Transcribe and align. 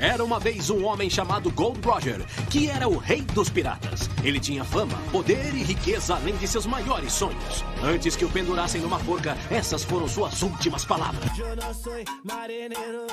Era 0.00 0.24
uma 0.24 0.40
vez 0.40 0.70
um 0.70 0.86
homem 0.86 1.10
chamado 1.10 1.50
Gold 1.50 1.86
Roger, 1.86 2.24
que 2.50 2.70
era 2.70 2.88
o 2.88 2.96
rei 2.96 3.20
dos 3.20 3.50
piratas. 3.50 4.08
Ele 4.24 4.40
tinha 4.40 4.64
fama, 4.64 4.96
poder 5.12 5.54
e 5.54 5.62
riqueza 5.62 6.14
além 6.14 6.34
de 6.38 6.48
seus 6.48 6.64
maiores 6.64 7.12
sonhos. 7.12 7.62
Antes 7.82 8.16
que 8.16 8.24
o 8.24 8.30
pendurassem 8.30 8.80
numa 8.80 8.98
forca, 8.98 9.36
essas 9.50 9.84
foram 9.84 10.08
suas 10.08 10.40
últimas 10.40 10.86
palavras. 10.86 11.38
Eu 11.38 11.54
não 11.54 11.74
sou 11.74 11.92
marinheiro, 12.24 13.06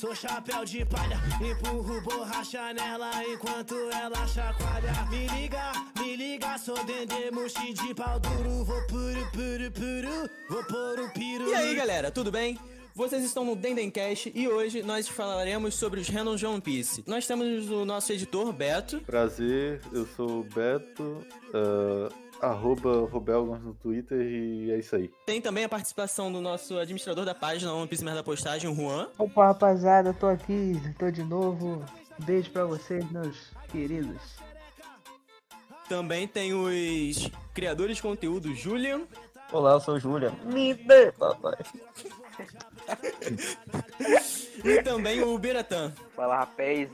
sou 0.00 0.14
chapéu 0.14 0.64
de 0.64 0.82
palha. 0.86 1.20
Empurro 1.42 2.00
borracha 2.00 2.72
nela 2.72 3.10
enquanto 3.26 3.74
ela 3.92 4.26
chacoalha. 4.26 5.08
Me 5.10 5.26
liga, 5.26 5.72
me 5.98 6.16
liga, 6.16 6.56
sou 6.56 6.82
dendê, 6.86 7.30
mochi 7.30 7.74
de 7.74 7.94
pau 7.94 8.18
duro. 8.18 8.64
Vou 8.64 8.86
puro, 8.86 9.30
puro, 9.30 9.70
puro, 9.72 10.30
vou 10.48 10.64
pôr 10.64 11.04
o 11.04 11.12
piru. 11.12 11.50
E 11.50 11.54
aí 11.54 11.74
galera, 11.74 12.10
tudo 12.10 12.32
bem? 12.32 12.58
Vocês 12.94 13.24
estão 13.24 13.44
no 13.44 13.54
Dendencast 13.54 14.32
e 14.34 14.48
hoje 14.48 14.82
nós 14.82 15.08
falaremos 15.08 15.74
sobre 15.74 16.00
os 16.00 16.08
Random 16.08 16.34
de 16.34 16.44
One 16.44 16.60
Piece. 16.60 17.04
Nós 17.06 17.26
temos 17.26 17.70
o 17.70 17.84
nosso 17.84 18.12
editor 18.12 18.52
Beto. 18.52 19.00
Prazer, 19.00 19.80
eu 19.92 20.04
sou 20.06 20.40
o 20.40 20.44
Beto, 20.44 21.24
uh, 21.54 22.12
arroba 22.40 23.06
Robelgons 23.06 23.62
no 23.62 23.74
Twitter 23.74 24.20
e 24.20 24.72
é 24.72 24.78
isso 24.78 24.96
aí. 24.96 25.10
Tem 25.24 25.40
também 25.40 25.64
a 25.64 25.68
participação 25.68 26.32
do 26.32 26.40
nosso 26.40 26.78
administrador 26.78 27.24
da 27.24 27.34
página 27.34 27.72
One 27.72 27.86
Piece 27.86 28.04
Merda 28.04 28.24
Postagem, 28.24 28.68
o 28.68 28.74
Juan. 28.74 29.08
Opa, 29.18 29.46
rapaziada, 29.46 30.12
tô 30.12 30.26
aqui, 30.26 30.72
tô 30.98 31.10
de 31.10 31.22
novo. 31.22 31.84
Beijo 32.18 32.50
pra 32.50 32.64
vocês, 32.64 33.08
meus 33.10 33.50
queridos. 33.70 34.20
Também 35.88 36.26
tem 36.26 36.52
os 36.52 37.30
criadores 37.54 37.96
de 37.96 38.02
conteúdo, 38.02 38.54
Julian. 38.54 39.02
Olá, 39.52 39.72
eu 39.72 39.80
sou 39.80 39.94
o 39.94 40.00
Julian. 40.00 40.32
Me 40.44 40.74
dê, 40.74 41.10
papai. 41.12 41.56
e 44.64 44.82
também 44.82 45.22
o 45.22 45.38
Biratã. 45.38 45.92
Fala, 46.14 46.38
rapaz. 46.38 46.88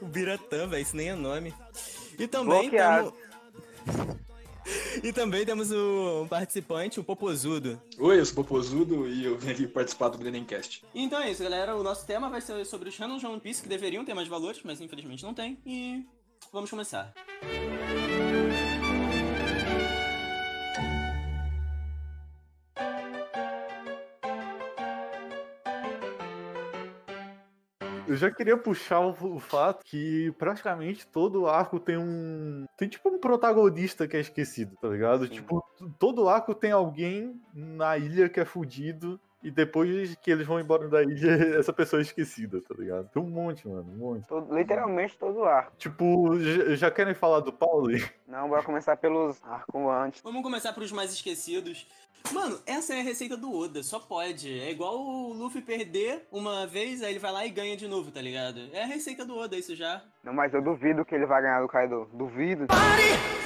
O 0.00 0.06
Biratã, 0.06 0.66
velho, 0.68 0.82
isso 0.82 0.96
nem 0.96 1.10
é 1.10 1.14
nome. 1.14 1.54
E 2.18 2.26
também 2.26 2.62
Bloqueado. 2.62 3.12
temos... 3.12 3.28
E 5.02 5.12
também 5.12 5.46
temos 5.46 5.70
o 5.72 6.26
participante, 6.28 7.00
o 7.00 7.04
Popozudo. 7.04 7.80
Oi, 7.98 8.20
eu 8.20 8.26
sou 8.26 8.32
o 8.32 8.36
Popozudo 8.36 9.08
e 9.08 9.24
eu 9.24 9.38
vim 9.38 9.50
aqui 9.50 9.66
participar 9.66 10.08
do 10.08 10.18
Blenencast. 10.18 10.84
Então 10.94 11.20
é 11.20 11.30
isso, 11.30 11.42
galera. 11.42 11.74
O 11.74 11.82
nosso 11.82 12.04
tema 12.06 12.28
vai 12.28 12.40
ser 12.40 12.64
sobre 12.66 12.90
os 12.90 12.98
Random 12.98 13.16
de 13.16 13.26
One 13.26 13.40
Piece, 13.40 13.62
que 13.62 13.68
deveriam 13.68 14.04
ter 14.04 14.12
mais 14.12 14.28
valores, 14.28 14.60
mas 14.62 14.80
infelizmente 14.80 15.24
não 15.24 15.32
tem. 15.32 15.58
E 15.64 16.04
vamos 16.52 16.68
começar. 16.68 17.14
Eu 17.42 17.77
já 28.18 28.30
queria 28.30 28.56
puxar 28.56 29.00
o, 29.00 29.10
o 29.36 29.38
fato 29.38 29.84
que 29.84 30.32
praticamente 30.38 31.06
todo 31.06 31.46
arco 31.46 31.80
tem 31.80 31.96
um. 31.96 32.66
Tem 32.76 32.88
tipo 32.88 33.08
um 33.08 33.18
protagonista 33.18 34.06
que 34.06 34.16
é 34.16 34.20
esquecido, 34.20 34.76
tá 34.80 34.88
ligado? 34.88 35.28
Tipo, 35.28 35.64
todo 35.98 36.28
arco 36.28 36.54
tem 36.54 36.72
alguém 36.72 37.40
na 37.54 37.96
ilha 37.96 38.28
que 38.28 38.40
é 38.40 38.44
fudido. 38.44 39.18
E 39.40 39.52
depois 39.52 40.16
que 40.16 40.32
eles 40.32 40.44
vão 40.44 40.58
embora 40.58 40.88
da 40.88 41.00
ilha, 41.00 41.30
essa 41.60 41.72
pessoa 41.72 42.00
é 42.00 42.02
esquecida, 42.02 42.60
tá 42.60 42.74
ligado? 42.76 43.08
Tem 43.08 43.22
um 43.22 43.30
monte, 43.30 43.68
mano, 43.68 43.88
um 43.88 43.96
monte. 43.96 44.26
Todo- 44.26 44.52
literalmente 44.52 45.16
todo 45.16 45.44
arco. 45.44 45.72
Tipo, 45.78 46.36
já, 46.40 46.74
já 46.74 46.90
querem 46.90 47.14
falar 47.14 47.38
do 47.38 47.52
Pauli? 47.52 48.04
Não, 48.26 48.48
bora 48.48 48.64
começar 48.64 48.96
pelos 48.96 49.40
arcos 49.44 49.80
antes. 50.04 50.20
Vamos 50.22 50.42
começar 50.42 50.72
pros 50.72 50.90
mais 50.90 51.12
esquecidos. 51.12 51.86
Mano, 52.32 52.60
essa 52.66 52.94
é 52.94 53.00
a 53.00 53.02
receita 53.02 53.36
do 53.36 53.52
Oda, 53.54 53.82
só 53.82 53.98
pode. 53.98 54.48
É 54.60 54.70
igual 54.70 54.98
o 55.00 55.32
Luffy 55.32 55.62
perder 55.62 56.26
uma 56.30 56.66
vez, 56.66 57.02
aí 57.02 57.12
ele 57.12 57.18
vai 57.18 57.32
lá 57.32 57.46
e 57.46 57.50
ganha 57.50 57.76
de 57.76 57.88
novo, 57.88 58.10
tá 58.10 58.20
ligado? 58.20 58.68
É 58.72 58.82
a 58.82 58.86
receita 58.86 59.24
do 59.24 59.36
Oda, 59.36 59.56
isso 59.56 59.74
já. 59.74 60.02
Não, 60.22 60.32
mas 60.34 60.52
eu 60.52 60.60
duvido 60.62 61.04
que 61.04 61.14
ele 61.14 61.24
vai 61.24 61.40
ganhar 61.40 61.62
do 61.62 61.68
Kaido. 61.68 62.08
Duvido. 62.12 62.66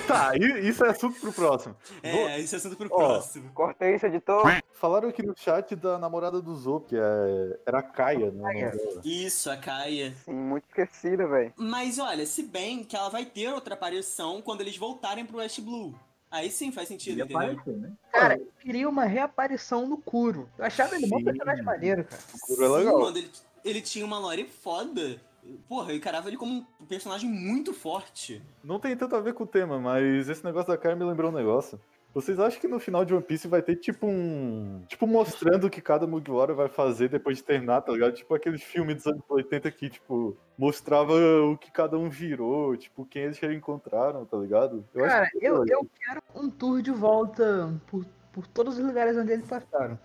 Tá, 0.06 0.32
i- 0.36 0.68
isso 0.68 0.84
é 0.84 0.90
assunto 0.90 1.20
pro 1.20 1.32
próximo. 1.32 1.76
Vou- 2.02 2.28
É, 2.28 2.40
isso 2.40 2.55
é 2.56 2.58
assunto 2.58 2.77
pro 2.77 2.88
Ó. 2.90 2.96
próximo. 2.96 3.50
Cortei 3.55 3.94
isso, 3.94 4.06
editor. 4.06 4.42
Falaram 4.72 5.08
aqui 5.08 5.22
no 5.24 5.34
chat 5.36 5.77
da 5.77 5.96
namorada 5.96 6.40
do 6.42 6.55
Zop, 6.56 6.88
que 6.88 6.96
é... 6.96 7.61
era 7.64 7.78
a 7.78 7.82
Kaia, 7.82 8.32
né? 8.32 8.72
Isso, 9.05 9.48
a 9.48 9.56
Kaia. 9.56 10.12
Sim, 10.24 10.32
muito 10.32 10.64
esquecida, 10.68 11.24
velho. 11.28 11.52
Mas 11.56 12.00
olha, 12.00 12.27
se 12.27 12.42
bem 12.42 12.82
que 12.82 12.96
ela 12.96 13.08
vai 13.08 13.24
ter 13.24 13.52
outra 13.52 13.74
aparição 13.74 14.42
quando 14.42 14.61
eles 14.62 14.77
voltarem 14.77 15.24
pro 15.24 15.38
West 15.38 15.61
Blue. 15.61 15.94
Aí 16.32 16.50
sim 16.50 16.72
faz 16.72 16.88
sentido, 16.88 17.18
Ia 17.18 17.24
entendeu? 17.24 17.42
aparecer, 17.42 17.76
né? 17.76 17.92
Cara, 18.10 18.38
eu 18.38 18.48
queria 18.58 18.88
uma 18.88 19.04
reaparição 19.04 19.86
no 19.86 19.98
Kuro. 19.98 20.48
Eu 20.56 20.64
achava 20.64 20.96
ele 20.96 21.04
um 21.04 21.22
personagem 21.22 21.62
maneiro, 21.62 22.04
cara. 22.04 22.22
O 22.34 22.38
Kuro 22.40 22.64
é 22.64 22.68
legal. 22.68 22.96
Sim, 22.96 23.02
mano, 23.02 23.18
ele, 23.18 23.30
ele 23.62 23.80
tinha 23.82 24.06
uma 24.06 24.18
lore 24.18 24.48
foda. 24.48 25.20
Porra, 25.68 25.92
eu 25.92 25.96
encarava 25.96 26.28
ele 26.28 26.38
como 26.38 26.66
um 26.80 26.86
personagem 26.86 27.28
muito 27.28 27.74
forte. 27.74 28.40
Não 28.64 28.80
tem 28.80 28.96
tanto 28.96 29.14
a 29.14 29.20
ver 29.20 29.34
com 29.34 29.44
o 29.44 29.46
tema, 29.46 29.78
mas 29.78 30.30
esse 30.30 30.42
negócio 30.42 30.72
da 30.72 30.78
Kaia 30.78 30.96
me 30.96 31.04
lembrou 31.04 31.30
um 31.30 31.34
negócio. 31.34 31.78
Vocês 32.14 32.39
acham 32.39 32.61
que 32.61 32.68
no 32.68 32.78
final 32.78 33.05
de 33.05 33.14
One 33.14 33.23
Piece 33.23 33.48
vai 33.48 33.62
ter 33.62 33.77
tipo 33.77 34.06
um. 34.06 34.83
Tipo, 34.86 35.06
mostrando 35.06 35.67
o 35.67 35.70
que 35.70 35.80
cada 35.80 36.06
Mugiwara 36.06 36.52
vai 36.52 36.68
fazer 36.68 37.08
depois 37.08 37.39
de 37.39 37.45
terminar, 37.45 37.80
tá 37.80 37.92
ligado? 37.92 38.12
Tipo 38.12 38.34
aqueles 38.34 38.62
filmes 38.62 38.96
dos 38.96 39.06
anos 39.06 39.23
80 39.28 39.70
que, 39.70 39.89
tipo, 39.89 40.36
mostrava 40.58 41.14
o 41.14 41.56
que 41.56 41.70
cada 41.70 41.98
um 41.98 42.11
virou, 42.11 42.77
tipo, 42.77 43.06
quem 43.06 43.23
eles 43.23 43.39
reencontraram, 43.39 44.27
tá 44.27 44.36
ligado? 44.36 44.84
Eu 44.95 45.06
Cara, 45.06 45.30
que 45.30 45.39
eu, 45.45 45.64
eu 45.67 45.86
quero 45.98 46.23
um 46.34 46.50
tour 46.50 46.83
de 46.83 46.90
volta 46.90 47.74
por, 47.86 48.05
por 48.30 48.46
todos 48.46 48.79
os 48.79 48.84
lugares 48.84 49.17
onde 49.17 49.33
eles 49.33 49.46
passaram. 49.46 49.98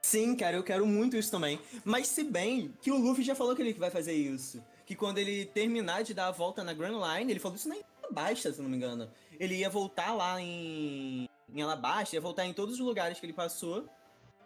Sim, 0.00 0.34
cara, 0.34 0.56
eu 0.56 0.64
quero 0.64 0.86
muito 0.86 1.16
isso 1.16 1.30
também. 1.30 1.60
Mas 1.84 2.08
se 2.08 2.24
bem 2.24 2.72
que 2.80 2.90
o 2.90 2.96
Luffy 2.96 3.22
já 3.22 3.34
falou 3.34 3.54
que 3.54 3.62
ele 3.62 3.74
vai 3.74 3.90
fazer 3.90 4.12
isso. 4.12 4.62
Que 4.86 4.96
quando 4.96 5.18
ele 5.18 5.44
terminar 5.44 6.02
de 6.02 6.12
dar 6.12 6.28
a 6.28 6.32
volta 6.32 6.64
na 6.64 6.72
Grand 6.72 6.98
Line, 6.98 7.30
ele 7.30 7.38
falou 7.38 7.56
isso 7.56 7.68
nem 7.68 7.82
baixa, 8.10 8.52
se 8.52 8.60
não 8.60 8.68
me 8.68 8.76
engano. 8.76 9.08
Ele 9.38 9.56
ia 9.56 9.70
voltar 9.70 10.12
lá 10.12 10.40
em, 10.40 11.28
em 11.54 11.62
Alabasta, 11.62 12.16
ia 12.16 12.20
voltar 12.20 12.46
em 12.46 12.52
todos 12.52 12.74
os 12.74 12.80
lugares 12.80 13.18
que 13.20 13.26
ele 13.26 13.32
passou, 13.32 13.86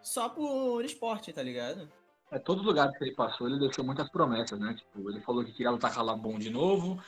só 0.02 0.28
por 0.28 0.84
esporte, 0.84 1.32
tá 1.32 1.42
ligado? 1.42 1.88
É, 2.30 2.38
todos 2.38 2.62
os 2.62 2.66
lugares 2.66 2.96
que 2.98 3.04
ele 3.04 3.14
passou, 3.14 3.48
ele 3.48 3.58
deixou 3.58 3.84
muitas 3.84 4.08
promessas, 4.10 4.58
né? 4.58 4.74
Tipo, 4.74 5.10
ele 5.10 5.20
falou 5.20 5.44
que 5.44 5.52
queria 5.52 5.70
lutar 5.70 5.94
com 5.94 6.00
a 6.00 6.02
Labum 6.02 6.38
de 6.38 6.50
novo. 6.50 7.00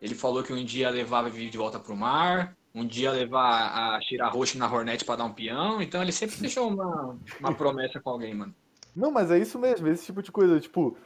Ele 0.00 0.14
falou 0.14 0.42
que 0.42 0.52
um 0.52 0.64
dia 0.64 0.90
levava 0.90 1.30
Vivi 1.30 1.50
de 1.50 1.58
volta 1.58 1.78
pro 1.78 1.96
mar. 1.96 2.56
Um 2.74 2.86
dia 2.86 3.10
levar 3.10 3.96
a 3.96 4.00
Shirahoshi 4.00 4.58
na 4.58 4.70
Hornet 4.70 5.04
pra 5.04 5.16
dar 5.16 5.24
um 5.24 5.32
peão. 5.32 5.80
Então 5.80 6.02
ele 6.02 6.12
sempre 6.12 6.36
deixou 6.36 6.68
uma, 6.68 7.18
uma 7.40 7.54
promessa 7.54 7.98
com 7.98 8.10
alguém, 8.10 8.34
mano. 8.34 8.54
Não, 8.94 9.10
mas 9.10 9.30
é 9.30 9.38
isso 9.38 9.58
mesmo, 9.58 9.86
esse 9.88 10.06
tipo 10.06 10.22
de 10.22 10.32
coisa, 10.32 10.58
tipo, 10.58 10.96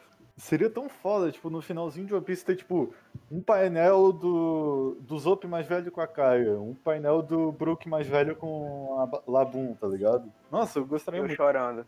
seria 0.42 0.68
tão 0.68 0.88
foda, 0.88 1.30
tipo, 1.30 1.48
no 1.48 1.62
finalzinho 1.62 2.06
de 2.06 2.14
One 2.14 2.24
Piece 2.24 2.44
ter, 2.44 2.56
tipo, 2.56 2.92
um 3.30 3.40
painel 3.40 4.12
do, 4.12 4.96
do 5.00 5.16
Zop 5.18 5.46
mais 5.46 5.66
velho 5.66 5.90
com 5.92 6.00
a 6.00 6.06
Kaia, 6.06 6.58
um 6.58 6.74
painel 6.74 7.22
do 7.22 7.52
Brook 7.52 7.88
mais 7.88 8.06
velho 8.08 8.34
com 8.34 8.98
a 9.00 9.30
Labum, 9.30 9.74
tá 9.74 9.86
ligado? 9.86 10.32
Nossa, 10.50 10.80
eu 10.80 10.84
gostaria 10.86 11.18
Eu 11.20 11.24
muito. 11.24 11.36
chorando. 11.36 11.86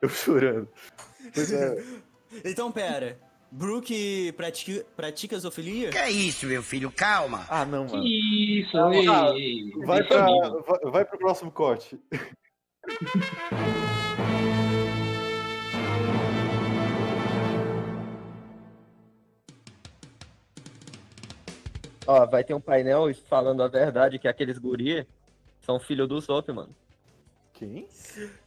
Eu 0.00 0.08
chorando. 0.08 0.68
Pois 1.32 1.52
é. 1.52 1.82
Então, 2.46 2.72
pera. 2.72 3.18
Brook 3.50 4.32
pratica, 4.38 4.86
pratica 4.96 5.38
zoofilia? 5.38 5.90
Que 5.90 5.98
é 5.98 6.10
isso, 6.10 6.46
meu 6.46 6.62
filho? 6.62 6.90
Calma. 6.90 7.44
Ah, 7.50 7.66
não, 7.66 7.84
mano. 7.86 8.02
Isso, 8.02 8.74
Ah, 8.78 8.94
ei, 8.94 9.06
ah, 9.08 9.30
ei, 9.36 9.70
Vai, 9.84 10.02
pra, 10.02 10.22
amigo. 10.24 10.64
vai, 10.66 10.78
vai 10.90 11.04
pro 11.04 11.18
próximo 11.18 11.50
corte. 11.52 12.00
Ó, 22.06 22.26
vai 22.26 22.42
ter 22.44 22.54
um 22.54 22.60
painel 22.60 23.12
falando 23.28 23.62
a 23.62 23.68
verdade 23.68 24.18
que 24.18 24.26
aqueles 24.28 24.58
guri 24.58 25.06
são 25.60 25.78
filho 25.78 26.06
do 26.06 26.20
Zop, 26.20 26.50
mano. 26.52 26.74
Quem? 27.54 27.86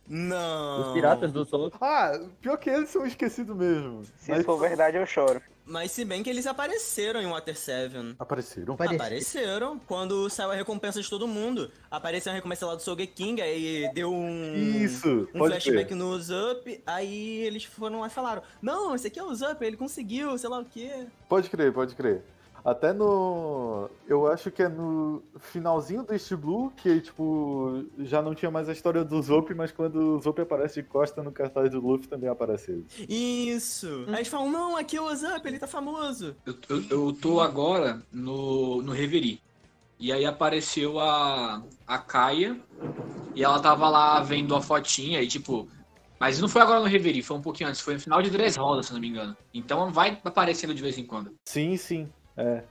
Não. 0.07 0.81
Os 0.81 0.93
piratas 0.93 1.31
do 1.31 1.43
Zop. 1.45 1.75
Ah, 1.79 2.19
pior 2.41 2.57
que 2.57 2.69
eles 2.69 2.89
são 2.89 3.05
esquecidos 3.05 3.55
mesmo. 3.55 4.03
Se 4.17 4.29
Mas 4.31 4.45
for 4.45 4.57
verdade, 4.57 4.97
eu 4.97 5.05
choro. 5.05 5.41
Mas 5.67 5.91
se 5.91 6.05
bem 6.05 6.21
que 6.21 6.29
eles 6.29 6.45
apareceram 6.45 7.19
em 7.21 7.25
Water 7.25 7.57
7. 7.57 8.15
apareceram. 8.19 8.75
Apareceram 8.75 9.79
quando 9.79 10.29
saiu 10.29 10.51
a 10.51 10.55
recompensa 10.55 11.01
de 11.01 11.09
todo 11.09 11.27
mundo. 11.27 11.71
Apareceu 11.89 12.31
a 12.31 12.35
recompensa 12.35 12.67
lá 12.67 12.75
do 12.75 12.81
Sogeking, 12.83 13.41
aí 13.41 13.89
deu 13.93 14.13
um. 14.13 14.53
Isso, 14.53 15.27
Um 15.33 15.39
pode 15.39 15.53
flashback 15.53 15.85
crer. 15.87 15.97
no 15.97 16.09
Usup, 16.11 16.83
aí 16.85 17.37
eles 17.45 17.63
foram 17.63 18.01
lá 18.01 18.07
e 18.07 18.11
falaram: 18.11 18.43
Não, 18.61 18.93
esse 18.93 19.07
aqui 19.07 19.17
é 19.17 19.23
o 19.23 19.27
Usup, 19.27 19.59
ele 19.65 19.75
conseguiu, 19.77 20.37
sei 20.37 20.49
lá 20.49 20.59
o 20.59 20.65
quê. 20.65 21.07
Pode 21.27 21.49
crer, 21.49 21.73
pode 21.73 21.95
crer. 21.95 22.21
Até 22.65 22.91
no. 22.91 23.87
Eu 24.07 24.25
acho 24.25 24.49
que 24.49 24.63
é 24.63 24.67
no 24.67 25.21
finalzinho 25.39 26.01
do 26.01 26.11
East 26.13 26.33
Blue, 26.33 26.71
que, 26.75 26.99
tipo, 26.99 27.85
já 27.99 28.23
não 28.23 28.33
tinha 28.33 28.49
mais 28.49 28.67
a 28.67 28.73
história 28.73 29.03
do 29.03 29.21
Zop, 29.21 29.53
mas 29.53 29.71
quando 29.71 30.15
o 30.17 30.19
Zop 30.19 30.41
aparece 30.41 30.81
de 30.81 30.87
costa 30.87 31.21
no 31.21 31.31
cartaz 31.31 31.69
do 31.69 31.79
Luffy 31.79 32.07
também 32.07 32.27
apareceu. 32.27 32.83
Isso. 33.07 34.05
Aí 34.07 34.15
eles 34.15 34.27
falam: 34.29 34.51
Não, 34.51 34.75
aqui 34.75 34.97
é 34.97 35.01
o 35.01 35.11
Usup, 35.11 35.45
ele 35.45 35.59
tá 35.59 35.67
famoso. 35.67 36.35
Eu, 36.43 36.55
eu, 36.67 36.83
eu 36.89 37.13
tô 37.13 37.39
agora 37.39 38.01
no, 38.11 38.81
no 38.81 38.91
Reverie. 38.91 39.39
E 39.99 40.11
aí 40.11 40.25
apareceu 40.25 40.99
a, 40.99 41.61
a 41.85 41.97
Kaia. 41.99 42.59
E 43.35 43.43
ela 43.43 43.59
tava 43.59 43.87
lá 43.89 44.21
vendo 44.21 44.55
a 44.55 44.61
fotinha 44.61 45.21
e, 45.21 45.27
tipo, 45.27 45.67
Mas 46.19 46.39
não 46.39 46.47
foi 46.49 46.61
agora 46.61 46.79
no 46.79 46.87
Reverie, 46.87 47.21
foi 47.21 47.37
um 47.37 47.41
pouquinho 47.41 47.69
antes, 47.69 47.81
foi 47.81 47.93
no 47.95 47.99
final 47.99 48.21
de 48.21 48.29
Dressrosa, 48.31 48.81
se 48.83 48.93
não 48.93 48.99
me 48.99 49.09
engano. 49.09 49.37
Então 49.53 49.91
vai 49.91 50.19
aparecendo 50.23 50.73
de 50.73 50.81
vez 50.81 50.97
em 50.97 51.05
quando. 51.05 51.31
Sim, 51.45 51.77
sim. 51.77 52.09
É. 52.37 52.63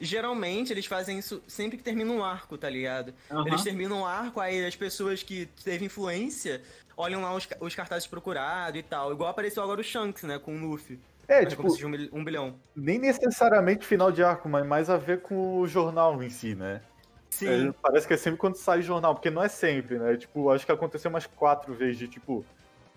Geralmente 0.00 0.72
eles 0.72 0.86
fazem 0.86 1.18
isso 1.18 1.42
sempre 1.46 1.76
que 1.76 1.82
termina 1.82 2.10
um 2.10 2.24
arco, 2.24 2.56
tá 2.56 2.70
ligado? 2.70 3.12
Aham. 3.30 3.46
Eles 3.46 3.62
terminam 3.62 4.00
um 4.00 4.06
arco, 4.06 4.40
aí 4.40 4.64
as 4.64 4.76
pessoas 4.76 5.22
que 5.22 5.46
teve 5.62 5.84
influência 5.84 6.62
olham 6.96 7.22
lá 7.22 7.34
os, 7.34 7.48
os 7.60 7.74
cartazes 7.74 8.06
procurados 8.06 8.78
e 8.78 8.82
tal. 8.82 9.12
Igual 9.12 9.30
apareceu 9.30 9.62
agora 9.62 9.80
o 9.80 9.84
Shanks, 9.84 10.22
né, 10.22 10.38
com 10.38 10.56
o 10.56 10.58
Luffy. 10.58 10.98
É, 11.28 11.40
A 11.40 11.46
tipo, 11.46 11.62
um, 11.62 12.18
um 12.18 12.24
bilhão. 12.24 12.56
nem 12.74 12.98
necessariamente 12.98 13.86
final 13.86 14.10
de 14.10 14.22
arco, 14.22 14.48
mas 14.48 14.66
mais 14.66 14.90
a 14.90 14.96
ver 14.96 15.22
com 15.22 15.60
o 15.60 15.66
jornal 15.66 16.20
em 16.22 16.28
si, 16.28 16.56
né? 16.56 16.80
Sim. 17.30 17.68
É, 17.68 17.72
parece 17.80 18.06
que 18.08 18.14
é 18.14 18.16
sempre 18.16 18.38
quando 18.38 18.56
sai 18.56 18.82
jornal, 18.82 19.14
porque 19.14 19.30
não 19.30 19.42
é 19.42 19.48
sempre, 19.48 19.96
né? 19.96 20.16
Tipo, 20.16 20.50
acho 20.50 20.66
que 20.66 20.72
aconteceu 20.72 21.08
umas 21.08 21.26
quatro 21.26 21.72
vezes 21.72 21.98
de, 21.98 22.08
tipo, 22.08 22.44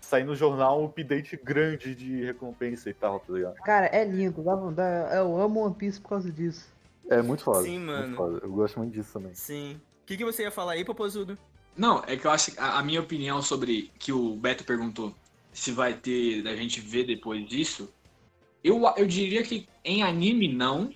sair 0.03 0.23
no 0.23 0.35
jornal 0.35 0.81
um 0.81 0.85
update 0.85 1.37
grande 1.37 1.95
de 1.95 2.23
recompensa 2.23 2.89
e 2.89 2.93
tal, 2.93 3.19
tá 3.19 3.33
ligado? 3.33 3.55
Cara, 3.55 3.87
é 3.87 4.03
lindo. 4.03 4.43
Dá, 4.43 4.55
dá, 4.55 5.15
eu 5.15 5.39
amo 5.39 5.65
One 5.65 5.75
Piece 5.75 5.99
por 5.99 6.09
causa 6.09 6.31
disso. 6.31 6.71
É 7.09 7.21
muito 7.21 7.43
foda. 7.43 7.63
Sim, 7.63 7.79
muito 7.79 7.91
mano. 7.91 8.15
foda. 8.15 8.39
Eu 8.43 8.51
gosto 8.51 8.79
muito 8.79 8.93
disso 8.93 9.13
também. 9.13 9.33
Sim. 9.33 9.79
O 10.03 10.05
que, 10.05 10.17
que 10.17 10.25
você 10.25 10.43
ia 10.43 10.51
falar 10.51 10.73
aí, 10.73 10.83
Popozudo? 10.83 11.37
Não, 11.75 12.03
é 12.05 12.15
que 12.15 12.27
eu 12.27 12.31
acho 12.31 12.51
que 12.51 12.59
a, 12.59 12.79
a 12.79 12.83
minha 12.83 13.01
opinião 13.01 13.41
sobre 13.41 13.91
que 13.97 14.11
o 14.11 14.35
Beto 14.35 14.63
perguntou 14.63 15.15
se 15.51 15.71
vai 15.71 15.93
ter 15.93 16.47
a 16.47 16.55
gente 16.55 16.81
ver 16.81 17.05
depois 17.05 17.47
disso, 17.47 17.89
eu, 18.63 18.81
eu 18.97 19.07
diria 19.07 19.43
que 19.43 19.67
em 19.83 20.03
anime 20.03 20.53
não. 20.53 20.91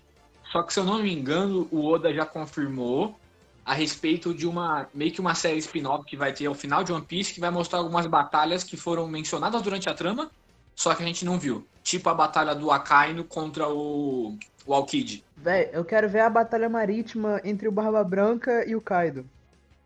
Só 0.51 0.63
que 0.63 0.73
se 0.73 0.79
eu 0.79 0.83
não 0.83 1.01
me 1.01 1.13
engano, 1.13 1.67
o 1.71 1.85
Oda 1.85 2.13
já 2.13 2.25
confirmou 2.25 3.19
a 3.67 3.73
respeito 3.73 4.33
de 4.33 4.47
uma 4.47 4.87
meio 4.93 5.11
que 5.11 5.19
uma 5.19 5.35
série 5.35 5.57
spin-off 5.57 6.05
que 6.05 6.15
vai 6.15 6.31
ter 6.31 6.45
ao 6.45 6.55
final 6.55 6.85
de 6.85 6.93
One 6.93 7.03
Piece 7.03 7.33
que 7.33 7.41
vai 7.41 7.51
mostrar 7.51 7.79
algumas 7.79 8.07
batalhas 8.07 8.63
que 8.63 8.77
foram 8.77 9.05
mencionadas 9.09 9.61
durante 9.61 9.89
a 9.89 9.93
trama, 9.93 10.31
só 10.73 10.95
que 10.95 11.03
a 11.03 11.05
gente 11.05 11.25
não 11.25 11.37
viu. 11.37 11.67
Tipo 11.83 12.09
a 12.09 12.13
batalha 12.13 12.55
do 12.55 12.71
Akainu 12.71 13.25
contra 13.25 13.67
o, 13.67 14.37
o 14.65 14.73
Aokiji. 14.73 15.21
Véi, 15.35 15.69
eu 15.73 15.83
quero 15.83 16.07
ver 16.07 16.21
a 16.21 16.29
batalha 16.29 16.69
marítima 16.69 17.41
entre 17.43 17.67
o 17.67 17.71
Barba 17.71 18.01
Branca 18.05 18.65
e 18.65 18.73
o 18.73 18.79
Kaido. 18.79 19.25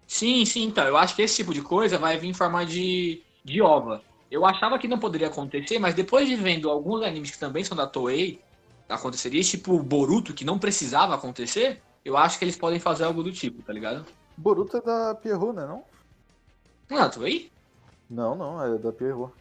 Sim, 0.06 0.46
sim, 0.46 0.66
então. 0.66 0.86
Eu 0.86 0.96
acho 0.96 1.16
que 1.16 1.24
esse 1.24 1.38
tipo 1.38 1.52
de 1.52 1.64
coisa 1.64 1.98
vai 1.98 2.20
vir 2.20 2.28
em 2.28 2.34
forma 2.36 2.64
de, 2.64 3.24
de 3.44 3.64
ova. 3.64 4.04
Eu 4.30 4.46
achava 4.46 4.78
que 4.78 4.88
não 4.88 5.00
poderia 5.00 5.28
acontecer, 5.28 5.80
mas 5.80 5.96
depois 5.96 6.28
de 6.28 6.36
vendo 6.36 6.70
alguns 6.70 7.02
animes 7.02 7.32
que 7.32 7.40
também 7.40 7.64
são 7.64 7.76
da 7.76 7.88
Toei, 7.88 8.40
aconteceria, 8.88 9.42
tipo 9.42 9.74
o 9.74 9.82
Boruto, 9.82 10.34
que 10.34 10.46
não 10.46 10.60
precisava 10.60 11.16
acontecer, 11.16 11.82
eu 12.04 12.18
acho 12.18 12.38
que 12.38 12.46
eles 12.46 12.58
podem 12.58 12.80
fazer 12.80 13.04
algo 13.04 13.24
do 13.24 13.32
tipo, 13.32 13.62
tá 13.62 13.72
ligado? 13.74 14.06
Boruto 14.38 14.78
é 14.78 14.82
da 14.82 15.16
Pierrot, 15.16 15.54
né? 15.56 15.66
Não? 15.66 15.84
Não 16.90 16.98
é 16.98 17.00
da 17.02 17.10
Toei? 17.10 17.52
Não, 18.10 18.36
não, 18.36 18.64
é 18.64 18.78
da 18.78 18.92
Pierrot. 18.92 19.34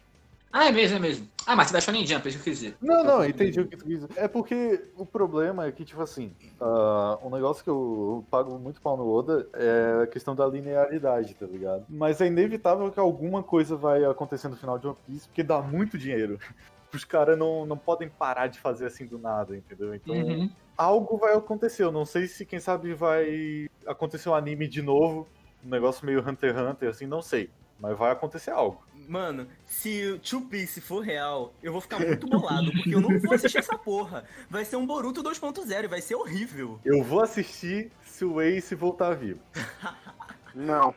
Ah, 0.53 0.67
é 0.67 0.71
mesmo, 0.71 0.97
é 0.97 0.99
mesmo. 0.99 1.27
Ah, 1.45 1.55
mas 1.55 1.67
você 1.67 1.73
da 1.73 1.81
Shonen 1.81 2.05
Jump, 2.05 2.25
é 2.25 2.29
isso 2.29 2.37
que 2.43 2.49
eu 2.49 2.53
quis 2.53 2.59
dizer. 2.59 2.77
Não, 2.81 3.03
não, 3.03 3.25
entendi 3.25 3.61
o 3.61 3.67
que 3.67 3.77
tu 3.77 3.85
quis 3.85 4.01
dizer. 4.01 4.09
É 4.17 4.27
porque 4.27 4.83
o 4.97 5.05
problema 5.05 5.65
é 5.65 5.71
que, 5.71 5.85
tipo 5.85 6.01
assim, 6.01 6.33
ah, 6.59 7.17
um 7.23 7.29
negócio 7.29 7.63
que 7.63 7.69
eu 7.69 8.25
pago 8.29 8.59
muito 8.59 8.81
pau 8.81 8.97
no 8.97 9.09
Oda 9.09 9.47
é 9.53 10.03
a 10.03 10.07
questão 10.07 10.35
da 10.35 10.45
linearidade, 10.45 11.35
tá 11.35 11.45
ligado? 11.45 11.85
Mas 11.89 12.19
é 12.19 12.27
inevitável 12.27 12.91
que 12.91 12.99
alguma 12.99 13.41
coisa 13.41 13.77
vai 13.77 14.03
acontecer 14.03 14.49
no 14.49 14.57
final 14.57 14.77
de 14.77 14.87
One 14.87 14.97
Piece, 15.07 15.27
porque 15.27 15.41
dá 15.41 15.61
muito 15.61 15.97
dinheiro. 15.97 16.37
Os 16.93 17.05
caras 17.05 17.37
não, 17.39 17.65
não 17.65 17.77
podem 17.77 18.09
parar 18.09 18.47
de 18.47 18.59
fazer 18.59 18.85
assim 18.87 19.05
do 19.05 19.17
nada, 19.17 19.55
entendeu? 19.55 19.95
Então, 19.95 20.13
Uhum. 20.13 20.49
Algo 20.81 21.17
vai 21.17 21.33
acontecer. 21.33 21.83
Eu 21.83 21.91
não 21.91 22.05
sei 22.05 22.27
se, 22.27 22.45
quem 22.45 22.59
sabe, 22.59 22.93
vai 22.93 23.69
acontecer 23.85 24.29
um 24.29 24.35
anime 24.35 24.67
de 24.67 24.81
novo, 24.81 25.27
um 25.63 25.69
negócio 25.69 26.05
meio 26.05 26.19
Hunter 26.19 26.55
x 26.55 26.61
Hunter, 26.61 26.89
assim, 26.89 27.05
não 27.05 27.21
sei. 27.21 27.49
Mas 27.79 27.97
vai 27.97 28.11
acontecer 28.11 28.51
algo. 28.51 28.83
Mano, 29.07 29.47
se 29.65 30.05
o 30.11 30.19
Two 30.19 30.41
Piece 30.41 30.79
for 30.79 31.01
real, 31.01 31.53
eu 31.63 31.71
vou 31.71 31.81
ficar 31.81 31.99
muito 31.99 32.27
bolado, 32.27 32.71
porque 32.71 32.93
eu 32.93 33.01
não 33.01 33.19
vou 33.19 33.33
assistir 33.33 33.57
essa 33.57 33.77
porra. 33.77 34.23
Vai 34.49 34.63
ser 34.63 34.75
um 34.75 34.85
Boruto 34.85 35.23
2.0 35.23 35.83
e 35.83 35.87
vai 35.87 36.01
ser 36.01 36.15
horrível. 36.15 36.79
Eu 36.85 37.03
vou 37.03 37.21
assistir 37.21 37.91
se 38.05 38.23
o 38.23 38.39
Ace 38.39 38.75
voltar 38.75 39.15
vivo. 39.15 39.41
Não. 40.53 40.93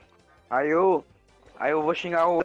Aí 0.50 0.70
eu. 0.70 1.04
Aí 1.58 1.72
eu 1.72 1.82
vou 1.82 1.94
xingar 1.94 2.28
o. 2.28 2.44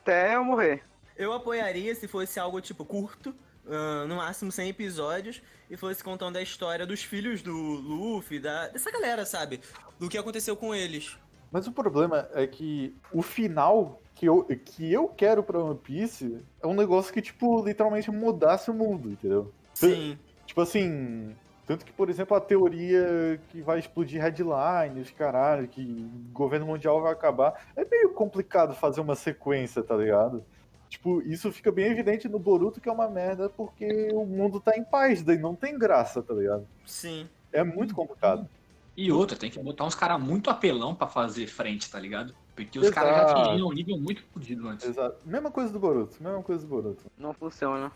Até 0.00 0.34
eu 0.34 0.44
morrer. 0.44 0.82
Eu 1.16 1.32
apoiaria 1.32 1.94
se 1.94 2.08
fosse 2.08 2.40
algo 2.40 2.60
tipo 2.60 2.84
curto, 2.84 3.34
ah, 3.66 4.04
no 4.06 4.16
máximo 4.16 4.50
100 4.50 4.70
episódios, 4.70 5.42
e 5.72 5.76
fosse 5.78 6.04
contando 6.04 6.36
a 6.36 6.42
história 6.42 6.86
dos 6.86 7.02
filhos 7.02 7.40
do 7.40 7.50
Luffy, 7.50 8.38
da, 8.38 8.68
dessa 8.68 8.90
galera, 8.90 9.24
sabe? 9.24 9.58
Do 9.98 10.06
que 10.06 10.18
aconteceu 10.18 10.54
com 10.54 10.74
eles. 10.74 11.16
Mas 11.50 11.66
o 11.66 11.72
problema 11.72 12.28
é 12.34 12.46
que 12.46 12.94
o 13.10 13.22
final 13.22 13.98
que 14.14 14.26
eu, 14.26 14.44
que 14.44 14.92
eu 14.92 15.08
quero 15.08 15.42
pra 15.42 15.58
One 15.58 15.78
Piece 15.78 16.44
é 16.62 16.66
um 16.66 16.74
negócio 16.74 17.10
que, 17.10 17.22
tipo, 17.22 17.64
literalmente 17.64 18.10
mudasse 18.10 18.70
o 18.70 18.74
mundo, 18.74 19.08
entendeu? 19.08 19.50
Sim. 19.72 20.18
Tipo 20.44 20.60
assim. 20.60 21.34
Tanto 21.66 21.86
que, 21.86 21.92
por 21.92 22.10
exemplo, 22.10 22.36
a 22.36 22.40
teoria 22.40 23.40
que 23.48 23.62
vai 23.62 23.78
explodir 23.78 24.20
headlines, 24.20 25.10
caralho, 25.10 25.68
que 25.68 25.80
o 25.80 26.32
governo 26.34 26.66
mundial 26.66 27.00
vai 27.00 27.12
acabar. 27.12 27.64
É 27.74 27.82
meio 27.82 28.10
complicado 28.10 28.74
fazer 28.74 29.00
uma 29.00 29.14
sequência, 29.14 29.82
tá 29.82 29.96
ligado? 29.96 30.44
Tipo, 30.92 31.22
isso 31.22 31.50
fica 31.50 31.72
bem 31.72 31.86
evidente 31.86 32.28
no 32.28 32.38
Boruto 32.38 32.78
que 32.78 32.86
é 32.86 32.92
uma 32.92 33.08
merda 33.08 33.48
porque 33.48 34.10
o 34.12 34.26
mundo 34.26 34.60
tá 34.60 34.76
em 34.76 34.84
paz, 34.84 35.22
daí 35.22 35.38
não 35.38 35.54
tem 35.54 35.78
graça, 35.78 36.22
tá 36.22 36.34
ligado? 36.34 36.68
Sim. 36.84 37.26
É 37.50 37.64
muito 37.64 37.94
complicado. 37.94 38.46
E 38.94 39.10
outra, 39.10 39.34
tem 39.34 39.50
que 39.50 39.58
botar 39.58 39.84
uns 39.86 39.94
caras 39.94 40.20
muito 40.20 40.50
apelão 40.50 40.94
pra 40.94 41.06
fazer 41.06 41.46
frente, 41.46 41.90
tá 41.90 41.98
ligado? 41.98 42.34
Porque 42.54 42.78
os 42.78 42.90
caras 42.90 43.16
já 43.16 43.22
atingiram 43.40 43.68
um 43.68 43.72
nível 43.72 43.96
muito 43.96 44.22
fodido 44.34 44.68
antes. 44.68 44.86
Exato. 44.86 45.16
Mesma 45.24 45.50
coisa 45.50 45.72
do 45.72 45.78
Boruto, 45.80 46.22
mesma 46.22 46.42
coisa 46.42 46.60
do 46.60 46.68
Boruto. 46.68 47.02
Não 47.16 47.32
funciona. 47.32 47.90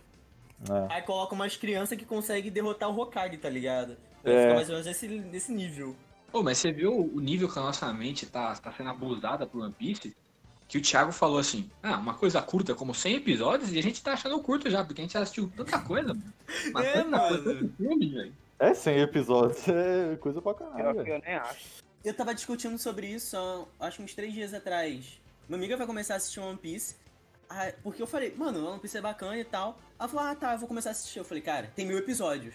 É. 0.67 0.95
Aí 0.95 1.03
coloca 1.03 1.35
umas 1.35 1.55
crianças 1.55 1.99
que 1.99 2.07
conseguem 2.07 2.51
derrotar 2.51 2.89
o 2.89 2.99
Hokage, 2.99 3.37
tá 3.37 3.51
ligado? 3.51 3.95
Vai 4.25 4.33
É. 4.33 4.41
ficar 4.41 4.55
mais 4.55 4.69
ou 4.71 4.73
menos 4.77 4.87
nesse, 4.87 5.07
nesse 5.07 5.53
nível. 5.53 5.95
Pô, 6.33 6.43
mas 6.43 6.57
você 6.57 6.73
viu 6.73 6.99
o 6.99 7.21
nível 7.21 7.47
que 7.47 7.59
a 7.59 7.63
nossa 7.63 7.93
mente 7.93 8.25
tá, 8.25 8.55
tá 8.55 8.73
sendo 8.73 8.89
abusada 8.89 9.47
por 9.47 9.61
One 9.61 9.75
Piece? 9.75 10.17
Que 10.69 10.79
o 10.79 10.83
Thiago 10.83 11.13
falou 11.13 11.39
assim, 11.39 11.71
ah, 11.83 11.97
uma 11.97 12.15
coisa 12.15 12.43
curta 12.43 12.75
como 12.75 12.93
100 12.95 13.15
episódios 13.17 13.73
e 13.73 13.79
a 13.79 13.83
gente 13.83 14.03
tá 14.03 14.15
achando 14.15 14.39
curto 14.41 14.69
já, 14.69 14.85
porque 14.85 15.01
a 15.01 15.05
gente 15.05 15.13
já 15.13 15.21
assistiu 15.21 15.51
tanta 15.57 15.79
coisa, 15.81 16.09
mano. 16.09 16.33
Mas 16.73 16.85
É, 16.87 16.93
tanta 17.03 17.19
coisa, 17.29 17.45
mano. 17.45 17.61
tanto 17.61 17.77
filme, 17.77 18.09
velho. 18.09 18.35
É 18.59 18.75
100 18.75 19.01
episódios, 19.01 19.69
é 19.69 20.17
coisa 20.17 20.43
pra 20.43 20.55
caralho. 20.55 21.05
que 21.05 21.11
eu 21.11 21.21
nem 21.21 21.35
acho. 21.37 21.85
Eu 22.05 22.15
tava 22.15 22.35
discutindo 22.35 22.79
sobre 22.79 23.07
isso 23.07 23.37
há, 23.37 23.87
acho 23.87 24.03
uns 24.03 24.15
três 24.15 24.33
dias 24.33 24.55
atrás. 24.55 25.21
Minha 25.49 25.59
amiga 25.59 25.77
vai 25.77 25.87
começar 25.87 26.15
a 26.15 26.17
assistir 26.17 26.41
One 26.41 26.57
Piece. 26.59 26.97
ah, 27.49 27.73
porque 27.83 28.03
eu 28.03 28.07
falei, 28.07 28.35
mano, 28.37 28.67
One 28.69 28.81
Piece 28.81 28.97
é 28.99 29.01
bacana 29.01 29.39
e 29.39 29.45
tal. 29.45 29.79
Ela 29.99 30.09
falou, 30.09 30.25
ah 30.27 30.35
tá, 30.35 30.53
eu 30.55 30.59
vou 30.59 30.67
começar 30.69 30.91
a 30.91 30.93
assistir. 30.93 31.19
Eu 31.21 31.25
falei, 31.25 31.43
cara, 31.43 31.71
tem 31.77 31.87
mil 31.87 31.99
episódios. 31.99 32.55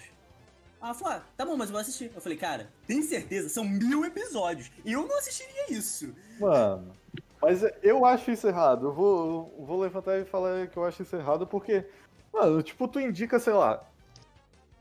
Ela 0.81 0.93
falou, 0.93 1.13
ah, 1.13 1.23
tá 1.37 1.45
bom, 1.45 1.55
mas 1.55 1.69
eu 1.69 1.73
vou 1.73 1.81
assistir. 1.81 2.11
Eu 2.13 2.19
falei, 2.21 2.37
cara, 2.37 2.69
tem 2.87 3.01
certeza? 3.03 3.47
São 3.49 3.63
mil 3.63 4.03
episódios. 4.03 4.71
E 4.83 4.91
eu 4.93 5.07
não 5.07 5.17
assistiria 5.17 5.71
isso. 5.71 6.13
Mano, 6.39 6.95
mas 7.41 7.63
eu 7.81 8.05
acho 8.05 8.31
isso 8.31 8.47
errado. 8.47 8.87
Eu 8.87 8.93
vou, 8.93 9.53
eu 9.57 9.65
vou 9.65 9.79
levantar 9.79 10.19
e 10.19 10.25
falar 10.25 10.67
que 10.67 10.77
eu 10.77 10.85
acho 10.85 11.01
isso 11.01 11.15
errado 11.15 11.47
porque, 11.47 11.85
mano, 12.31 12.61
tipo, 12.61 12.87
tu 12.87 12.99
indica, 12.99 13.39
sei 13.39 13.53
lá, 13.53 13.83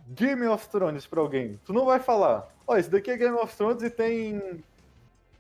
Game 0.08 0.46
of 0.46 0.68
Thrones 0.68 1.06
pra 1.06 1.20
alguém. 1.20 1.58
Tu 1.64 1.72
não 1.72 1.86
vai 1.86 1.98
falar, 1.98 2.48
ó, 2.66 2.76
esse 2.76 2.90
daqui 2.90 3.10
é 3.10 3.16
Game 3.16 3.36
of 3.36 3.56
Thrones 3.56 3.82
e 3.82 3.88
tem, 3.88 4.62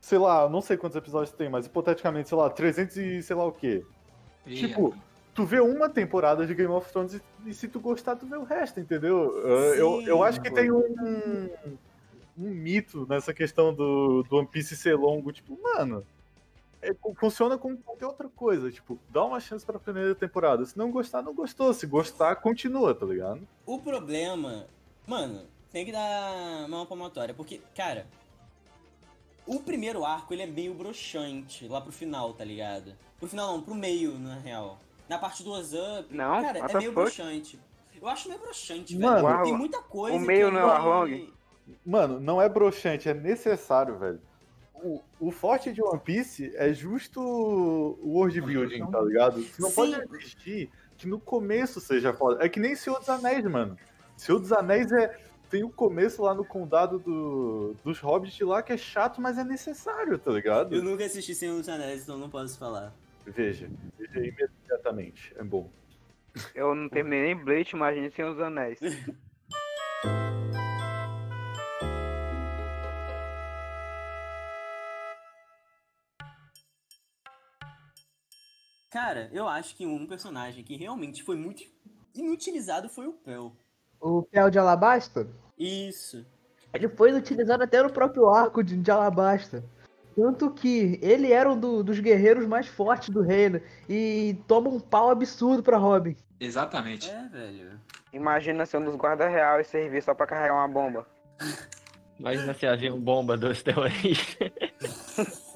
sei 0.00 0.18
lá, 0.18 0.48
não 0.48 0.62
sei 0.62 0.76
quantos 0.76 0.96
episódios 0.96 1.34
tem, 1.34 1.50
mas 1.50 1.66
hipoteticamente, 1.66 2.28
sei 2.28 2.38
lá, 2.38 2.48
300 2.48 2.96
e 2.96 3.22
sei 3.22 3.36
lá 3.36 3.44
o 3.44 3.52
quê. 3.52 3.84
Tipo, 4.46 4.94
tu 5.34 5.44
vê 5.44 5.60
uma 5.60 5.88
temporada 5.88 6.46
de 6.46 6.54
Game 6.54 6.72
of 6.72 6.90
Thrones 6.90 7.14
e, 7.14 7.22
e 7.46 7.54
se 7.54 7.68
tu 7.68 7.80
gostar, 7.80 8.16
tu 8.16 8.26
vê 8.26 8.36
o 8.36 8.44
resto, 8.44 8.80
entendeu? 8.80 9.30
Uh, 9.44 9.74
eu, 9.74 10.02
eu 10.02 10.22
acho 10.22 10.40
que 10.40 10.50
tem 10.50 10.70
um, 10.70 11.50
um 12.38 12.48
mito 12.48 13.06
nessa 13.08 13.34
questão 13.34 13.74
do, 13.74 14.22
do 14.22 14.36
One 14.36 14.48
Piece 14.48 14.76
ser 14.76 14.96
longo, 14.96 15.30
tipo, 15.32 15.58
mano. 15.62 16.02
É, 16.82 16.94
funciona 17.18 17.58
como 17.58 17.76
qualquer 17.78 18.06
outra 18.06 18.28
coisa, 18.28 18.70
tipo, 18.70 18.98
dá 19.08 19.24
uma 19.24 19.38
chance 19.40 19.64
pra 19.64 19.78
primeira 19.78 20.14
temporada. 20.14 20.64
Se 20.64 20.76
não 20.78 20.90
gostar, 20.90 21.22
não 21.22 21.34
gostou. 21.34 21.72
Se 21.74 21.86
gostar, 21.86 22.36
continua, 22.36 22.94
tá 22.94 23.04
ligado? 23.04 23.46
O 23.66 23.78
problema, 23.78 24.66
mano, 25.06 25.42
tem 25.70 25.84
que 25.84 25.92
dar 25.92 26.66
mão 26.68 26.86
palmatória, 26.86 27.34
porque, 27.34 27.60
cara, 27.76 28.06
o 29.46 29.60
primeiro 29.60 30.04
arco 30.04 30.32
ele 30.32 30.42
é 30.42 30.46
meio 30.46 30.74
broxante 30.74 31.68
lá 31.68 31.80
pro 31.80 31.92
final, 31.92 32.32
tá 32.32 32.44
ligado? 32.44 32.94
Pro 33.18 33.28
final 33.28 33.52
não, 33.52 33.62
pro 33.62 33.74
meio, 33.74 34.18
na 34.18 34.36
real. 34.36 34.78
Na 35.08 35.18
parte 35.18 35.42
do 35.42 35.50
Ozup, 35.50 36.06
Não, 36.14 36.40
cara, 36.40 36.60
é 36.60 36.78
meio 36.78 36.92
broxante. 36.92 37.58
Eu 38.00 38.08
acho 38.08 38.28
meio 38.28 38.40
broxante, 38.40 38.96
Mano, 38.96 39.26
velho. 39.26 39.42
Tem 39.42 39.56
muita 39.56 39.82
coisa. 39.82 40.16
o 40.16 40.20
meio 40.20 40.46
que 40.46 40.54
não 40.54 40.60
é 40.60 40.64
o 40.64 40.70
Arlong? 40.70 41.32
Mano, 41.84 42.20
não 42.20 42.40
é 42.40 42.48
broxante, 42.48 43.08
é 43.08 43.14
necessário, 43.14 43.98
velho. 43.98 44.20
O, 44.82 45.02
o 45.20 45.30
forte 45.30 45.72
de 45.72 45.82
One 45.82 46.00
Piece 46.00 46.52
é 46.56 46.72
justo 46.72 47.20
o 47.20 48.14
world 48.14 48.40
building, 48.40 48.86
tá 48.90 49.00
ligado? 49.00 49.42
Você 49.42 49.60
não 49.60 49.68
Sim. 49.68 49.74
pode 49.74 50.16
existir 50.16 50.70
que 50.96 51.06
no 51.06 51.18
começo 51.18 51.80
seja 51.80 52.12
foda. 52.12 52.44
É 52.44 52.48
que 52.48 52.60
nem 52.60 52.74
Senhor 52.74 52.98
dos 52.98 53.08
Anéis, 53.08 53.44
mano. 53.44 53.76
Senhor 54.16 54.38
dos 54.38 54.52
Anéis 54.52 54.90
é. 54.92 55.18
Tem 55.48 55.64
o 55.64 55.68
começo 55.68 56.22
lá 56.22 56.32
no 56.32 56.44
condado 56.44 57.00
do, 57.00 57.74
dos 57.82 57.98
hobbits 57.98 58.38
lá 58.46 58.62
que 58.62 58.72
é 58.72 58.76
chato, 58.76 59.20
mas 59.20 59.36
é 59.36 59.42
necessário, 59.42 60.16
tá 60.16 60.30
ligado? 60.30 60.76
Eu 60.76 60.80
nunca 60.80 61.04
assisti 61.04 61.34
Senhor 61.34 61.56
dos 61.56 61.68
Anéis, 61.68 62.04
então 62.04 62.16
não 62.16 62.30
posso 62.30 62.56
falar. 62.56 62.94
Veja. 63.26 63.68
Veja 63.98 64.26
imediatamente. 64.26 65.34
É 65.36 65.42
bom. 65.42 65.68
Eu 66.54 66.72
não 66.72 66.88
terminei 66.88 67.34
nem 67.34 67.44
Blade, 67.44 67.74
imagine 67.74 68.10
sem 68.12 68.24
os 68.24 68.38
anéis. 68.38 68.78
Cara, 78.90 79.30
eu 79.32 79.46
acho 79.48 79.76
que 79.76 79.86
um 79.86 80.06
personagem 80.06 80.64
que 80.64 80.76
realmente 80.76 81.22
foi 81.22 81.36
muito 81.36 81.62
inutilizado 82.14 82.88
foi 82.88 83.06
o 83.06 83.12
Pel. 83.12 83.52
O 84.00 84.22
Pel 84.22 84.50
de 84.50 84.58
Alabasta? 84.58 85.28
Isso. 85.56 86.26
Ele 86.74 86.88
foi 86.88 87.12
utilizado 87.12 87.62
até 87.62 87.82
no 87.82 87.92
próprio 87.92 88.28
arco 88.28 88.62
de, 88.64 88.76
de 88.76 88.90
Alabasta. 88.90 89.62
Tanto 90.16 90.50
que 90.50 90.98
ele 91.02 91.32
era 91.32 91.50
um 91.50 91.58
do- 91.58 91.84
dos 91.84 92.00
guerreiros 92.00 92.46
mais 92.46 92.66
fortes 92.66 93.10
do 93.10 93.22
reino 93.22 93.60
e 93.88 94.36
toma 94.48 94.68
um 94.68 94.80
pau 94.80 95.08
absurdo 95.10 95.62
pra 95.62 95.76
Robin. 95.78 96.16
Exatamente. 96.40 97.08
É, 97.08 97.28
velho. 97.28 97.80
Imagina 98.12 98.66
ser 98.66 98.78
um 98.78 98.84
dos 98.84 98.96
guarda 98.96 99.28
real 99.28 99.60
e 99.60 99.64
servir 99.64 100.02
só 100.02 100.14
pra 100.14 100.26
carregar 100.26 100.54
uma 100.54 100.66
bomba. 100.68 101.06
Imagina 102.18 102.52
se 102.54 102.66
havia 102.66 102.92
um 102.92 103.00
bomba 103.00 103.36
dos 103.36 103.62
terroristas. 103.62 104.50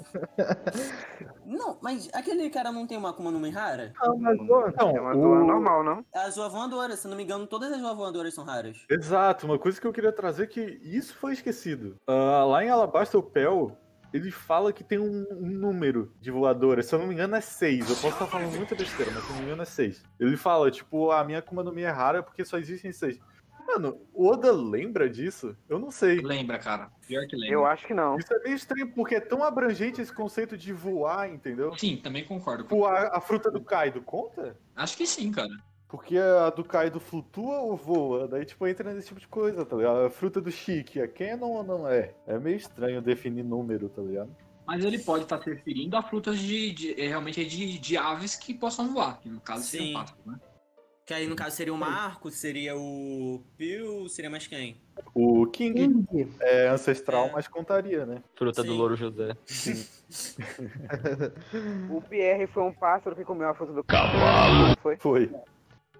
Não, 1.44 1.78
mas 1.82 2.08
aquele 2.12 2.48
cara 2.50 2.72
não 2.72 2.86
tem 2.86 2.96
uma 2.96 3.10
Akuma 3.10 3.30
no 3.30 3.38
Mi 3.38 3.50
rara? 3.50 3.92
Não, 4.02 4.16
mas 4.18 4.38
ó, 4.40 4.70
Não, 4.78 4.96
É 4.96 5.00
uma 5.00 5.14
zoa 5.14 5.38
o- 5.40 5.46
normal, 5.46 5.84
não? 5.84 6.04
A 6.14 6.30
Zoa 6.30 6.48
Voadora, 6.48 6.96
se 6.96 7.06
não 7.08 7.16
me 7.16 7.22
engano, 7.24 7.46
todas 7.46 7.72
as 7.72 7.80
Zoa 7.80 7.94
Voadoras 7.94 8.34
são 8.34 8.44
raras. 8.44 8.84
Exato, 8.90 9.46
uma 9.46 9.58
coisa 9.58 9.80
que 9.80 9.86
eu 9.86 9.92
queria 9.92 10.12
trazer 10.12 10.44
é 10.44 10.46
que 10.46 10.60
isso 10.82 11.14
foi 11.16 11.32
esquecido. 11.34 11.96
Ah, 12.06 12.44
lá 12.44 12.64
em 12.64 12.70
Alabasta, 12.70 13.18
o 13.18 13.22
Pel, 13.22 13.76
ele 14.12 14.30
fala 14.30 14.72
que 14.72 14.84
tem 14.84 14.98
um, 14.98 15.26
um 15.30 15.48
número 15.50 16.12
de 16.20 16.30
voadoras. 16.30 16.86
Se 16.86 16.94
eu 16.94 16.98
não 16.98 17.06
me 17.06 17.14
engano, 17.14 17.34
é 17.36 17.40
seis. 17.40 17.80
Eu 17.88 17.96
posso 17.96 18.08
estar 18.14 18.26
falando 18.26 18.54
muita 18.56 18.74
besteira, 18.74 19.10
mas 19.12 19.22
se 19.24 19.28
eu 19.30 19.34
não 19.34 19.40
me 19.40 19.46
engano, 19.46 19.62
é 19.62 19.66
seis. 19.66 20.02
Ele 20.18 20.36
fala, 20.36 20.70
tipo, 20.70 21.10
a 21.10 21.22
minha 21.24 21.40
Akuma 21.40 21.62
no 21.62 21.72
Mi 21.72 21.82
é 21.82 21.90
rara 21.90 22.22
porque 22.22 22.44
só 22.44 22.56
existem 22.58 22.92
seis. 22.92 23.18
Mano, 23.66 23.98
o 24.12 24.26
Oda 24.28 24.52
lembra 24.52 25.08
disso? 25.08 25.56
Eu 25.68 25.78
não 25.78 25.90
sei. 25.90 26.20
Lembra, 26.20 26.58
cara. 26.58 26.90
Pior 27.06 27.26
que 27.26 27.34
lembra. 27.36 27.54
Eu 27.54 27.66
acho 27.66 27.86
que 27.86 27.94
não. 27.94 28.16
Isso 28.18 28.32
é 28.32 28.38
meio 28.42 28.54
estranho, 28.54 28.92
porque 28.92 29.16
é 29.16 29.20
tão 29.20 29.42
abrangente 29.42 30.00
esse 30.00 30.12
conceito 30.12 30.56
de 30.56 30.72
voar, 30.72 31.28
entendeu? 31.30 31.76
Sim, 31.78 31.96
também 31.96 32.24
concordo. 32.24 32.62
Tipo, 32.64 32.84
a, 32.84 33.16
a 33.16 33.20
fruta 33.20 33.50
do 33.50 33.60
Kaido 33.62 34.00
conta? 34.02 34.56
Acho 34.76 34.96
que 34.96 35.06
sim, 35.06 35.30
cara. 35.32 35.50
Porque 35.88 36.18
a 36.18 36.50
do 36.50 36.64
Kaido 36.64 36.98
flutua 36.98 37.58
ou 37.60 37.76
voa? 37.76 38.26
Daí, 38.26 38.44
tipo, 38.44 38.66
entra 38.66 38.92
nesse 38.92 39.08
tipo 39.08 39.20
de 39.20 39.28
coisa, 39.28 39.64
tá 39.64 39.76
ligado? 39.76 39.98
A 40.06 40.10
fruta 40.10 40.40
do 40.40 40.50
Chique, 40.50 41.00
é 41.00 41.06
canon 41.06 41.50
ou 41.50 41.62
não 41.64 41.88
é? 41.88 42.14
É 42.26 42.38
meio 42.38 42.56
estranho 42.56 43.00
definir 43.00 43.44
número, 43.44 43.88
tá 43.88 44.02
ligado? 44.02 44.34
Mas 44.66 44.82
ele 44.84 44.98
pode 44.98 45.24
estar 45.24 45.40
se 45.42 45.50
referindo 45.50 45.96
a 45.96 46.02
frutas 46.02 46.38
de, 46.38 46.72
de- 46.72 47.00
é, 47.00 47.06
realmente 47.08 47.44
de, 47.44 47.78
de 47.78 47.96
aves 47.96 48.34
que 48.34 48.54
possam 48.54 48.92
voar, 48.92 49.20
que 49.20 49.28
no 49.28 49.40
caso 49.40 49.62
Sim. 49.64 49.78
seriam 49.78 50.00
pássaros, 50.00 50.24
né? 50.26 50.40
Que 51.06 51.12
aí, 51.12 51.26
no 51.26 51.36
caso, 51.36 51.54
seria 51.54 51.74
o 51.74 51.76
Marco, 51.76 52.30
seria 52.30 52.74
o 52.76 53.42
Pio, 53.58 54.08
seria 54.08 54.30
mais 54.30 54.46
quem? 54.46 54.76
O 55.14 55.46
King 55.46 55.74
King. 56.06 56.32
é 56.40 56.68
ancestral, 56.68 57.26
É. 57.26 57.32
mas 57.32 57.46
contaria, 57.46 58.06
né? 58.06 58.22
Fruta 58.34 58.62
do 58.62 58.72
Sim. 58.72 58.78
Louro 58.78 58.96
José. 58.96 59.36
O 61.90 62.00
Pierre 62.00 62.46
foi 62.46 62.62
um 62.62 62.72
pássaro 62.72 63.16
que 63.16 63.24
comeu 63.24 63.48
a 63.48 63.54
fruta 63.54 63.72
do 63.72 63.84
cavalo. 63.84 64.76
Foi? 64.82 64.96
Foi. 64.96 65.30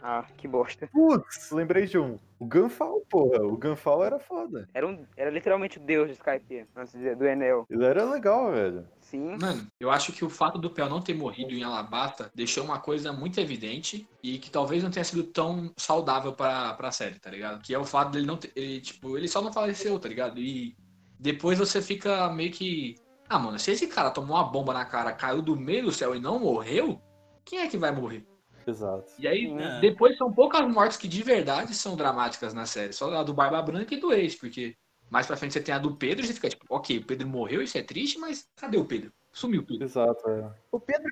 Ah, 0.03 0.25
que 0.37 0.47
bosta. 0.47 0.87
Putz, 0.93 1.51
lembrei 1.51 1.87
de 1.87 1.99
um. 1.99 2.19
O 2.39 2.45
Gunfall, 2.45 3.01
porra. 3.09 3.43
O 3.43 3.57
Gunfall 3.57 4.05
era 4.05 4.19
foda. 4.19 4.69
Era, 4.75 4.87
um, 4.87 5.05
era 5.17 5.31
literalmente 5.31 5.79
o 5.79 5.81
deus 5.81 6.09
de 6.09 6.15
Skype, 6.15 6.67
antes 6.77 6.93
de- 6.93 7.15
do 7.15 7.25
Enel. 7.27 7.67
Ele 7.71 7.85
era 7.85 8.05
legal, 8.05 8.53
velho. 8.53 8.87
Sim. 9.15 9.37
Mano, 9.41 9.67
eu 9.79 9.93
acho 9.93 10.13
que 10.13 10.25
o 10.25 10.29
fato 10.29 10.59
do 10.59 10.69
Pel 10.69 10.89
não 10.89 11.01
ter 11.01 11.15
morrido 11.15 11.55
em 11.55 11.63
Alabasta 11.63 12.33
deixou 12.35 12.65
uma 12.65 12.81
coisa 12.81 13.13
muito 13.13 13.39
evidente 13.39 14.09
e 14.21 14.39
que 14.39 14.51
talvez 14.51 14.83
não 14.83 14.91
tenha 14.91 15.05
sido 15.05 15.23
tão 15.23 15.73
saudável 15.77 16.33
pra, 16.33 16.75
pra 16.75 16.91
série, 16.91 17.21
tá 17.21 17.31
ligado? 17.31 17.63
Que 17.63 17.73
é 17.73 17.79
o 17.79 17.85
fato 17.85 18.11
dele 18.11 18.27
não 18.27 18.37
ter. 18.37 18.51
Ele, 18.57 18.81
tipo, 18.81 19.17
ele 19.17 19.29
só 19.29 19.41
não 19.41 19.53
faleceu, 19.53 19.99
tá 20.01 20.09
ligado? 20.09 20.41
E 20.41 20.77
depois 21.19 21.59
você 21.59 21.81
fica 21.81 22.29
meio 22.33 22.51
que. 22.51 22.97
Ah, 23.29 23.39
mano, 23.39 23.59
se 23.59 23.71
esse 23.71 23.87
cara 23.87 24.11
tomou 24.11 24.37
uma 24.37 24.45
bomba 24.45 24.75
na 24.75 24.85
cara, 24.85 25.13
caiu 25.13 25.41
do 25.41 25.57
meio 25.57 25.85
do 25.85 25.93
céu 25.93 26.15
e 26.15 26.21
não 26.21 26.41
morreu, 26.41 27.01
quem 27.45 27.61
é 27.61 27.69
que 27.69 27.79
vai 27.79 27.93
morrer? 27.93 28.27
Exato. 28.67 29.13
E 29.19 29.29
aí, 29.29 29.47
É. 29.59 29.81
depois 29.81 30.17
são 30.17 30.33
poucas 30.33 30.67
mortes 30.69 30.97
que 30.97 31.07
de 31.07 31.23
verdade 31.23 31.75
são 31.75 31.95
dramáticas 31.97 32.53
na 32.53 32.67
série. 32.67 32.93
Só 32.93 33.13
a 33.15 33.23
do 33.23 33.33
Barba 33.35 33.63
Branca 33.63 33.95
e 33.95 34.01
do 34.01 34.13
Ex, 34.13 34.35
porque 34.35 34.75
mais 35.15 35.29
pra 35.29 35.37
frente 35.37 35.53
você 35.53 35.61
tem 35.61 35.73
a 35.73 35.79
do 35.79 35.95
Pedro 35.95 36.25
e 36.25 36.27
você 36.27 36.35
fica 36.35 36.49
tipo, 36.49 36.67
ok, 36.69 36.99
o 36.99 37.07
Pedro 37.07 37.29
morreu, 37.29 37.63
isso 37.63 37.79
é 37.79 37.83
triste, 37.85 38.19
mas 38.19 38.49
cadê 38.57 38.77
o 38.77 38.85
Pedro? 38.85 39.13
Sumiu 39.33 39.61
o 39.61 39.65
Pedro. 39.65 39.85
Exato, 39.85 40.29
é. 40.29 40.51
O 40.73 40.81
Pedro. 40.81 41.09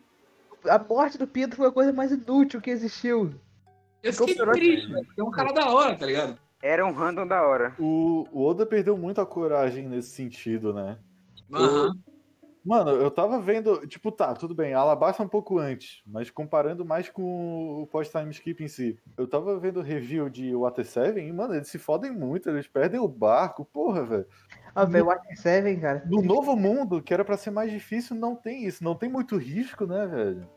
A 0.69 0.77
morte 0.77 1.17
do 1.17 1.27
Pedro 1.27 1.57
foi 1.57 1.69
a 1.69 1.73
coisa 1.73 1.93
mais 1.93 2.11
inútil 2.11 2.61
que 2.61 2.71
existiu. 2.71 3.33
Eu 4.03 4.13
fiquei 4.13 4.35
Ficou 4.35 4.53
triste, 4.55 4.93
é 5.17 5.23
um 5.23 5.31
cara 5.31 5.53
da 5.53 5.71
hora, 5.71 5.97
tá 5.97 6.05
ligado? 6.05 6.37
Era 6.61 6.85
um 6.85 6.93
random 6.93 7.29
da 7.29 7.47
hora. 7.47 7.77
O, 7.79 8.27
o 8.33 8.45
Oda 8.45 8.67
perdeu 8.67 8.99
muito 8.99 9.21
a 9.21 9.27
coragem 9.27 9.89
nesse 9.89 10.11
sentido, 10.11 10.75
né? 10.75 10.99
Aham. 11.53 11.93
Mano, 12.65 12.91
eu 12.93 13.11
tava 13.11 13.41
vendo, 13.41 13.87
tipo, 13.87 14.13
tá, 14.13 14.35
tudo 14.35 14.55
bem, 14.55 14.73
Alabasta 14.73 15.23
um 15.23 15.29
pouco 15.29 15.59
antes, 15.59 16.01
mas 16.07 16.31
comparando 16.31 16.85
mais 16.85 17.09
com 17.09 17.83
o 17.83 17.87
post-time 17.89 18.31
skip 18.31 18.63
em 18.63 18.69
si. 18.69 18.99
Eu 19.17 19.27
tava 19.27 19.59
vendo 19.59 19.83
review 19.83 20.29
de 20.31 20.55
Water 20.55 20.85
7 20.85 21.19
e, 21.19 21.33
mano, 21.33 21.55
eles 21.55 21.69
se 21.69 21.79
fodem 21.79 22.13
muito, 22.13 22.49
eles 22.49 22.69
perdem 22.69 23.01
o 23.01 23.09
barco, 23.09 23.65
porra, 23.65 24.05
velho. 24.05 24.27
Ah, 24.75 24.85
velho, 24.85 25.07
o 25.07 25.09
Water 25.09 25.37
7, 25.37 25.81
cara. 25.81 26.05
No 26.07 26.23
novo 26.23 26.55
mundo, 26.55 27.03
que 27.03 27.13
era 27.13 27.25
pra 27.25 27.37
ser 27.37 27.51
mais 27.51 27.71
difícil, 27.71 28.15
não 28.15 28.37
tem 28.37 28.65
isso, 28.65 28.85
não 28.85 28.95
tem 28.95 29.09
muito 29.09 29.37
risco, 29.37 29.85
né, 29.85 30.07
velho? 30.07 30.49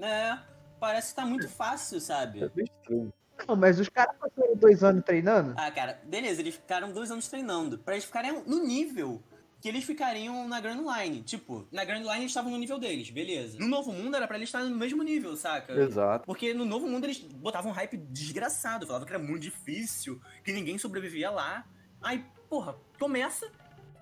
É, 0.00 0.38
parece 0.80 1.10
que 1.10 1.16
tá 1.20 1.24
muito 1.24 1.48
fácil, 1.48 1.98
É 1.98 2.00
sabe? 2.00 2.48
bem 2.54 2.64
estranho. 2.64 3.12
Não, 3.46 3.56
mas 3.56 3.80
os 3.80 3.88
caras 3.88 4.14
passaram 4.18 4.56
dois 4.56 4.84
anos 4.84 5.04
treinando. 5.04 5.54
Ah, 5.56 5.70
cara, 5.70 6.00
beleza, 6.04 6.40
eles 6.40 6.54
ficaram 6.54 6.92
dois 6.92 7.10
anos 7.10 7.28
treinando. 7.28 7.78
Pra 7.78 7.94
eles 7.94 8.04
ficarem 8.04 8.42
no 8.46 8.64
nível 8.64 9.22
que 9.62 9.68
eles 9.68 9.84
ficariam 9.84 10.48
na 10.48 10.60
Grand 10.60 10.82
Line. 10.82 11.22
Tipo, 11.22 11.64
na 11.70 11.84
Grand 11.84 12.00
Line 12.00 12.16
eles 12.16 12.32
estavam 12.32 12.50
no 12.50 12.58
nível 12.58 12.80
deles, 12.80 13.08
beleza. 13.10 13.56
No 13.60 13.68
Novo 13.68 13.92
Mundo 13.92 14.16
era 14.16 14.26
pra 14.26 14.36
eles 14.36 14.48
estarem 14.48 14.68
no 14.68 14.76
mesmo 14.76 15.04
nível, 15.04 15.36
saca? 15.36 15.72
Exato. 15.72 16.26
Porque 16.26 16.52
no 16.52 16.64
Novo 16.64 16.88
Mundo 16.88 17.04
eles 17.04 17.18
botavam 17.18 17.70
um 17.70 17.74
hype 17.74 17.96
desgraçado, 17.96 18.88
falavam 18.88 19.06
que 19.06 19.14
era 19.14 19.22
muito 19.22 19.42
difícil, 19.42 20.20
que 20.42 20.52
ninguém 20.52 20.76
sobrevivia 20.78 21.30
lá. 21.30 21.64
Aí, 22.02 22.24
porra, 22.50 22.74
começa 22.98 23.48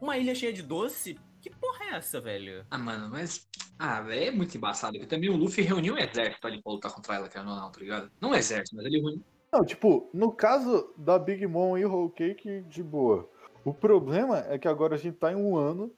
uma 0.01 0.17
ilha 0.17 0.35
cheia 0.35 0.53
de 0.53 0.63
doce. 0.63 1.19
Que 1.43 1.51
porra 1.51 1.85
é 1.85 1.97
essa, 1.97 2.21
velho? 2.23 2.65
Ah, 2.71 2.79
mano, 2.79 3.11
mas. 3.11 3.47
Ah, 3.79 4.01
velho, 4.01 4.29
é 4.29 4.31
muito 4.31 4.57
embaçado. 4.57 4.95
Porque 4.95 5.15
também 5.15 5.29
o 5.29 5.37
Luffy 5.37 5.63
reuniu 5.63 5.95
um 5.95 5.99
exército 5.99 6.47
ali 6.47 6.63
pra 6.63 6.73
lutar 6.73 6.93
contra 6.93 7.17
ela, 7.17 7.29
que 7.29 7.37
não, 7.37 7.45
não, 7.45 7.71
tá 7.71 7.81
ligado? 7.81 8.11
Não 8.19 8.31
um 8.31 8.35
exército, 8.35 8.77
mas 8.77 8.87
ele 8.87 8.99
reuniu. 8.99 9.23
Não, 9.53 9.65
tipo, 9.65 10.09
no 10.15 10.33
caso 10.33 10.95
da 10.97 11.19
Big 11.19 11.47
Mom 11.47 11.77
e 11.77 11.85
o 11.85 11.93
Whole 11.93 12.13
Cake, 12.13 12.63
de 12.63 12.83
boa. 12.83 13.29
O 13.65 13.75
problema 13.75 14.45
é 14.49 14.59
que 14.59 14.69
agora 14.69 14.95
a 14.95 14.99
gente 14.99 15.17
tá 15.17 15.33
em 15.33 15.37
um 15.37 15.57
ano 15.57 15.93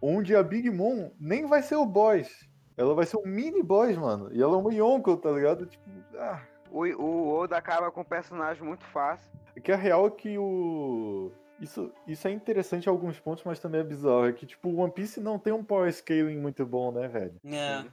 onde 0.00 0.34
a 0.34 0.42
Big 0.42 0.68
Mom 0.70 1.10
nem 1.18 1.46
vai 1.46 1.62
ser 1.62 1.76
o 1.76 1.86
boss. 1.86 2.28
Ela 2.76 2.94
vai 2.94 3.06
ser 3.06 3.16
um 3.18 3.26
mini 3.26 3.62
boss, 3.62 3.96
mano. 3.96 4.30
E 4.32 4.42
ela 4.42 4.54
é 4.54 4.58
uma 4.58 4.74
Yonko, 4.74 5.16
tá 5.16 5.30
ligado? 5.30 5.66
Tipo, 5.66 5.84
ah. 6.16 6.42
O, 6.70 6.84
o 6.84 7.34
Oda 7.34 7.56
acaba 7.56 7.90
com 7.90 8.00
um 8.00 8.04
personagem 8.04 8.64
muito 8.64 8.84
fácil. 8.86 9.30
É 9.54 9.60
que 9.60 9.70
a 9.70 9.76
real 9.76 10.06
é 10.06 10.10
que 10.10 10.38
o. 10.38 11.30
Isso, 11.60 11.92
isso 12.08 12.26
é 12.26 12.30
interessante 12.30 12.86
em 12.86 12.88
alguns 12.88 13.20
pontos, 13.20 13.44
mas 13.44 13.60
também 13.60 13.82
é 13.82 13.84
bizarro. 13.84 14.26
É 14.26 14.32
que, 14.32 14.46
tipo, 14.46 14.68
o 14.68 14.78
One 14.78 14.90
Piece 14.90 15.20
não 15.20 15.38
tem 15.38 15.52
um 15.52 15.62
power 15.62 15.92
scaling 15.92 16.38
muito 16.38 16.66
bom, 16.66 16.90
né, 16.90 17.06
velho? 17.06 17.36
É. 17.44 17.84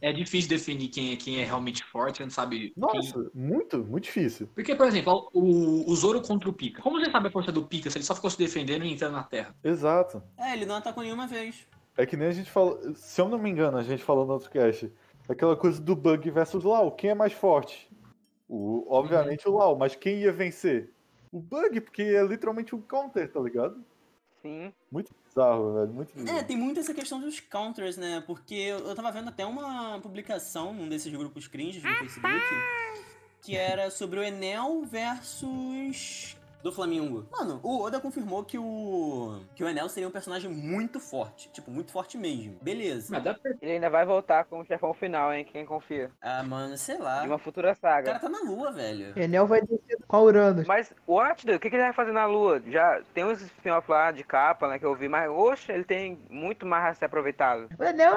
É 0.00 0.12
difícil 0.12 0.48
definir 0.48 0.88
quem 0.88 1.12
é, 1.12 1.16
quem 1.16 1.40
é 1.40 1.44
realmente 1.44 1.82
forte, 1.84 2.18
você 2.18 2.22
não 2.24 2.30
sabe. 2.30 2.58
quem- 2.70 2.72
Nossa, 2.76 3.30
muito, 3.34 3.78
muito 3.84 4.04
difícil. 4.04 4.48
Porque, 4.54 4.74
por 4.74 4.86
exemplo, 4.86 5.28
o, 5.34 5.90
o 5.90 5.96
Zoro 5.96 6.22
contra 6.22 6.48
o 6.48 6.52
Pika. 6.52 6.80
Como 6.82 7.00
você 7.00 7.10
sabe 7.10 7.28
a 7.28 7.30
força 7.32 7.50
do 7.50 7.64
Pika 7.64 7.90
se 7.90 7.98
ele 7.98 8.04
só 8.04 8.14
ficou 8.14 8.30
se 8.30 8.38
defendendo 8.38 8.84
e 8.84 8.92
entrando 8.92 9.14
na 9.14 9.24
Terra? 9.24 9.54
Exato. 9.64 10.22
É, 10.38 10.52
ele 10.52 10.66
não 10.66 10.76
atacou 10.76 11.02
nenhuma 11.02 11.26
vez. 11.26 11.66
É 11.96 12.06
que 12.06 12.16
nem 12.16 12.28
a 12.28 12.32
gente 12.32 12.48
falou. 12.50 12.80
Se 12.94 13.20
eu 13.20 13.28
não 13.28 13.38
me 13.38 13.50
engano, 13.50 13.76
a 13.76 13.82
gente 13.82 14.04
falou 14.04 14.24
no 14.24 14.34
outro 14.34 14.48
cast. 14.50 14.90
Aquela 15.28 15.56
coisa 15.56 15.80
do 15.80 15.96
Bug 15.96 16.30
versus 16.30 16.62
Lau. 16.62 16.92
Quem 16.92 17.10
é 17.10 17.14
mais 17.14 17.32
forte? 17.32 17.90
O, 18.48 18.86
obviamente 18.88 19.48
o 19.48 19.52
Lau, 19.56 19.76
mas 19.76 19.94
quem 19.96 20.20
ia 20.20 20.32
vencer? 20.32 20.90
O 21.32 21.40
Bug, 21.40 21.80
porque 21.80 22.02
é 22.02 22.22
literalmente 22.24 22.74
um 22.74 22.80
counter, 22.80 23.30
tá 23.30 23.40
ligado? 23.40 23.84
Sim. 24.42 24.72
Muito 24.90 25.12
bizarro, 25.26 25.74
velho. 25.74 25.92
Muito 25.92 26.12
É, 26.16 26.22
bizarro. 26.22 26.44
tem 26.44 26.56
muito 26.56 26.80
essa 26.80 26.94
questão 26.94 27.20
dos 27.20 27.40
counters, 27.40 27.96
né? 27.96 28.22
Porque 28.26 28.54
eu 28.54 28.78
eu 28.88 28.94
tava 28.94 29.10
vendo 29.12 29.28
até 29.28 29.44
uma 29.44 29.98
publicação 30.00 30.72
num 30.72 30.88
desses 30.88 31.12
grupos 31.12 31.46
cringes 31.48 31.82
no 31.82 31.94
Facebook 31.96 32.38
que 33.42 33.56
era 33.56 33.90
sobre 33.90 34.18
o 34.20 34.22
Enel 34.22 34.82
versus 34.84 36.36
do 36.62 36.72
Flamengo. 36.72 37.26
Mano, 37.30 37.60
o 37.62 37.82
Oda 37.82 38.00
confirmou 38.00 38.44
que 38.44 38.58
o 38.58 39.40
que 39.54 39.62
o 39.64 39.68
Enel 39.68 39.88
seria 39.88 40.08
um 40.08 40.12
personagem 40.12 40.50
muito 40.50 40.98
forte, 41.00 41.48
tipo, 41.50 41.70
muito 41.70 41.92
forte 41.92 42.16
mesmo. 42.18 42.56
Beleza. 42.62 43.08
Mas 43.10 43.22
dá 43.24 43.34
pra... 43.34 43.52
Ele 43.60 43.72
ainda 43.72 43.90
vai 43.90 44.04
voltar 44.04 44.44
como 44.44 44.64
chefão 44.64 44.92
final, 44.94 45.32
hein? 45.32 45.44
Quem 45.44 45.64
confia. 45.64 46.10
Ah, 46.20 46.42
mano, 46.42 46.76
sei 46.76 46.98
lá. 46.98 47.20
De 47.22 47.28
uma 47.28 47.38
futura 47.38 47.72
O 47.72 47.74
saga. 47.76 48.06
cara 48.06 48.18
tá 48.18 48.28
na 48.28 48.40
lua, 48.42 48.72
velho. 48.72 49.18
Enel 49.18 49.46
vai 49.46 49.60
descer 49.60 49.98
com 50.06 50.16
a 50.16 50.22
Uranus. 50.22 50.66
Mas 50.66 50.92
o 51.06 51.20
Atida, 51.20 51.56
o 51.56 51.60
que, 51.60 51.68
que 51.70 51.76
ele 51.76 51.84
vai 51.84 51.92
fazer 51.92 52.12
na 52.12 52.26
Lua? 52.26 52.62
Já 52.66 53.00
tem 53.14 53.24
uns 53.24 53.40
spin-off 53.40 53.90
lá 53.90 54.10
de 54.10 54.24
capa, 54.24 54.68
né, 54.68 54.78
que 54.78 54.86
eu 54.86 54.94
vi, 54.94 55.08
mas 55.08 55.30
oxe, 55.30 55.70
ele 55.72 55.84
tem 55.84 56.18
muito 56.28 56.66
mais 56.66 56.84
a 56.84 56.94
ser 56.94 57.04
aproveitado. 57.06 57.68
O 57.78 57.84
Enel, 57.84 58.16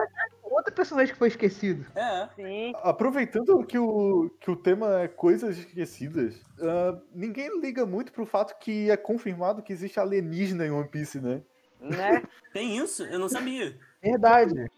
outro 0.53 0.73
personagem 0.73 1.13
que 1.13 1.19
foi 1.19 1.29
esquecido. 1.29 1.85
É. 1.95 2.27
Sim. 2.35 2.73
Aproveitando 2.83 3.65
que 3.65 3.77
o, 3.77 4.29
que 4.39 4.51
o 4.51 4.55
tema 4.55 5.01
é 5.01 5.07
coisas 5.07 5.57
esquecidas, 5.57 6.41
ah, 6.59 6.99
ninguém 7.13 7.59
liga 7.59 7.85
muito 7.85 8.11
pro 8.11 8.25
fato 8.25 8.57
que 8.59 8.89
é 8.89 8.97
confirmado 8.97 9.63
que 9.63 9.73
existe 9.73 9.99
alienígena 9.99 10.65
em 10.65 10.71
One 10.71 10.87
Piece, 10.87 11.19
né? 11.19 11.41
Né? 11.79 12.23
Tem 12.53 12.77
isso? 12.77 13.03
Eu 13.03 13.19
não 13.19 13.29
sabia. 13.29 13.77
Verdade. 14.01 14.69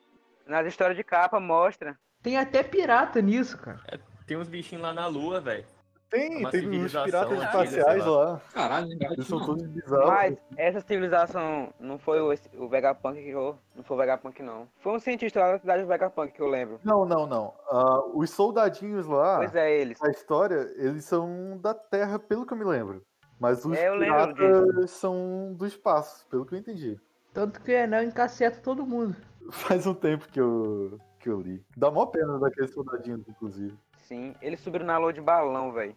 Nas 0.48 0.68
histórias 0.68 0.98
de 0.98 1.04
capa 1.04 1.40
mostra. 1.40 1.98
Tem 2.22 2.38
até 2.38 2.64
pirata 2.64 3.22
nisso, 3.22 3.58
cara. 3.58 3.82
Tem 4.26 4.38
uns 4.38 4.48
bichinhos 4.48 4.82
lá 4.82 4.94
na 4.94 5.08
lua, 5.08 5.42
velho. 5.42 5.66
Tem, 6.14 6.48
tem 6.52 6.70
uns 6.86 6.94
piratas 6.94 7.32
antiga, 7.32 7.46
espaciais 7.46 8.06
lá. 8.06 8.40
Caralho, 8.54 8.88
Eles 9.02 9.26
são 9.26 9.44
todos 9.44 9.66
bizarros. 9.66 10.08
Mas 10.08 10.38
essa 10.56 10.80
civilização 10.82 11.74
não 11.80 11.98
foi 11.98 12.22
o, 12.22 12.32
o 12.64 12.70
Vegapunk 12.70 13.20
que 13.20 13.32
eu. 13.32 13.58
Não 13.76 13.84
foi 13.84 13.98
o 13.98 14.00
Vegapunk, 14.00 14.44
não. 14.44 14.68
Foi 14.78 14.94
um 14.94 15.00
cientista 15.00 15.40
lá 15.40 15.54
da 15.54 15.58
cidade 15.58 15.82
do 15.82 15.88
Vegapunk 15.88 16.32
que 16.32 16.40
eu 16.40 16.48
lembro. 16.48 16.80
Não, 16.84 17.04
não, 17.04 17.26
não. 17.26 17.52
Ah, 17.68 18.04
os 18.14 18.30
soldadinhos 18.30 19.08
lá, 19.08 19.38
Pois 19.38 19.56
é, 19.56 19.76
eles. 19.76 20.00
a 20.04 20.10
história, 20.12 20.72
eles 20.76 21.04
são 21.04 21.58
da 21.60 21.74
Terra, 21.74 22.20
pelo 22.20 22.46
que 22.46 22.54
eu 22.54 22.58
me 22.58 22.64
lembro. 22.66 23.02
Mas 23.40 23.66
os 23.66 23.76
É, 23.76 23.88
eu 23.88 23.96
lembro 23.96 24.36
piratas 24.36 24.92
são 24.92 25.52
do 25.58 25.66
espaço, 25.66 26.28
pelo 26.30 26.46
que 26.46 26.54
eu 26.54 26.60
entendi. 26.60 27.00
Tanto 27.34 27.60
que 27.60 27.72
o 27.72 27.76
Enel 27.76 28.04
encaceta 28.04 28.60
todo 28.62 28.86
mundo. 28.86 29.16
Faz 29.50 29.88
um 29.88 29.96
tempo 29.96 30.28
que 30.30 30.40
eu, 30.40 31.00
que 31.20 31.28
eu 31.28 31.42
li. 31.42 31.66
Dá 31.76 31.90
mó 31.90 32.06
pena 32.06 32.38
daqueles 32.38 32.72
soldadinhos, 32.72 33.28
inclusive. 33.28 33.76
Sim, 34.04 34.36
eles 34.42 34.60
subiram 34.60 34.86
na 34.86 34.98
lua 35.00 35.12
de 35.12 35.22
balão, 35.22 35.72
velho. 35.72 35.96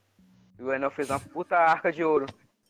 E 0.58 0.62
o 0.62 0.72
Enel 0.72 0.90
fez 0.90 1.10
uma 1.10 1.20
puta 1.20 1.56
arca 1.56 1.92
de 1.92 2.02
ouro. 2.04 2.26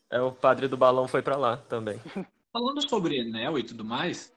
É, 0.09 0.21
o 0.21 0.31
padre 0.31 0.67
do 0.67 0.77
balão 0.77 1.07
foi 1.07 1.21
pra 1.21 1.35
lá 1.35 1.57
também. 1.57 1.99
Falando 2.51 2.87
sobre 2.87 3.19
Enel 3.19 3.59
e 3.59 3.63
tudo 3.63 3.83
mais, 3.83 4.33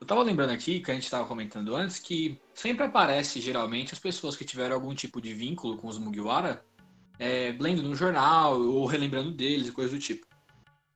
eu 0.00 0.06
tava 0.06 0.22
lembrando 0.22 0.50
aqui, 0.50 0.80
que 0.80 0.90
a 0.90 0.94
gente 0.94 1.10
tava 1.10 1.26
comentando 1.26 1.74
antes, 1.74 1.98
que 1.98 2.38
sempre 2.52 2.84
aparece, 2.84 3.40
geralmente, 3.40 3.92
as 3.92 3.98
pessoas 3.98 4.36
que 4.36 4.44
tiveram 4.44 4.74
algum 4.74 4.94
tipo 4.94 5.20
de 5.20 5.32
vínculo 5.34 5.76
com 5.76 5.88
os 5.88 5.98
Mugiwara, 5.98 6.64
é, 7.18 7.54
lendo 7.58 7.82
no 7.82 7.94
jornal, 7.94 8.60
ou 8.60 8.86
relembrando 8.86 9.30
deles 9.32 9.68
e 9.68 9.72
coisas 9.72 9.92
do 9.92 9.98
tipo. 9.98 10.26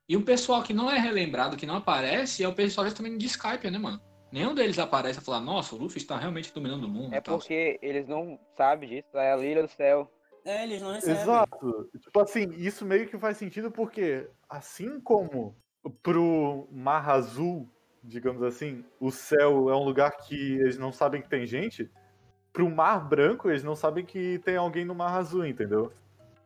E 0.07 0.15
o 0.15 0.21
pessoal 0.23 0.63
que 0.63 0.73
não 0.73 0.89
é 0.89 0.97
relembrado, 0.97 1.57
que 1.57 1.65
não 1.65 1.75
aparece, 1.75 2.43
é 2.43 2.47
o 2.47 2.53
pessoal 2.53 2.85
justamente 2.87 3.17
de 3.17 3.25
Skype, 3.27 3.69
né, 3.69 3.77
mano? 3.77 4.01
Nenhum 4.31 4.53
deles 4.53 4.77
aparece 4.77 5.19
e 5.19 5.23
fala, 5.23 5.39
nossa, 5.39 5.75
o 5.75 5.77
Luffy 5.77 5.97
está 5.97 6.17
realmente 6.17 6.53
dominando 6.53 6.83
o 6.85 6.89
mundo 6.89 7.13
É 7.13 7.19
tal. 7.21 7.37
porque 7.37 7.79
eles 7.81 8.07
não 8.07 8.39
sabem 8.55 8.89
disso. 8.89 9.09
É 9.15 9.33
a 9.33 9.37
Ilha 9.37 9.63
do 9.63 9.69
Céu. 9.69 10.09
É, 10.49 10.63
eles 10.63 10.81
não 10.81 10.93
recebem. 10.93 11.21
Exato. 11.21 11.89
Tipo 11.99 12.19
assim, 12.21 12.49
isso 12.57 12.83
meio 12.83 13.07
que 13.07 13.19
faz 13.19 13.37
sentido 13.37 13.69
porque, 13.69 14.27
assim 14.49 14.99
como 14.99 15.55
pro 16.01 16.67
Mar 16.71 17.07
Azul, 17.07 17.69
digamos 18.03 18.41
assim, 18.41 18.83
o 18.99 19.11
céu 19.11 19.69
é 19.69 19.75
um 19.75 19.83
lugar 19.83 20.09
que 20.17 20.53
eles 20.53 20.75
não 20.75 20.91
sabem 20.91 21.21
que 21.21 21.29
tem 21.29 21.45
gente, 21.45 21.87
pro 22.51 22.67
Mar 22.67 23.07
Branco 23.07 23.47
eles 23.47 23.63
não 23.63 23.75
sabem 23.75 24.03
que 24.03 24.39
tem 24.39 24.55
alguém 24.55 24.83
no 24.83 24.95
Mar 24.95 25.15
Azul, 25.17 25.45
entendeu? 25.45 25.93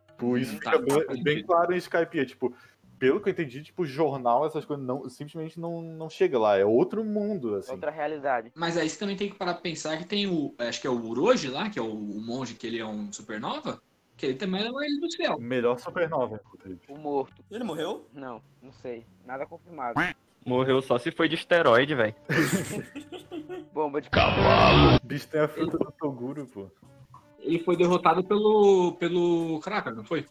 Tipo, 0.08 0.38
isso 0.38 0.52
Hum, 0.52 0.60
fica 0.60 0.72
tá, 0.72 1.14
bem, 1.24 1.42
claro 1.46 1.74
em 1.74 1.78
Skype. 1.78 2.20
É, 2.20 2.26
tipo, 2.26 2.54
pelo 3.00 3.22
que 3.22 3.30
eu 3.30 3.32
entendi, 3.32 3.64
tipo, 3.64 3.86
jornal, 3.86 4.46
essas 4.46 4.66
coisas 4.66 4.86
não, 4.86 5.10
simplesmente 5.10 5.58
não, 5.58 5.82
não 5.82 6.10
chega 6.10 6.38
lá. 6.38 6.58
É 6.58 6.66
outro 6.66 7.06
mundo, 7.06 7.56
assim. 7.56 7.72
Outra 7.72 7.90
realidade. 7.90 8.52
Mas 8.54 8.76
aí 8.76 8.90
você 8.90 9.00
também 9.00 9.16
tem 9.16 9.30
que 9.30 9.38
parar 9.38 9.54
pra 9.54 9.62
pensar 9.62 9.98
que 9.98 10.06
tem 10.06 10.28
o, 10.28 10.54
acho 10.58 10.82
que 10.82 10.88
é 10.88 10.90
o 10.90 11.02
Uroji 11.06 11.48
lá, 11.48 11.70
que 11.70 11.80
é 11.80 11.82
o, 11.82 11.94
o 11.94 12.22
monge 12.22 12.54
que 12.54 12.68
ele 12.68 12.80
é 12.80 12.86
um 12.86 13.10
supernova, 13.12 13.82
que 14.18 14.26
ele 14.28 14.36
também 14.36 14.66
é 14.66 14.70
uma 14.72 14.86
ilha 14.86 15.00
do 15.00 15.12
céu. 15.12 15.38
Melhor 15.40 15.80
supernova, 15.80 16.40
inclusive. 16.44 16.82
O 16.88 16.98
morto. 16.98 17.44
Ele 17.50 17.64
morreu? 17.64 18.08
Não, 18.14 18.42
não 18.62 18.72
sei. 18.72 19.06
Nada 19.26 19.46
confirmado. 19.46 19.96
Morreu 20.46 20.82
só 20.82 20.98
se 20.98 21.10
foi 21.10 21.30
de 21.30 21.36
esteroide, 21.36 21.96
velho. 21.96 22.14
Bomba 23.72 24.02
de 24.02 24.10
O 24.10 25.08
bicho 25.08 25.28
tem 25.30 25.40
a 25.40 25.48
fruta 25.48 25.78
do 25.78 25.92
Toguro, 25.98 26.46
pô. 26.46 26.70
Ele 27.40 27.60
foi 27.60 27.78
derrotado 27.78 28.24
pelo, 28.24 28.94
pelo 29.00 29.62
Cracker, 29.62 29.96
não 29.96 30.04
foi? 30.04 30.26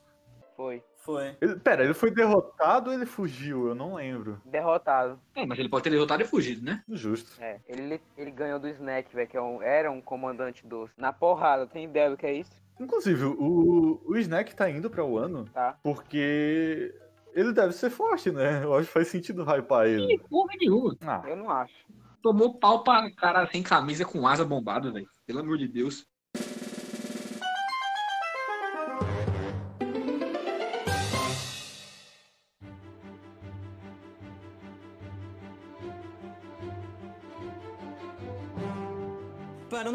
Foi. 0.54 0.82
Foi. 0.98 1.36
Ele- 1.40 1.56
pera, 1.56 1.82
ele 1.82 1.94
foi 1.94 2.10
derrotado 2.12 2.90
ou 2.90 2.96
ele 2.96 3.06
fugiu? 3.06 3.66
Eu 3.68 3.74
não 3.74 3.94
lembro. 3.94 4.40
Derrotado. 4.44 5.18
É, 5.34 5.44
mas 5.44 5.58
ele 5.58 5.68
pode 5.68 5.82
ter 5.82 5.90
derrotado 5.90 6.22
e 6.22 6.26
fugido, 6.26 6.64
né? 6.64 6.82
Justo. 6.88 7.42
É. 7.42 7.58
Ele, 7.66 8.00
ele 8.16 8.30
ganhou 8.30 8.60
do 8.60 8.68
Snack, 8.68 9.12
velho, 9.12 9.28
que 9.28 9.36
é 9.36 9.42
um, 9.42 9.60
era 9.60 9.90
um 9.90 10.00
comandante 10.00 10.64
doce. 10.64 10.92
Na 10.96 11.12
porrada, 11.12 11.66
tem 11.66 11.84
ideia 11.86 12.08
do 12.08 12.16
que 12.16 12.26
é 12.26 12.34
isso? 12.34 12.61
Inclusive, 12.82 13.24
o, 13.24 14.00
o 14.04 14.16
Snack 14.18 14.54
tá 14.56 14.68
indo 14.70 14.90
pra 14.90 15.04
Wano 15.04 15.44
Tá. 15.52 15.78
porque 15.82 16.94
ele 17.34 17.52
deve 17.52 17.72
ser 17.72 17.90
forte, 17.90 18.30
né? 18.30 18.64
Eu 18.64 18.74
acho 18.74 18.86
que 18.88 18.92
faz 18.92 19.08
sentido 19.08 19.44
hypar 19.44 19.86
ele. 19.86 20.14
Ih, 20.14 20.18
porra 20.28 20.52
nenhuma. 20.60 20.96
Ah, 21.02 21.22
Eu 21.26 21.36
não 21.36 21.50
acho. 21.50 21.74
Tomou 22.22 22.58
pau 22.58 22.84
pra 22.84 23.10
cara 23.14 23.46
sem 23.50 23.62
camisa 23.62 24.04
com 24.04 24.26
asa 24.28 24.44
bombada, 24.44 24.90
velho. 24.92 25.08
Pelo 25.26 25.40
amor 25.40 25.58
de 25.58 25.66
Deus. 25.66 26.06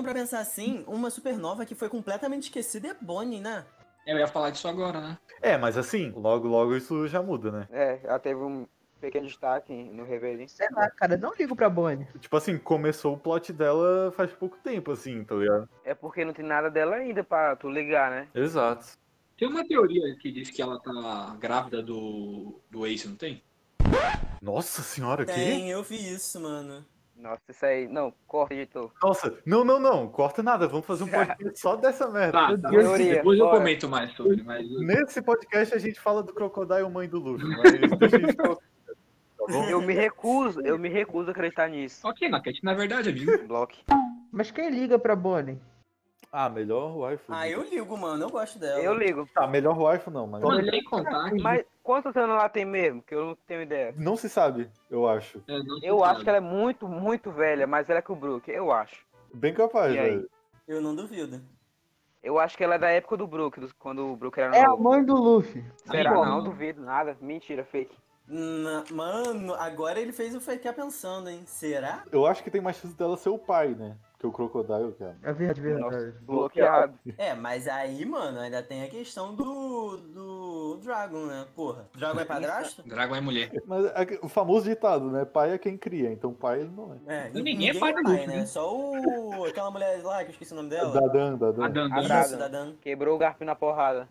Pra 0.08 0.14
pensar 0.14 0.40
assim, 0.40 0.86
uma 0.88 1.10
supernova 1.10 1.66
que 1.66 1.76
foi 1.76 1.90
completamente 1.90 2.44
esquecida 2.44 2.88
é 2.88 2.94
Bonnie, 2.94 3.42
né? 3.42 3.66
Eu 4.06 4.18
ia 4.18 4.28
falar 4.28 4.52
disso 4.52 4.66
agora, 4.66 5.02
né? 5.02 5.18
É, 5.42 5.58
mas 5.58 5.78
assim, 5.78 6.12
logo, 6.16 6.48
logo 6.48 6.78
isso 6.78 7.10
já 7.10 7.22
muda, 7.22 7.52
né? 7.52 7.68
É, 7.70 8.00
ela 8.02 8.18
teve 8.18 8.40
um 8.40 8.66
pequeno 9.02 9.28
destaque 9.28 9.74
no 9.74 10.06
Reverie. 10.06 10.48
Sei 10.48 10.70
lá, 10.72 10.90
cara, 10.92 11.18
não 11.18 11.34
ligo 11.38 11.58
pra 11.58 11.70
Bonnie. 11.70 12.08
Tipo 12.22 12.38
assim, 12.38 12.58
começou 12.58 13.16
o 13.16 13.20
plot 13.20 13.52
dela 13.52 14.10
faz 14.16 14.32
pouco 14.32 14.58
tempo, 14.64 14.94
assim, 14.94 15.26
tá 15.26 15.36
ligado? 15.36 15.68
É 15.84 15.94
porque 15.94 16.24
não 16.24 16.32
tem 16.32 16.46
nada 16.46 16.72
dela 16.72 16.96
ainda 16.96 17.22
pra 17.22 17.58
tu 17.58 17.70
ligar, 17.70 18.10
né? 18.10 18.30
Exato. 18.34 18.98
Tem 19.38 19.46
uma 19.46 19.68
teoria 19.68 20.16
que 20.22 20.32
diz 20.32 20.50
que 20.50 20.62
ela 20.62 20.80
tá 20.80 21.36
grávida 21.38 21.84
do, 21.84 22.62
do 22.72 22.88
Ace, 22.88 23.10
não 23.10 23.18
tem? 23.18 23.44
Nossa 24.42 24.82
senhora, 24.82 25.26
que? 25.26 25.34
Tem, 25.34 25.70
eu 25.70 25.84
vi 25.84 25.98
isso, 25.98 26.40
mano. 26.40 26.86
Nossa, 27.18 27.42
isso 27.50 27.66
aí. 27.66 27.88
Não, 27.88 28.14
corta, 28.28 28.54
editor. 28.54 28.92
Nossa, 29.02 29.34
não, 29.46 29.64
não, 29.64 29.80
não, 29.80 30.08
corta 30.08 30.44
nada, 30.44 30.68
vamos 30.68 30.86
fazer 30.86 31.04
um 31.04 31.08
podcast 31.08 31.60
só 31.60 31.76
dessa 31.76 32.08
merda. 32.10 32.32
Tá, 32.32 32.58
tá. 32.58 32.70
Deus, 32.70 32.84
teoria, 32.84 33.16
Depois 33.16 33.40
eu 33.40 33.46
bora. 33.46 33.58
comento 33.58 33.90
mais 33.90 34.12
sobre, 34.14 34.44
mas... 34.44 34.70
Nesse 34.80 35.22
podcast 35.22 35.74
a 35.74 35.80
gente 35.80 36.00
fala 36.00 36.22
do 36.22 36.34
Crocodile 36.34 36.90
mãe 36.90 37.10
do 37.10 37.20
Luffy, 37.20 37.46
gente 37.48 38.36
tá? 38.36 38.58
Eu 39.70 39.82
me 39.82 39.94
recuso, 39.94 40.62
eu 40.62 40.78
me 40.78 40.90
recuso 40.90 41.30
a 41.30 41.32
acreditar 41.32 41.70
nisso. 41.70 42.06
Ok, 42.08 42.28
Nakete, 42.30 42.64
na 42.64 42.74
verdade, 42.74 43.10
amigo. 43.10 43.48
Block. 43.48 43.80
Mas 44.32 44.52
quem 44.52 44.70
liga 44.70 45.00
pra 45.00 45.16
Bonnie? 45.16 45.58
Ah, 46.32 46.50
melhor 46.50 46.96
waifu. 46.98 47.24
Ah, 47.30 47.48
eu 47.50 47.64
ligo, 47.64 47.98
mano. 47.98 48.24
Eu 48.26 48.30
gosto 48.30 48.60
dela. 48.60 48.80
Eu 48.82 48.94
ligo. 48.94 49.28
Tá, 49.34 49.48
melhor 49.48 49.78
waifu 49.80 50.12
não, 50.12 50.28
mas... 50.28 50.42
Mano, 50.44 50.70
sem 50.70 50.84
contar. 50.84 51.32
Mas 51.42 51.66
quantos 51.82 52.16
anos 52.16 52.36
ela 52.36 52.50
tem 52.50 52.66
mesmo? 52.66 53.02
Que 53.02 53.16
eu 53.16 53.26
não 53.28 53.36
tenho 53.48 53.62
ideia. 53.62 53.94
Não 53.98 54.16
se 54.18 54.30
sabe, 54.30 54.70
eu 54.90 55.08
acho. 55.08 55.42
É, 55.48 55.58
Eu 55.90 56.04
acho 56.04 56.14
sabe. 56.14 56.24
que 56.24 56.30
ela 56.30 56.38
é 56.38 56.42
muito, 56.42 56.88
muito 56.88 57.32
velha, 57.32 57.66
mais 57.66 57.88
velha 57.88 58.02
que 58.02 58.12
o 58.12 58.16
Brook. 58.16 58.50
Eu 58.52 58.72
acho. 58.72 59.06
Bem 59.34 59.54
capaz, 59.54 59.94
velho. 59.94 60.30
Eu 60.68 60.82
não 60.82 60.94
duvido. 60.96 61.42
Eu 62.22 62.38
acho 62.40 62.58
que 62.58 62.64
ela 62.64 62.76
é 62.76 62.80
da 62.80 62.90
época 62.90 63.16
do 63.16 63.26
Brook, 63.28 63.60
do- 63.60 63.74
quando 63.76 64.06
o 64.12 64.16
Brook 64.18 64.38
era 64.38 64.54
É 64.56 64.62
a 64.66 64.70
novo. 64.70 64.84
mãe 64.84 65.04
do 65.06 65.16
Luffy. 65.16 65.64
Será? 65.90 66.12
Não, 66.12 66.20
mano. 66.26 66.44
duvido, 66.44 66.82
nada. 66.82 67.16
Mentira, 67.22 67.64
fake. 67.64 67.96
Na- 68.28 68.84
Mano, 68.92 69.54
agora 69.54 70.02
ele 70.02 70.12
fez 70.12 70.36
o 70.36 70.42
fake 70.42 70.70
pensando, 70.74 71.30
hein? 71.30 71.44
Será? 71.46 72.04
Eu 72.12 72.26
acho 72.26 72.44
que 72.44 72.52
tem 72.52 72.60
mais 72.60 72.76
chance 72.76 72.94
dela 72.98 73.16
ser 73.16 73.30
o 73.30 73.38
pai, 73.40 73.70
né? 73.70 73.96
Que 74.20 74.26
o 74.26 74.32
Crocodile, 74.32 74.94
cara. 74.94 75.16
É 75.22 75.32
verdade, 75.32 75.62
verdade. 75.62 75.96
Nossa, 75.96 76.16
bloqueado. 76.22 77.00
É, 77.20 77.36
mas 77.36 77.68
aí, 77.68 78.04
mano, 78.04 78.40
ainda 78.40 78.64
tem 78.64 78.84
a 78.84 78.88
questão 78.88 79.36
do. 79.36 79.98
do 79.98 80.80
Dragon, 80.84 81.28
né? 81.28 81.46
Porra. 81.56 81.88
Dragon 81.96 82.20
é 82.20 82.26
padrasto? 82.26 82.82
Dragon 82.82 83.16
é 83.16 83.22
mulher. 83.22 83.52
Mas 83.68 83.86
é 83.86 84.20
o 84.24 84.28
famoso 84.28 84.66
ditado, 84.68 85.12
né? 85.12 85.24
Pai 85.24 85.52
é 85.52 85.58
quem 85.60 85.78
cria, 85.78 86.12
então 86.12 86.34
pai 86.34 86.62
ele 86.62 86.72
não 86.76 87.00
é. 87.06 87.28
É, 87.28 87.30
Ninguém 87.30 87.70
é 87.70 87.74
pai 87.76 87.94
do 87.94 88.02
Luffy, 88.10 88.26
né? 88.26 88.38
né? 88.38 88.46
Só 88.48 88.76
o. 88.76 89.46
aquela 89.46 89.70
mulher 89.70 90.02
lá 90.04 90.24
que 90.24 90.30
eu 90.30 90.32
esqueci 90.32 90.52
o 90.52 90.56
nome 90.56 90.70
dela. 90.70 90.92
Dadan, 91.00 91.38
Dadan. 91.38 91.66
A 91.66 91.68
Dan, 91.68 91.90
Dan. 91.90 91.96
Abraço. 92.00 92.30
Isso, 92.30 92.40
da 92.40 92.48
Dan. 92.48 92.74
Quebrou 92.82 93.16
o 93.16 93.20
garfo 93.20 93.46
na 93.46 93.54
porrada. 93.54 94.10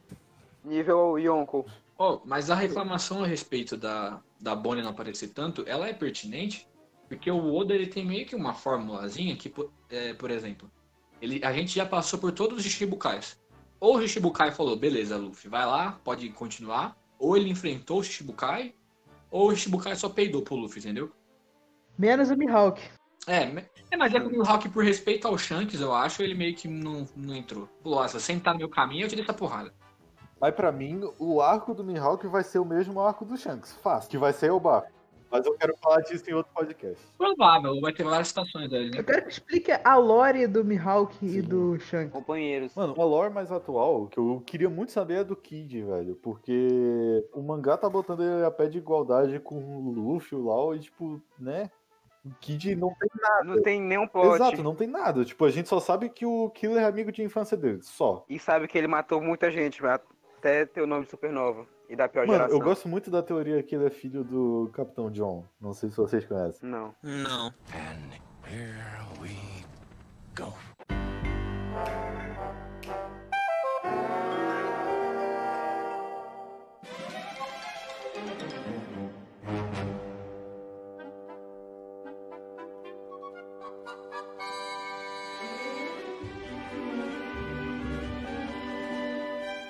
Nível 0.64 1.19
Yonko. 1.19 1.66
Ó, 1.99 2.21
mas 2.25 2.49
a 2.49 2.55
reclamação 2.55 3.25
a 3.25 3.27
respeito 3.27 3.77
da, 3.77 4.21
da 4.40 4.55
Bonnie 4.55 4.83
não 4.83 4.90
aparecer 4.90 5.29
tanto, 5.29 5.64
ela 5.66 5.88
é 5.88 5.92
pertinente, 5.92 6.69
porque 7.09 7.31
o 7.31 7.55
Oda 7.55 7.75
ele 7.75 7.87
tem 7.87 8.05
meio 8.05 8.27
que 8.27 8.35
uma 8.35 8.55
formulazinha 8.55 9.37
que, 9.37 9.49
por- 9.49 9.71
é, 9.90 10.12
por 10.14 10.31
exemplo, 10.31 10.71
ele, 11.21 11.45
a 11.45 11.53
gente 11.53 11.75
já 11.75 11.87
passou 11.87 12.19
por 12.19 12.33
todos 12.33 12.59
os 12.59 12.64
Shichibukais. 12.64 13.38
Ou 13.79 13.97
o 13.97 14.01
Shichibukai 14.01 14.53
falou, 14.53 14.77
beleza, 14.77 15.16
Luffy, 15.16 15.49
vai 15.49 15.66
lá, 15.66 15.99
pode 16.03 16.29
continuar. 16.31 16.97
Ou 17.19 17.37
ele 17.37 17.51
enfrentou 17.51 18.01
o 18.01 18.03
Shichibukai, 18.03 18.75
ou 19.31 19.49
o 19.49 19.55
Shichibukai 19.55 19.95
só 19.97 20.09
peidou 20.09 20.42
pro 20.42 20.57
Luffy, 20.57 20.81
entendeu? 20.81 21.11
Menos 21.99 22.31
o 22.31 22.37
Mihawk. 22.37 22.81
É, 23.27 23.42
é 23.90 23.97
mas 23.97 24.14
é 24.14 24.21
que 24.21 24.37
o 24.38 24.45
Rock, 24.45 24.69
por 24.69 24.85
respeito 24.85 25.27
ao 25.27 25.37
Shanks, 25.37 25.81
eu 25.81 25.92
acho, 25.92 26.23
ele 26.23 26.35
meio 26.35 26.55
que 26.55 26.69
não, 26.69 27.09
não 27.16 27.35
entrou. 27.35 27.69
Falou, 27.83 27.99
ó, 27.99 28.07
se 28.07 28.14
você 28.21 28.33
entrar 28.33 28.53
no 28.53 28.59
meu 28.59 28.69
caminho, 28.69 29.05
eu 29.05 29.09
te 29.09 29.16
dei 29.16 29.25
essa 29.25 29.35
porrada. 29.35 29.75
Mas 30.40 30.55
pra 30.55 30.71
mim, 30.71 31.01
o 31.19 31.40
arco 31.40 31.75
do 31.75 31.83
Mihawk 31.83 32.27
vai 32.29 32.45
ser 32.45 32.59
o 32.59 32.64
mesmo 32.64 33.01
arco 33.01 33.25
do 33.25 33.37
Shanks. 33.37 33.73
Fácil. 33.83 34.11
Que 34.11 34.19
vai 34.19 34.33
ser 34.33 34.53
o 34.53 34.61
barco. 34.61 34.92
Mas 35.31 35.45
eu 35.45 35.55
quero 35.55 35.77
falar 35.79 36.01
disso 36.03 36.29
em 36.31 36.35
outro 36.35 36.53
podcast. 36.55 37.03
Provável, 37.19 37.81
vai 37.81 37.93
ter 37.93 38.05
várias 38.05 38.29
situações 38.29 38.73
aí, 38.73 38.91
né? 38.91 38.99
Eu 38.99 39.05
quero 39.05 39.23
que 39.23 39.33
explique 39.33 39.73
a 39.73 39.97
lore 39.97 40.47
do 40.47 40.65
Mihawk 40.65 41.15
e 41.23 41.43
do 41.43 41.79
Shanks. 41.81 42.12
Companheiros. 42.12 42.75
Mano, 42.75 42.95
a 42.97 43.05
lore 43.05 43.33
mais 43.33 43.51
atual, 43.51 44.07
que 44.07 44.19
eu 44.19 44.43
queria 44.47 44.71
muito 44.71 44.93
saber 44.93 45.21
é 45.21 45.25
do 45.25 45.37
Kid, 45.37 45.83
velho. 45.83 46.15
Porque 46.17 47.25
o 47.33 47.43
mangá 47.43 47.77
tá 47.77 47.89
botando 47.89 48.23
ele 48.23 48.45
a 48.45 48.51
pé 48.51 48.67
de 48.67 48.79
igualdade 48.79 49.41
com 49.41 49.57
o 49.57 49.91
Luffy, 49.91 50.37
o 50.37 50.45
Lau, 50.45 50.75
e 50.75 50.81
tipo, 50.81 51.21
né? 51.39 51.71
O 52.25 52.35
Kid 52.41 52.75
não 52.75 52.93
tem 52.95 53.11
nada. 53.21 53.45
Não 53.45 53.62
tem 53.62 53.81
nenhum 53.81 54.09
plot. 54.09 54.35
Exato, 54.35 54.62
não 54.62 54.75
tem 54.75 54.89
nada. 54.89 55.25
Tipo, 55.25 55.45
a 55.45 55.51
gente 55.51 55.69
só 55.69 55.79
sabe 55.79 56.09
que 56.09 56.27
o 56.27 56.51
Killer 56.51 56.83
é 56.83 56.85
amigo 56.85 57.12
de 57.12 57.23
infância 57.23 57.57
dele, 57.57 57.81
só. 57.83 58.25
E 58.29 58.39
sabe 58.39 58.67
que 58.67 58.77
ele 58.77 58.89
matou 58.89 59.21
muita 59.21 59.51
gente, 59.51 59.81
até 59.87 60.67
ter 60.67 60.81
o 60.81 60.87
nome 60.87 61.05
de 61.05 61.11
Supernova. 61.11 61.67
E 61.88 61.94
da 61.96 62.09
pior 62.09 62.27
Mano, 62.27 62.38
geração. 62.38 62.59
eu 62.59 62.64
gosto 62.64 62.88
muito 62.88 63.11
da 63.11 63.22
teoria 63.22 63.62
que 63.62 63.75
ele 63.75 63.87
é 63.87 63.90
filho 63.90 64.25
do 64.25 64.70
Capitão 64.72 65.11
John. 65.11 65.44
Não 65.61 65.72
sei 65.72 65.88
se 65.90 65.96
vocês 65.96 66.25
conhecem. 66.25 66.68
Não. 66.68 66.94
Não. 67.03 67.53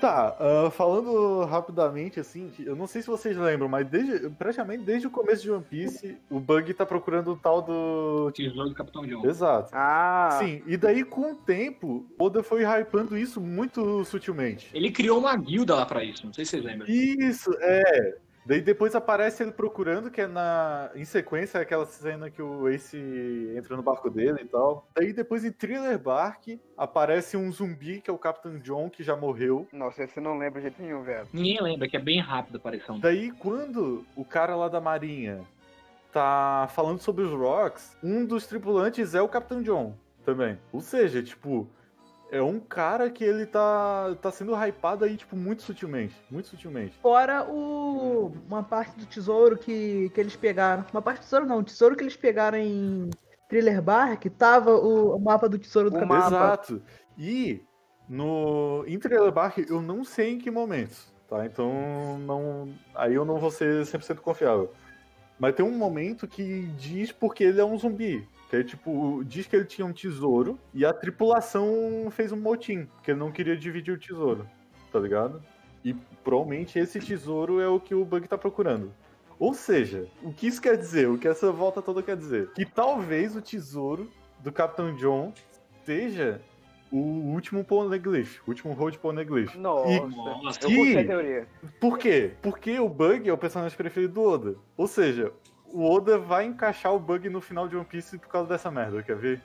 Tá, 0.07 0.37
ah, 0.39 0.71
falando 0.71 1.45
rapidamente, 1.47 2.21
assim, 2.21 2.53
eu 2.61 2.77
não 2.77 2.87
sei 2.87 3.03
se 3.03 3.09
vocês 3.09 3.37
lembram, 3.37 3.69
mas 3.69 3.85
desde, 3.89 4.31
praticamente 4.31 4.85
desde 4.85 5.09
o 5.09 5.11
começo 5.11 5.43
de 5.43 5.51
One 5.51 5.65
Piece, 5.69 6.17
o 6.31 6.39
Bug 6.39 6.73
tá 6.75 6.87
procurando 6.87 7.33
o 7.33 7.37
tal 7.37 7.61
do. 7.61 8.31
Tesouro 8.31 8.69
do 8.69 8.75
Capitão 8.77 9.05
John. 9.05 9.27
Exato. 9.27 9.71
Ah, 9.73 10.39
Sim, 10.41 10.63
e 10.65 10.77
daí 10.77 11.03
com 11.03 11.33
o 11.33 11.35
tempo, 11.35 12.07
Oda 12.17 12.41
foi 12.41 12.63
hypando 12.63 13.19
isso 13.19 13.41
muito 13.41 14.05
sutilmente. 14.05 14.71
Ele 14.73 14.93
criou 14.93 15.19
uma 15.19 15.35
guilda 15.35 15.75
lá 15.75 15.85
pra 15.85 16.05
isso, 16.05 16.25
não 16.25 16.33
sei 16.33 16.45
se 16.45 16.53
vocês 16.53 16.65
lembram. 16.65 16.87
Isso, 16.89 17.51
é. 17.59 18.17
Daí 18.47 18.61
depois 18.61 18.95
aparece 18.95 19.43
ele 19.43 19.51
procurando, 19.51 20.09
que 20.09 20.21
é 20.21 20.27
na. 20.29 20.91
Em 20.95 21.05
sequência, 21.05 21.61
aquela 21.61 21.85
cena 21.85 22.31
que 22.31 22.41
o 22.41 22.69
Ace 22.69 22.97
entra 23.57 23.77
no 23.77 23.83
barco 23.83 24.09
dele 24.09 24.43
e 24.43 24.45
tal. 24.45 24.87
Daí 24.95 25.13
depois 25.13 25.45
em 25.45 25.51
Thriller 25.51 25.99
Bark 25.99 26.61
aparece 26.79 27.37
um 27.37 27.51
zumbi, 27.51 28.01
que 28.01 28.09
é 28.09 28.13
o 28.13 28.19
Capitão 28.19 28.57
John, 28.61 28.89
que 28.89 29.03
já 29.03 29.17
morreu. 29.17 29.67
nossa, 29.73 30.05
esse 30.05 30.21
não 30.21 30.39
lembro 30.39 30.61
de 30.61 30.69
jeito 30.69 30.81
nenhum, 30.81 31.03
velho. 31.03 31.27
Ninguém 31.33 31.61
lembra, 31.61 31.89
que 31.89 31.97
é 31.97 32.01
bem 32.01 32.21
rápido 32.21 32.55
a 32.55 32.59
aparição. 32.59 33.01
Daí 33.01 33.33
quando 33.33 34.07
o 34.15 34.25
cara 34.25 34.55
lá 34.55 34.69
da 34.69 34.81
marinha 34.81 35.41
tá 36.13 36.69
falando 36.71 37.01
sobre 37.01 37.25
os 37.25 37.33
Rocks, 37.33 37.97
um 38.01 38.25
dos 38.25 38.47
tripulantes 38.47 39.15
é 39.15 39.21
o 39.21 39.29
Capitão 39.29 39.61
John 39.61 39.95
também. 40.25 40.57
Ou 40.73 40.81
seja, 40.81 41.21
tipo, 41.21 41.69
é 42.31 42.43
um 42.43 42.59
cara 42.59 43.09
que 43.11 43.23
ele 43.23 43.47
tá, 43.47 44.17
tá 44.21 44.31
sendo 44.31 44.55
hypado 44.55 45.05
aí, 45.05 45.17
tipo, 45.17 45.37
muito 45.37 45.63
sutilmente. 45.63 46.15
Muito 46.31 46.49
sutilmente. 46.49 46.97
Fora 46.99 47.45
o. 47.49 48.33
uma 48.49 48.63
parte 48.63 48.99
do 48.99 49.07
tesouro 49.07 49.57
que, 49.57 50.11
que 50.11 50.21
eles 50.21 50.37
pegaram. 50.37 50.85
Uma 50.93 51.03
parte 51.03 51.21
do 51.21 51.25
tesouro 51.25 51.47
não, 51.47 51.59
o 51.59 51.65
tesouro 51.65 51.97
que 51.97 52.03
eles 52.03 52.17
pegaram 52.17 52.59
em 52.59 53.11
Thriller 53.49 53.81
Bark 53.81 54.25
tava 54.31 54.73
o, 54.77 55.17
o 55.17 55.21
mapa 55.21 55.49
do 55.49 55.59
tesouro 55.59 55.91
do 55.91 55.99
O 55.99 56.07
mapa. 56.07 56.27
Exato. 56.27 56.83
E 57.17 57.63
no 58.09 58.85
em 58.87 58.99
Thriller 58.99 59.33
Bark 59.33 59.59
eu 59.59 59.81
não 59.81 60.05
sei 60.05 60.33
em 60.33 60.39
que 60.39 60.51
momentos, 60.51 61.13
tá? 61.29 61.47
Então 61.47 62.19
não, 62.21 62.69
aí 62.95 63.15
eu 63.15 63.25
não 63.25 63.39
vou 63.39 63.51
ser 63.51 63.83
100% 63.83 64.17
confiável. 64.19 64.73
Mas 65.39 65.55
tem 65.55 65.65
um 65.65 65.77
momento 65.77 66.27
que 66.27 66.63
diz 66.79 67.13
porque 67.13 67.45
ele 67.45 67.61
é 67.61 67.65
um 67.65 67.79
zumbi. 67.79 68.27
Que 68.51 68.57
é 68.57 68.63
tipo, 68.63 69.23
diz 69.25 69.47
que 69.47 69.57
ele 69.57 69.65
tinha 69.65 69.85
um 69.87 69.93
tesouro 69.93 70.59
e 70.73 70.85
a 70.85 70.93
tripulação 70.93 72.09
fez 72.11 72.31
um 72.31 72.37
motim, 72.41 72.87
porque 72.95 73.11
ele 73.11 73.19
não 73.19 73.33
queria 73.33 73.57
dividir 73.57 73.93
o 73.93 73.99
tesouro, 73.99 74.47
tá 74.93 74.99
ligado? 75.01 75.43
E 75.85 75.95
provavelmente 76.23 76.79
esse 76.79 77.01
tesouro 77.01 77.61
é 77.61 77.69
o 77.69 77.81
que 77.81 77.95
o 77.95 78.05
Bug 78.05 78.27
tá 78.29 78.39
procurando. 78.39 78.93
Ou 79.39 79.53
seja, 79.53 80.07
o 80.23 80.33
que 80.33 80.47
isso 80.47 80.63
quer 80.63 80.77
dizer? 80.79 81.09
O 81.09 81.19
que 81.19 81.29
essa 81.29 81.51
volta 81.53 81.83
toda 81.83 82.03
quer 82.03 82.17
dizer? 82.17 82.51
Que 82.53 82.65
talvez 82.65 83.37
o 83.37 83.43
tesouro 83.43 84.09
do 84.41 84.51
Capitão 84.53 84.95
John 84.95 85.33
seja 85.85 86.41
o 86.91 86.97
último 86.99 87.65
poneglyph, 87.65 88.41
o 88.47 88.51
último 88.51 88.73
road 88.73 88.97
poneglyph. 88.99 89.55
Nossa, 89.57 90.07
Nossa, 90.07 90.61
eu 90.63 90.69
que- 90.69 90.77
curti 90.77 90.99
a 90.99 91.05
teoria. 91.07 91.49
Por 91.81 91.99
quê? 91.99 92.33
Porque 92.41 92.79
o 92.79 92.89
Bug 92.89 93.29
é 93.29 93.33
o 93.33 93.37
personagem 93.39 93.77
preferido 93.77 94.15
do 94.15 94.23
Oda. 94.23 94.55
Ou 94.77 94.87
seja, 94.87 95.33
o 95.73 95.91
Oda 95.91 96.19
vai 96.19 96.45
encaixar 96.45 96.95
o 96.95 96.99
Bug 96.99 97.29
no 97.29 97.41
final 97.41 97.69
de 97.69 97.77
One 97.77 97.85
Piece 97.85 98.19
por 98.19 98.29
causa 98.29 98.49
dessa 98.49 98.71
merda, 98.71 99.03
quer 99.03 99.17
ver? 99.17 99.43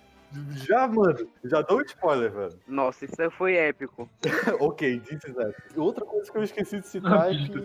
Já, 0.51 0.88
mano, 0.88 1.27
já 1.43 1.62
dou 1.62 1.79
um 1.79 1.81
spoiler, 1.81 2.31
velho. 2.31 2.60
Nossa, 2.65 3.03
isso 3.03 3.31
foi 3.31 3.55
épico. 3.55 4.10
ok, 4.62 5.01
is 5.12 5.34
that. 5.36 5.53
Outra 5.75 6.05
coisa 6.05 6.31
que 6.31 6.38
eu 6.38 6.43
esqueci 6.43 6.79
de 6.79 6.88
citar 6.88 7.34
é 7.34 7.38
que 7.38 7.57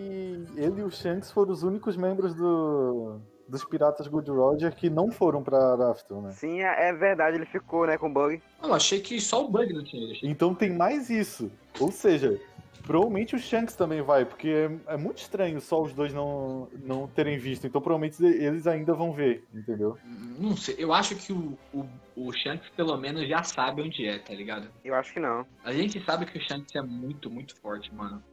ele 0.57 0.81
e 0.81 0.83
o 0.83 0.91
Shanks 0.91 1.31
foram 1.31 1.53
os 1.53 1.63
únicos 1.63 1.95
membros 1.95 2.35
do, 2.35 3.21
dos 3.47 3.63
Piratas 3.63 4.07
Gold 4.07 4.29
Roger 4.29 4.75
que 4.75 4.89
não 4.89 5.11
foram 5.11 5.41
pra 5.41 5.75
Rafton, 5.75 6.21
né? 6.21 6.31
Sim, 6.31 6.61
é 6.61 6.89
é 6.89 6.93
verdade, 6.93 7.37
ele 7.37 7.45
ficou, 7.45 7.87
né, 7.87 7.97
com 7.97 8.07
o 8.07 8.13
bug. 8.13 8.41
Eu 8.61 8.73
achei 8.73 8.99
que 8.99 9.19
só 9.21 9.45
o 9.45 9.49
Bug 9.49 9.73
não 9.73 9.83
tinha 9.83 10.17
Então 10.23 10.53
tem 10.53 10.71
mais 10.71 11.09
isso. 11.09 11.49
Ou 11.79 11.91
seja, 11.91 12.39
provavelmente 12.87 13.35
o 13.35 13.39
Shanks 13.39 13.75
também 13.75 14.01
vai, 14.01 14.23
porque 14.23 14.47
é, 14.47 14.93
é 14.93 14.97
muito 14.97 15.17
estranho 15.17 15.59
só 15.59 15.81
os 15.81 15.93
dois 15.93 16.13
não, 16.13 16.69
não 16.83 17.05
terem 17.05 17.37
visto. 17.37 17.67
Então 17.67 17.81
provavelmente 17.81 18.23
eles 18.23 18.65
ainda 18.65 18.93
vão 18.93 19.11
ver, 19.11 19.45
entendeu? 19.53 19.97
Não 20.39 20.55
sei, 20.55 20.75
eu 20.79 20.93
acho 20.93 21.15
que 21.17 21.33
o, 21.33 21.57
o, 21.73 21.85
o 22.15 22.31
Shanks 22.31 22.69
pelo 22.69 22.95
menos 22.95 23.27
já 23.27 23.43
sabe 23.43 23.81
onde 23.81 24.07
é, 24.07 24.17
tá 24.17 24.33
ligado? 24.33 24.69
Eu 24.85 24.95
acho 24.95 25.13
que 25.13 25.19
não. 25.19 25.45
A 25.65 25.73
gente 25.73 26.01
sabe 26.05 26.25
que 26.25 26.37
o 26.37 26.41
Shanks 26.41 26.73
é 26.75 26.81
muito, 26.81 27.29
muito 27.29 27.59
forte, 27.59 27.93
mano. 27.93 28.23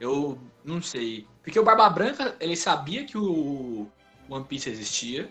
Eu 0.00 0.38
não 0.64 0.80
sei. 0.80 1.26
Porque 1.42 1.60
o 1.60 1.62
Barba 1.62 1.90
Branca, 1.90 2.34
ele 2.40 2.56
sabia 2.56 3.04
que 3.04 3.18
o 3.18 3.86
One 4.30 4.46
Piece 4.46 4.70
existia. 4.70 5.30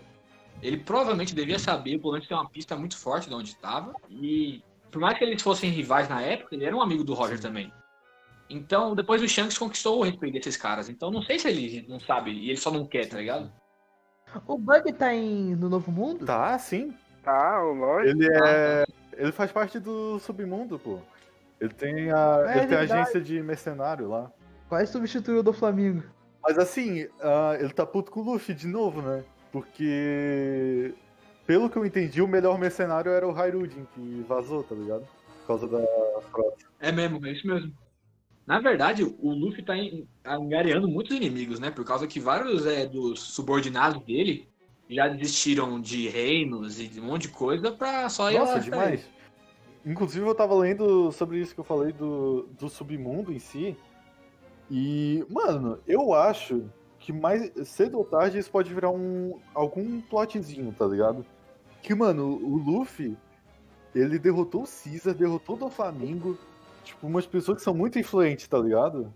Ele 0.62 0.76
provavelmente 0.76 1.34
devia 1.34 1.58
saber, 1.58 1.98
pelo 1.98 2.12
menos 2.12 2.28
tem 2.28 2.36
uma 2.36 2.48
pista 2.48 2.76
muito 2.76 2.96
forte 2.96 3.28
de 3.28 3.34
onde 3.34 3.48
estava. 3.48 3.92
E 4.08 4.62
por 4.92 5.00
mais 5.00 5.18
que 5.18 5.24
eles 5.24 5.42
fossem 5.42 5.70
rivais 5.70 6.08
na 6.08 6.22
época, 6.22 6.54
ele 6.54 6.64
era 6.64 6.76
um 6.76 6.82
amigo 6.82 7.02
do 7.02 7.14
Roger 7.14 7.40
também. 7.40 7.72
Então, 8.50 8.96
depois 8.96 9.22
o 9.22 9.28
Shanks 9.28 9.56
conquistou 9.56 10.00
o 10.00 10.02
respeito 10.02 10.34
desses 10.34 10.56
caras. 10.56 10.88
Então, 10.88 11.10
não 11.10 11.22
sei 11.22 11.38
se 11.38 11.48
ele 11.48 11.86
não 11.88 12.00
sabe 12.00 12.32
e 12.32 12.50
ele 12.50 12.58
só 12.58 12.70
não 12.70 12.84
quer, 12.84 13.08
tá 13.08 13.16
ligado? 13.16 13.50
O 14.46 14.58
Bug 14.58 14.92
tá 14.92 15.14
em, 15.14 15.54
no 15.54 15.68
Novo 15.68 15.90
Mundo? 15.92 16.26
Tá, 16.26 16.58
sim. 16.58 16.92
Tá, 17.22 17.62
o 17.62 17.72
lógico. 17.72 18.22
Ele 18.22 18.28
é. 18.32 18.84
Ele 19.16 19.32
faz 19.32 19.52
parte 19.52 19.78
do 19.78 20.18
submundo, 20.18 20.78
pô. 20.78 20.98
Ele 21.60 21.72
tem 21.72 22.10
a, 22.10 22.44
É 22.48 22.58
ele 22.58 22.66
tem 22.66 22.76
a 22.76 22.80
agência 22.80 23.20
de 23.20 23.40
mercenário 23.42 24.08
lá. 24.08 24.30
Quase 24.68 24.90
substituiu 24.90 25.40
o 25.40 25.42
do 25.42 25.52
Flamengo. 25.52 26.02
Mas 26.42 26.58
assim, 26.58 27.06
ah, 27.20 27.56
ele 27.58 27.72
tá 27.72 27.84
puto 27.84 28.10
com 28.10 28.20
o 28.20 28.32
Luffy 28.32 28.54
de 28.54 28.66
novo, 28.66 29.02
né? 29.02 29.22
Porque. 29.52 30.94
Pelo 31.46 31.68
que 31.68 31.76
eu 31.76 31.84
entendi, 31.84 32.22
o 32.22 32.28
melhor 32.28 32.58
mercenário 32.58 33.10
era 33.10 33.26
o 33.26 33.36
Hairudin, 33.36 33.86
que 33.94 34.24
vazou, 34.28 34.62
tá 34.62 34.74
ligado? 34.74 35.06
Por 35.40 35.46
causa 35.46 35.66
da 35.66 35.84
frota. 36.30 36.64
É 36.78 36.92
mesmo, 36.92 37.24
é 37.26 37.32
isso 37.32 37.46
mesmo. 37.46 37.74
Na 38.46 38.58
verdade, 38.58 39.04
o 39.04 39.30
Luffy 39.32 39.62
tá 39.62 39.76
en- 39.76 40.06
angariando 40.24 40.88
muitos 40.88 41.14
inimigos, 41.16 41.60
né? 41.60 41.70
Por 41.70 41.84
causa 41.84 42.06
que 42.06 42.18
vários 42.18 42.66
é, 42.66 42.86
dos 42.86 43.20
subordinados 43.20 44.02
dele 44.04 44.48
já 44.88 45.06
desistiram 45.08 45.80
de 45.80 46.08
reinos 46.08 46.80
e 46.80 46.88
de 46.88 47.00
um 47.00 47.04
monte 47.04 47.22
de 47.22 47.28
coisa 47.28 47.70
pra 47.70 48.08
só 48.08 48.30
ir 48.30 48.38
Nossa, 48.38 48.54
lá. 48.54 48.58
demais. 48.58 49.08
Inclusive, 49.86 50.26
eu 50.26 50.34
tava 50.34 50.54
lendo 50.54 51.10
sobre 51.12 51.38
isso 51.38 51.54
que 51.54 51.60
eu 51.60 51.64
falei 51.64 51.92
do, 51.92 52.48
do 52.58 52.68
submundo 52.68 53.32
em 53.32 53.38
si. 53.38 53.76
E, 54.70 55.24
mano, 55.28 55.78
eu 55.86 56.12
acho 56.12 56.68
que 56.98 57.12
mais 57.12 57.50
cedo 57.68 57.98
ou 57.98 58.04
tarde 58.04 58.38
isso 58.38 58.50
pode 58.50 58.72
virar 58.74 58.90
um 58.90 59.38
algum 59.54 60.00
plotzinho, 60.02 60.74
tá 60.76 60.86
ligado? 60.86 61.24
Que, 61.82 61.94
mano, 61.94 62.26
o 62.36 62.56
Luffy, 62.58 63.16
ele 63.94 64.18
derrotou 64.18 64.64
o 64.64 64.66
Caesar, 64.66 65.14
derrotou 65.14 65.58
o 65.62 65.70
Flamengo, 65.70 66.36
tipo, 66.90 67.06
umas 67.06 67.26
pessoas 67.26 67.58
que 67.58 67.64
são 67.64 67.74
muito 67.74 67.98
influentes, 67.98 68.46
tá 68.46 68.58
ligado? 68.58 69.12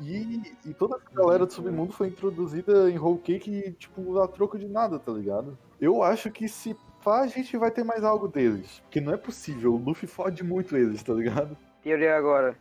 E, 0.00 0.42
e 0.64 0.74
toda 0.74 0.96
a 0.96 1.14
galera 1.14 1.46
do 1.46 1.52
submundo 1.52 1.92
foi 1.92 2.08
introduzida 2.08 2.90
em 2.90 2.98
Whole 2.98 3.18
Cake, 3.18 3.72
tipo, 3.78 4.18
a 4.20 4.28
troco 4.28 4.58
de 4.58 4.68
nada, 4.68 4.98
tá 4.98 5.10
ligado? 5.10 5.56
Eu 5.80 6.02
acho 6.02 6.30
que 6.30 6.48
se 6.48 6.76
pá, 7.02 7.20
a 7.20 7.26
gente 7.26 7.56
vai 7.56 7.70
ter 7.70 7.84
mais 7.84 8.04
algo 8.04 8.28
deles. 8.28 8.80
Porque 8.80 9.00
não 9.00 9.14
é 9.14 9.16
possível, 9.16 9.74
o 9.74 9.78
Luffy 9.78 10.06
fode 10.06 10.42
muito 10.44 10.76
eles, 10.76 11.02
tá 11.02 11.14
ligado? 11.14 11.56
Teoria 11.82 12.16
agora. 12.16 12.56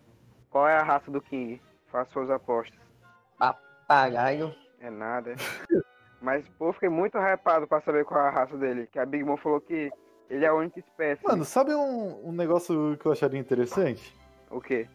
Qual 0.50 0.68
é 0.68 0.78
a 0.78 0.84
raça 0.84 1.12
do 1.12 1.22
King? 1.22 1.62
Faça 1.88 2.12
suas 2.12 2.30
apostas. 2.30 2.80
Papagaio. 3.38 4.54
É 4.80 4.90
nada. 4.90 5.36
Mas, 6.22 6.48
pô, 6.58 6.72
fiquei 6.74 6.90
muito 6.90 7.18
hypado 7.18 7.68
pra 7.68 7.82
saber 7.82 8.06
qual 8.06 8.22
é 8.22 8.28
a 8.28 8.32
raça 8.32 8.58
dele. 8.58 8.88
Que 8.88 8.98
a 8.98 9.06
Big 9.06 9.24
Mom 9.24 9.38
falou 9.38 9.60
que 9.60 9.92
ele 10.30 10.46
é 10.46 10.48
a 10.48 10.54
única 10.54 10.80
espécie. 10.80 11.24
Mano, 11.24 11.44
sabe 11.44 11.76
um, 11.76 12.30
um 12.30 12.32
negócio 12.32 12.98
que 12.98 13.06
eu 13.06 13.12
acharia 13.12 13.40
interessante? 13.40 14.16
O 14.50 14.60
quê? 14.62 14.88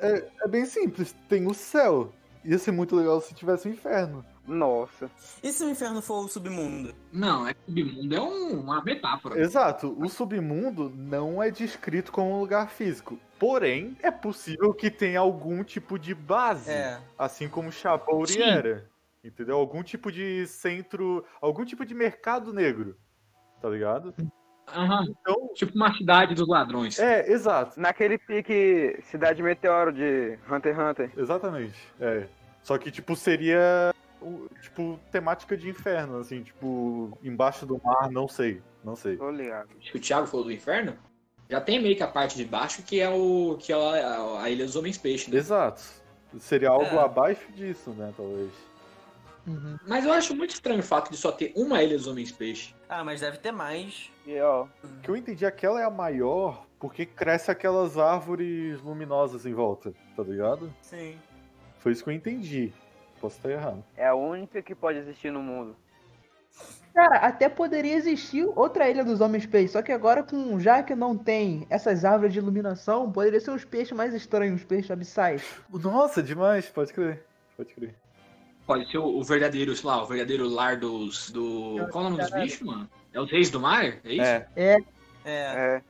É 0.00 0.48
bem 0.48 0.64
simples, 0.66 1.14
tem 1.28 1.46
o 1.46 1.54
céu. 1.54 2.12
Ia 2.44 2.58
ser 2.58 2.70
muito 2.70 2.94
legal 2.94 3.20
se 3.20 3.34
tivesse 3.34 3.66
o 3.66 3.70
inferno. 3.72 4.24
Nossa. 4.46 5.10
E 5.42 5.50
se 5.52 5.64
o 5.64 5.68
inferno 5.70 6.00
for 6.00 6.24
o 6.24 6.28
submundo? 6.28 6.94
Não, 7.12 7.48
é 7.48 7.54
que 7.54 7.60
o 7.60 7.64
submundo 7.74 8.14
é 8.14 8.20
um- 8.20 8.60
uma 8.60 8.84
metáfora. 8.84 9.40
Exato, 9.40 9.96
o 10.00 10.08
submundo 10.08 10.88
não 10.94 11.42
é 11.42 11.50
descrito 11.50 12.12
como 12.12 12.30
um 12.36 12.38
lugar 12.40 12.68
físico. 12.70 13.18
Porém, 13.40 13.96
é 14.00 14.10
possível 14.10 14.72
que 14.72 14.90
tenha 14.90 15.18
algum 15.18 15.64
tipo 15.64 15.98
de 15.98 16.14
base. 16.14 16.70
É. 16.70 17.00
Assim 17.18 17.48
como 17.48 17.72
Chabouri 17.72 18.34
Sim. 18.34 18.42
era. 18.42 18.88
Entendeu? 19.24 19.56
Algum 19.56 19.82
tipo 19.82 20.12
de 20.12 20.46
centro. 20.46 21.24
Algum 21.40 21.64
tipo 21.64 21.84
de 21.84 21.94
mercado 21.94 22.52
negro. 22.52 22.96
Tá 23.60 23.68
ligado? 23.68 24.14
Aham, 24.74 25.06
Então. 25.20 25.48
Tipo 25.54 25.74
uma 25.76 25.92
cidade 25.96 26.34
dos 26.34 26.46
ladrões. 26.48 26.98
É, 26.98 27.30
exato. 27.30 27.78
Naquele 27.80 28.18
pique 28.18 28.98
Cidade 29.04 29.42
Meteoro 29.42 29.92
de 29.92 30.38
Hunter 30.50 30.74
x 30.74 30.84
Hunter. 30.84 31.10
Exatamente. 31.16 31.78
É. 32.00 32.26
Só 32.62 32.76
que, 32.78 32.90
tipo, 32.90 33.14
seria. 33.16 33.94
o- 34.20 34.48
Tipo, 34.60 34.98
temática 35.12 35.56
de 35.56 35.68
inferno, 35.68 36.18
assim, 36.18 36.42
tipo, 36.42 37.16
embaixo 37.22 37.64
do 37.64 37.80
mar, 37.82 38.10
não 38.10 38.26
sei. 38.26 38.60
Não 38.84 38.96
sei. 38.96 39.16
Tô 39.16 39.30
ligado. 39.30 39.68
Acho 39.80 39.92
que 39.92 39.98
o 39.98 40.00
Thiago 40.00 40.26
falou 40.26 40.44
do 40.46 40.52
inferno. 40.52 40.94
Já 41.48 41.60
tem 41.60 41.80
meio 41.80 41.96
que 41.96 42.02
a 42.02 42.08
parte 42.08 42.36
de 42.36 42.44
baixo 42.44 42.82
que 42.82 43.00
é 43.00 43.08
o 43.08 43.56
que 43.60 43.72
é 43.72 43.76
a, 43.76 44.42
a 44.42 44.50
Ilha 44.50 44.64
dos 44.66 44.74
Homens 44.74 44.98
Peixe, 44.98 45.30
né? 45.30 45.36
Exato. 45.38 45.80
Seria 46.40 46.70
algo 46.70 46.96
É. 46.96 46.98
abaixo 46.98 47.46
disso, 47.52 47.90
né, 47.90 48.12
talvez. 48.16 48.50
Uhum. 49.46 49.78
Mas 49.86 50.04
eu 50.04 50.12
acho 50.12 50.34
muito 50.34 50.50
estranho 50.50 50.80
o 50.80 50.82
fato 50.82 51.10
de 51.10 51.16
só 51.16 51.30
ter 51.30 51.52
uma 51.54 51.82
Ilha 51.82 51.96
dos 51.96 52.06
Homens 52.06 52.32
Peixe. 52.32 52.74
Ah, 52.88 53.04
mas 53.04 53.20
deve 53.20 53.38
ter 53.38 53.52
mais. 53.52 54.10
E 54.26 54.38
ó, 54.40 54.66
O 54.82 55.00
que 55.02 55.08
eu 55.08 55.16
entendi, 55.16 55.46
aquela 55.46 55.80
é 55.80 55.84
a 55.84 55.90
maior 55.90 56.66
porque 56.78 57.06
cresce 57.06 57.50
aquelas 57.50 57.96
árvores 57.96 58.80
luminosas 58.82 59.46
em 59.46 59.54
volta, 59.54 59.92
tá 60.14 60.22
ligado? 60.22 60.72
Sim. 60.82 61.18
Foi 61.78 61.92
isso 61.92 62.04
que 62.04 62.10
eu 62.10 62.14
entendi. 62.14 62.72
Posso 63.20 63.36
estar 63.36 63.50
errado. 63.50 63.82
é 63.96 64.06
a 64.06 64.14
única 64.14 64.60
que 64.60 64.74
pode 64.74 64.98
existir 64.98 65.30
no 65.30 65.42
mundo. 65.42 65.74
Cara, 66.94 67.16
até 67.18 67.48
poderia 67.48 67.94
existir 67.94 68.44
outra 68.56 68.88
ilha 68.88 69.04
dos 69.04 69.20
homens 69.20 69.44
peixes, 69.46 69.72
só 69.72 69.82
que 69.82 69.92
agora 69.92 70.22
com 70.22 70.58
já 70.58 70.82
que 70.82 70.94
não 70.94 71.16
tem 71.16 71.66
essas 71.68 72.04
árvores 72.04 72.32
de 72.32 72.38
iluminação, 72.38 73.10
poderia 73.12 73.40
ser 73.40 73.50
uns 73.50 73.64
peixes 73.64 73.92
mais 73.96 74.14
estranhos, 74.14 74.54
uns 74.54 74.64
peixes 74.64 74.90
abissais. 74.90 75.42
Nossa, 75.70 76.22
demais, 76.22 76.68
pode 76.68 76.92
crer. 76.92 77.22
Pode 77.56 77.74
crer. 77.74 77.94
Pode 78.66 78.90
ser 78.90 78.98
o, 78.98 79.06
o 79.06 79.22
verdadeiro, 79.22 79.74
sei 79.76 79.88
lá, 79.88 80.02
o 80.02 80.06
verdadeiro 80.06 80.48
lar 80.48 80.76
dos. 80.76 81.30
Do. 81.30 81.86
Qual 81.90 82.04
é 82.04 82.06
o 82.08 82.10
nome 82.10 82.22
dos 82.22 82.30
bichos, 82.32 82.62
mano? 82.62 82.88
É 83.12 83.20
os 83.20 83.30
Reis 83.30 83.48
do 83.50 83.60
Mar? 83.60 83.84
É 83.84 84.12
isso? 84.12 84.22
É, 84.22 84.46
É, 84.56 84.76
É. 85.24 85.82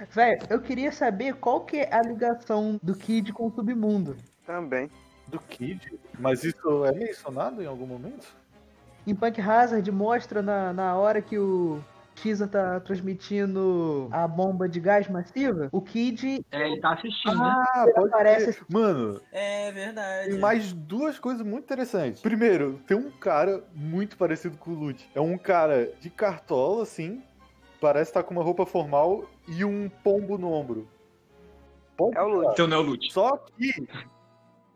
É. 0.00 0.06
velho, 0.10 0.40
eu 0.48 0.60
queria 0.60 0.92
saber 0.92 1.34
qual 1.34 1.60
que 1.60 1.78
é 1.78 1.94
a 1.94 2.00
ligação 2.02 2.78
do 2.82 2.94
Kid 2.94 3.32
com 3.32 3.48
o 3.48 3.52
submundo. 3.52 4.16
Também. 4.46 4.90
do 5.28 5.38
Kid. 5.38 5.98
Mas 6.18 6.44
isso 6.44 6.84
é 6.84 6.92
mencionado 6.92 7.62
em 7.62 7.66
algum 7.66 7.86
momento? 7.86 8.26
Em 9.06 9.14
Punk 9.14 9.40
Hazard 9.40 9.90
mostra 9.90 10.42
na, 10.42 10.72
na 10.72 10.96
hora 10.96 11.20
que 11.20 11.38
o 11.38 11.82
Kiza 12.22 12.46
tá 12.46 12.78
transmitindo 12.78 14.08
a 14.12 14.28
bomba 14.28 14.68
de 14.68 14.78
gás 14.78 15.08
massiva, 15.08 15.68
o 15.72 15.80
Kid 15.82 16.44
É, 16.52 16.68
ele 16.68 16.80
tá 16.80 16.92
assistindo, 16.92 17.36
né? 17.36 17.64
Ah, 17.74 17.86
pode 17.92 18.08
aparece 18.08 18.52
crer. 18.52 18.66
Mano, 18.68 19.20
É 19.32 19.72
verdade. 19.72 20.30
tem 20.30 20.38
mais 20.38 20.72
duas 20.72 21.18
coisas 21.18 21.44
muito 21.44 21.64
interessantes. 21.64 22.22
Primeiro, 22.22 22.80
tem 22.86 22.96
um 22.96 23.10
cara 23.10 23.64
muito 23.74 24.16
parecido 24.16 24.56
com 24.56 24.70
o 24.70 24.74
Lute. 24.74 25.10
É 25.16 25.20
um 25.20 25.36
cara 25.36 25.92
de 26.00 26.08
cartola, 26.10 26.84
assim, 26.84 27.20
parece 27.80 28.10
estar 28.10 28.22
com 28.22 28.32
uma 28.34 28.44
roupa 28.44 28.64
formal 28.64 29.28
e 29.48 29.64
um 29.64 29.88
pombo 29.88 30.38
no 30.38 30.52
ombro. 30.52 30.88
Pode 31.96 32.16
É 32.16 32.22
o 32.22 32.28
Lute. 32.28 32.52
Então 32.52 32.66
não 32.68 32.76
é 32.76 32.80
o 32.80 32.82
Lute. 32.82 33.12
Só 33.12 33.36
que. 33.36 33.88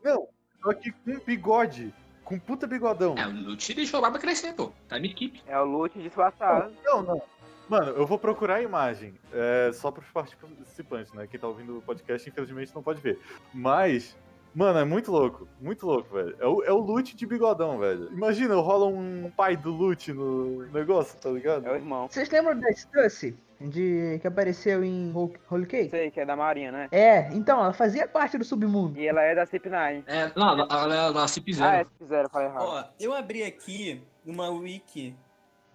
Não, 0.03 0.27
só 0.61 0.73
que 0.75 0.91
com 0.91 1.17
bigode. 1.25 1.95
Com 2.25 2.41
puta 2.41 2.67
bigodão. 2.67 3.15
É, 3.17 3.25
o 3.25 3.31
Lute 3.31 3.73
deixou 3.73 3.99
a 3.99 4.01
barba 4.03 4.19
crescer, 4.19 4.53
pô. 4.53 4.73
Time 4.89 5.07
skip. 5.11 5.41
É 5.47 5.57
o 5.61 5.65
Lute 5.65 6.03
disfarçado. 6.03 6.73
Não, 6.85 7.01
não. 7.01 7.23
Mano, 7.69 7.91
eu 7.93 8.07
vou 8.07 8.19
procurar 8.19 8.57
a 8.57 8.63
imagem. 8.63 9.15
É, 9.33 9.71
só 9.73 9.91
pros 9.91 10.09
participantes, 10.11 11.13
né? 11.13 11.27
Quem 11.27 11.39
tá 11.39 11.49
ouvindo 11.49 11.79
o 11.79 11.83
podcast, 11.83 12.29
infelizmente, 12.29 12.75
não 12.75 12.83
pode 12.83 13.01
ver. 13.01 13.19
Mas, 13.53 14.17
mano, 14.55 14.79
é 14.79 14.85
muito 14.85 15.11
louco. 15.11 15.49
Muito 15.61 15.85
louco, 15.85 16.15
velho. 16.15 16.37
É 16.39 16.47
o, 16.47 16.63
é 16.63 16.73
o 16.73 16.79
Lute 16.79 17.17
de 17.17 17.27
bigodão, 17.27 17.79
velho. 17.79 18.09
Imagina, 18.13 18.55
rola 18.57 18.87
um 18.87 19.31
pai 19.37 19.57
do 19.57 19.73
Lute 19.73 20.13
no 20.13 20.67
negócio, 20.71 21.19
tá 21.19 21.29
ligado? 21.31 21.67
É 21.67 21.73
o 21.73 21.75
irmão. 21.75 22.07
Vocês 22.09 22.31
lembram 22.31 22.59
da 22.59 22.73
Stussy? 22.73 23.37
De... 23.59 24.19
Que 24.21 24.29
apareceu 24.29 24.85
em 24.85 25.13
Holy 25.51 25.67
Cake? 25.67 25.91
Sei 25.91 26.11
que 26.11 26.21
é 26.21 26.27
da 26.27 26.37
Marinha, 26.37 26.71
né? 26.71 26.89
É, 26.93 27.33
então, 27.33 27.59
ela 27.59 27.73
fazia 27.73 28.07
parte 28.07 28.37
do 28.39 28.45
submundo. 28.45 29.01
E 29.01 29.07
ela 29.07 29.23
é 29.23 29.35
da 29.35 29.47
CIP9. 29.47 30.05
É, 30.07 30.31
não, 30.37 30.67
ela 30.71 31.09
é 31.09 31.13
da 31.13 31.27
Cip 31.27 31.53
Zero. 31.53 31.69
Ah, 31.69 31.77
é, 31.77 31.85
se 31.85 31.91
fizeram, 31.99 32.25
eu 32.25 32.31
falei 32.31 32.49
errado. 32.49 32.65
Ó, 32.65 32.85
eu 33.01 33.15
abri 33.15 33.43
aqui 33.43 34.03
uma 34.25 34.51
wiki. 34.51 35.17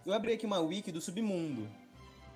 Eu 0.06 0.14
abri 0.14 0.34
aqui 0.34 0.46
uma 0.46 0.60
wiki 0.60 0.92
do 0.92 1.02
submundo. 1.02 1.68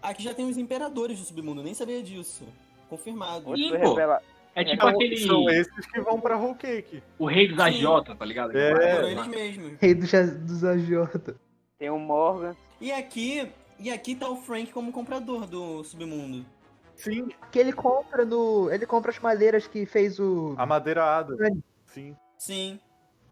Aqui 0.09 0.23
já 0.23 0.33
tem 0.33 0.47
os 0.47 0.57
imperadores 0.57 1.19
do 1.19 1.25
submundo, 1.25 1.63
nem 1.63 1.73
sabia 1.73 2.01
disso. 2.01 2.45
Confirmado. 2.89 3.45
Pô. 3.45 3.53
revela... 3.53 4.21
É 4.53 4.63
tipo 4.63 4.81
São- 4.81 4.89
aquele. 4.89 5.17
São 5.17 5.49
esses 5.49 5.85
que 5.85 5.99
vão 5.99 6.19
pra 6.21 6.37
Whole 6.37 6.55
Cake. 6.55 7.03
O 7.19 7.25
rei 7.25 7.49
dos 7.49 7.59
agiota, 7.59 8.15
tá 8.15 8.23
ligado? 8.23 8.57
É. 8.57 8.95
Foram 8.95 9.09
eles 9.09 9.27
mesmos. 9.27 9.73
Rei 9.81 9.93
dos, 9.93 10.09
dos 10.11 10.63
agiota. 10.63 11.35
Tem 11.77 11.89
o 11.89 11.99
Morgan. 11.99 12.55
E 12.79 12.89
aqui, 12.89 13.51
e 13.77 13.91
aqui 13.91 14.15
tá 14.15 14.29
o 14.29 14.37
Frank 14.37 14.71
como 14.71 14.93
comprador 14.93 15.45
do 15.45 15.83
submundo. 15.83 16.45
Sim, 16.95 17.27
Que 17.51 17.59
ele 17.59 17.73
compra 17.73 18.23
no. 18.23 18.71
Ele 18.71 18.85
compra 18.85 19.11
as 19.11 19.19
madeiras 19.19 19.67
que 19.67 19.85
fez 19.85 20.17
o. 20.19 20.55
a 20.57 20.65
madeirada. 20.65 21.35
Sim. 21.87 22.15
Sim. 22.37 22.79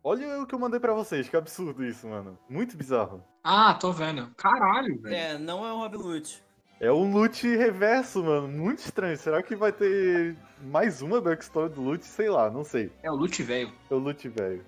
Olha 0.04 0.42
o 0.42 0.46
que 0.46 0.54
eu 0.54 0.60
mandei 0.60 0.82
pra 0.82 0.94
vocês, 0.94 1.30
que 1.30 1.38
absurdo 1.38 1.86
isso, 1.86 2.06
mano. 2.06 2.38
Muito 2.50 2.76
bizarro. 2.76 3.24
Ah, 3.42 3.74
tô 3.76 3.94
vendo. 3.94 4.30
Caralho, 4.36 5.00
velho. 5.00 5.16
É, 5.16 5.38
não 5.38 5.66
é 5.66 5.72
o 5.72 5.78
Rob 5.78 5.96
Lute. 5.96 6.43
É 6.84 6.91
um 6.91 7.10
loot 7.13 7.48
reverso, 7.48 8.22
mano. 8.22 8.46
Muito 8.46 8.80
estranho. 8.80 9.15
Será 9.15 9.41
que 9.41 9.56
vai 9.56 9.72
ter 9.72 10.36
mais 10.62 11.02
uma 11.02 11.22
backstory 11.22 11.74
do 11.74 11.82
loot? 11.82 12.06
Sei 12.06 12.30
lá, 12.30 12.52
não 12.52 12.65
sei. 12.65 12.91
É 13.02 13.10
o 13.10 13.15
Lute 13.15 13.41
velho. 13.41 13.72
É 13.89 13.93
o 13.93 13.98
loot 13.98 14.28
velho. 14.28 14.65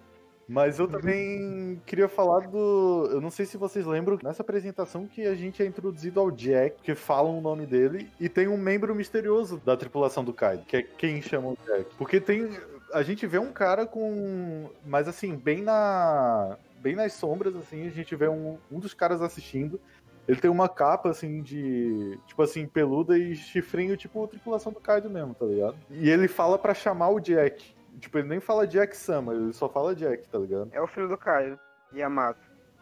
Mas 0.47 0.79
eu 0.79 0.87
também 0.87 1.81
queria 1.85 2.07
falar 2.07 2.47
do. 2.47 3.09
Eu 3.11 3.19
não 3.19 3.29
sei 3.29 3.45
se 3.45 3.57
vocês 3.57 3.85
lembram, 3.85 4.17
nessa 4.23 4.43
apresentação 4.43 5.05
que 5.05 5.25
a 5.25 5.35
gente 5.35 5.61
é 5.61 5.65
introduzido 5.65 6.21
ao 6.21 6.31
Jack, 6.31 6.81
que 6.83 6.95
falam 6.95 7.37
o 7.37 7.41
nome 7.41 7.65
dele, 7.65 8.09
e 8.17 8.29
tem 8.29 8.47
um 8.47 8.55
membro 8.55 8.95
misterioso 8.95 9.61
da 9.65 9.75
tripulação 9.75 10.23
do 10.23 10.31
Kaido, 10.31 10.63
que 10.63 10.77
é 10.77 10.83
quem 10.83 11.21
chama 11.21 11.49
o 11.49 11.57
Jack. 11.65 11.95
Porque 11.97 12.21
tem. 12.21 12.49
A 12.93 13.03
gente 13.03 13.27
vê 13.27 13.39
um 13.39 13.51
cara 13.51 13.85
com. 13.85 14.69
Mas 14.85 15.09
assim, 15.09 15.35
bem 15.35 15.61
na. 15.61 16.57
Bem 16.79 16.95
nas 16.95 17.11
sombras, 17.11 17.55
assim, 17.57 17.85
a 17.87 17.91
gente 17.91 18.15
vê 18.15 18.29
um, 18.29 18.57
um 18.71 18.79
dos 18.79 18.93
caras 18.93 19.21
assistindo. 19.21 19.81
Ele 20.27 20.39
tem 20.39 20.49
uma 20.49 20.67
capa, 20.67 21.09
assim, 21.09 21.41
de. 21.41 22.19
Tipo 22.25 22.41
assim, 22.41 22.65
peluda 22.67 23.17
e 23.17 23.35
chifrinho, 23.35 23.95
tipo 23.95 24.27
tripulação 24.27 24.71
do 24.71 24.79
Kaido 24.79 25.09
mesmo, 25.09 25.33
tá 25.35 25.45
ligado? 25.45 25.75
E 25.91 26.09
ele 26.09 26.27
fala 26.27 26.57
pra 26.57 26.73
chamar 26.73 27.09
o 27.09 27.19
Jack. 27.19 27.75
Tipo, 27.99 28.17
ele 28.17 28.27
nem 28.27 28.39
fala 28.39 28.67
Jack 28.67 28.95
Sama, 28.97 29.33
ele 29.33 29.53
só 29.53 29.69
fala 29.69 29.95
Jack, 29.95 30.27
tá 30.27 30.37
ligado? 30.37 30.69
É 30.73 30.81
o 30.81 30.87
filho 30.87 31.07
do 31.07 31.17
Caio. 31.17 31.57
Yamato. 31.93 32.39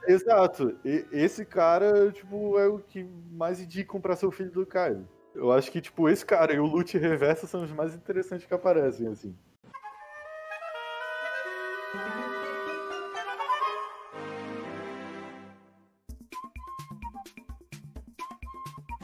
Exato. 0.07 0.75
E- 0.83 1.05
esse 1.11 1.45
cara, 1.45 2.11
tipo, 2.11 2.57
é 2.57 2.67
o 2.67 2.79
que 2.79 3.03
mais 3.31 3.59
indicam 3.61 4.01
pra 4.01 4.15
ser 4.15 4.25
o 4.25 4.31
filho 4.31 4.51
do 4.51 4.65
Kaido. 4.65 5.07
Eu 5.35 5.51
acho 5.51 5.71
que, 5.71 5.81
tipo, 5.81 6.07
esse 6.09 6.25
cara 6.25 6.53
e 6.53 6.59
o 6.59 6.65
Lute 6.65 6.97
Reverso 6.97 7.47
são 7.47 7.63
os 7.63 7.71
mais 7.71 7.93
interessantes 7.95 8.45
que 8.45 8.53
aparecem, 8.53 9.07
assim. 9.07 9.35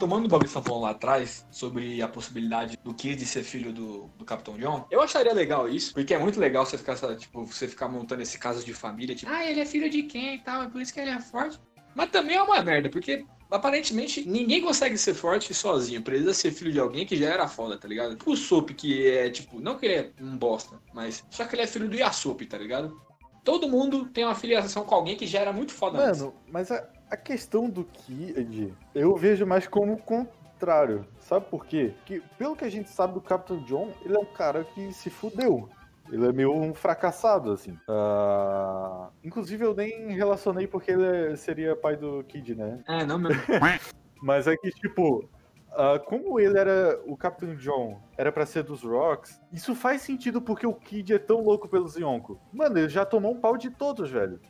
Tomando 0.00 0.24
o 0.24 0.28
bagulho 0.28 0.48
que 0.48 0.54
você 0.54 0.58
tá 0.58 0.64
falando 0.64 0.82
lá 0.84 0.90
atrás, 0.92 1.46
sobre 1.50 2.00
a 2.00 2.08
possibilidade 2.08 2.78
do 2.82 2.94
Kid 2.94 3.22
ser 3.26 3.42
filho 3.42 3.70
do, 3.70 4.08
do 4.16 4.24
Capitão 4.24 4.56
John, 4.56 4.86
eu 4.90 5.02
acharia 5.02 5.34
legal 5.34 5.68
isso, 5.68 5.92
porque 5.92 6.14
é 6.14 6.18
muito 6.18 6.40
legal 6.40 6.64
você 6.64 6.78
ficar, 6.78 6.96
tipo, 7.16 7.44
você 7.44 7.68
ficar 7.68 7.86
montando 7.86 8.22
esse 8.22 8.38
caso 8.38 8.64
de 8.64 8.72
família, 8.72 9.14
tipo, 9.14 9.30
ah, 9.30 9.44
ele 9.44 9.60
é 9.60 9.66
filho 9.66 9.90
de 9.90 10.04
quem 10.04 10.36
e 10.36 10.38
tal, 10.38 10.62
é 10.62 10.68
por 10.70 10.80
isso 10.80 10.94
que 10.94 11.00
ele 11.00 11.10
é 11.10 11.20
forte. 11.20 11.60
Mas 11.94 12.08
também 12.08 12.36
é 12.36 12.42
uma 12.42 12.62
merda, 12.62 12.88
porque 12.88 13.26
aparentemente 13.50 14.26
ninguém 14.26 14.62
consegue 14.62 14.96
ser 14.96 15.12
forte 15.12 15.52
sozinho, 15.52 16.00
precisa 16.00 16.32
ser 16.32 16.50
filho 16.50 16.72
de 16.72 16.80
alguém 16.80 17.04
que 17.04 17.14
já 17.14 17.28
era 17.28 17.46
foda, 17.46 17.76
tá 17.76 17.86
ligado? 17.86 18.16
O 18.24 18.34
Sop, 18.34 18.70
que 18.70 19.06
é, 19.06 19.28
tipo, 19.28 19.60
não 19.60 19.76
que 19.76 19.84
ele 19.84 19.94
é 19.96 20.12
um 20.18 20.34
bosta, 20.34 20.80
mas 20.94 21.22
só 21.28 21.44
que 21.44 21.54
ele 21.54 21.62
é 21.62 21.66
filho 21.66 21.90
do 21.90 21.96
Yasop, 21.96 22.46
tá 22.46 22.56
ligado? 22.56 22.98
Todo 23.44 23.68
mundo 23.68 24.06
tem 24.06 24.24
uma 24.24 24.34
filiação 24.34 24.82
com 24.82 24.94
alguém 24.94 25.14
que 25.14 25.26
já 25.26 25.40
era 25.40 25.52
muito 25.52 25.72
foda 25.72 26.08
antes. 26.08 26.22
Mano, 26.22 26.34
mas 26.50 26.70
a, 26.70 26.88
a 27.10 27.16
questão 27.16 27.68
do 27.68 27.84
Kid, 27.84 28.72
eu 28.94 29.16
vejo 29.16 29.44
mais 29.46 29.66
como 29.66 29.94
o 29.94 29.98
contrário. 29.98 31.04
Sabe 31.18 31.46
por 31.46 31.66
quê? 31.66 31.92
Que, 32.06 32.20
pelo 32.38 32.54
que 32.54 32.64
a 32.64 32.70
gente 32.70 32.88
sabe 32.90 33.14
do 33.14 33.20
Capitão 33.20 33.58
John, 33.64 33.92
ele 34.04 34.16
é 34.16 34.18
um 34.18 34.32
cara 34.32 34.64
que 34.64 34.92
se 34.92 35.10
fudeu. 35.10 35.68
Ele 36.10 36.26
é 36.26 36.32
meio 36.32 36.52
um 36.52 36.74
fracassado, 36.74 37.52
assim. 37.52 37.76
Ah, 37.88 39.10
inclusive, 39.22 39.64
eu 39.64 39.74
nem 39.74 40.12
relacionei 40.12 40.66
porque 40.66 40.92
ele 40.92 41.36
seria 41.36 41.76
pai 41.76 41.96
do 41.96 42.24
Kid, 42.24 42.54
né? 42.54 42.82
É, 42.88 43.04
não 43.04 43.18
mesmo. 43.18 43.42
Mas 44.22 44.46
é 44.46 44.56
que, 44.56 44.70
tipo, 44.70 45.28
ah, 45.72 45.98
como 45.98 46.38
ele 46.40 46.58
era. 46.58 47.00
O 47.06 47.16
Capitão 47.16 47.54
John 47.56 48.00
era 48.16 48.32
pra 48.32 48.44
ser 48.44 48.64
dos 48.64 48.82
Rocks, 48.82 49.40
isso 49.52 49.74
faz 49.74 50.02
sentido 50.02 50.40
porque 50.40 50.66
o 50.66 50.74
Kid 50.74 51.14
é 51.14 51.18
tão 51.18 51.42
louco 51.42 51.68
pelos 51.68 51.96
Yonko. 51.96 52.40
Mano, 52.52 52.78
ele 52.78 52.88
já 52.88 53.04
tomou 53.04 53.32
um 53.32 53.40
pau 53.40 53.56
de 53.56 53.70
todos, 53.70 54.10
velho. 54.10 54.40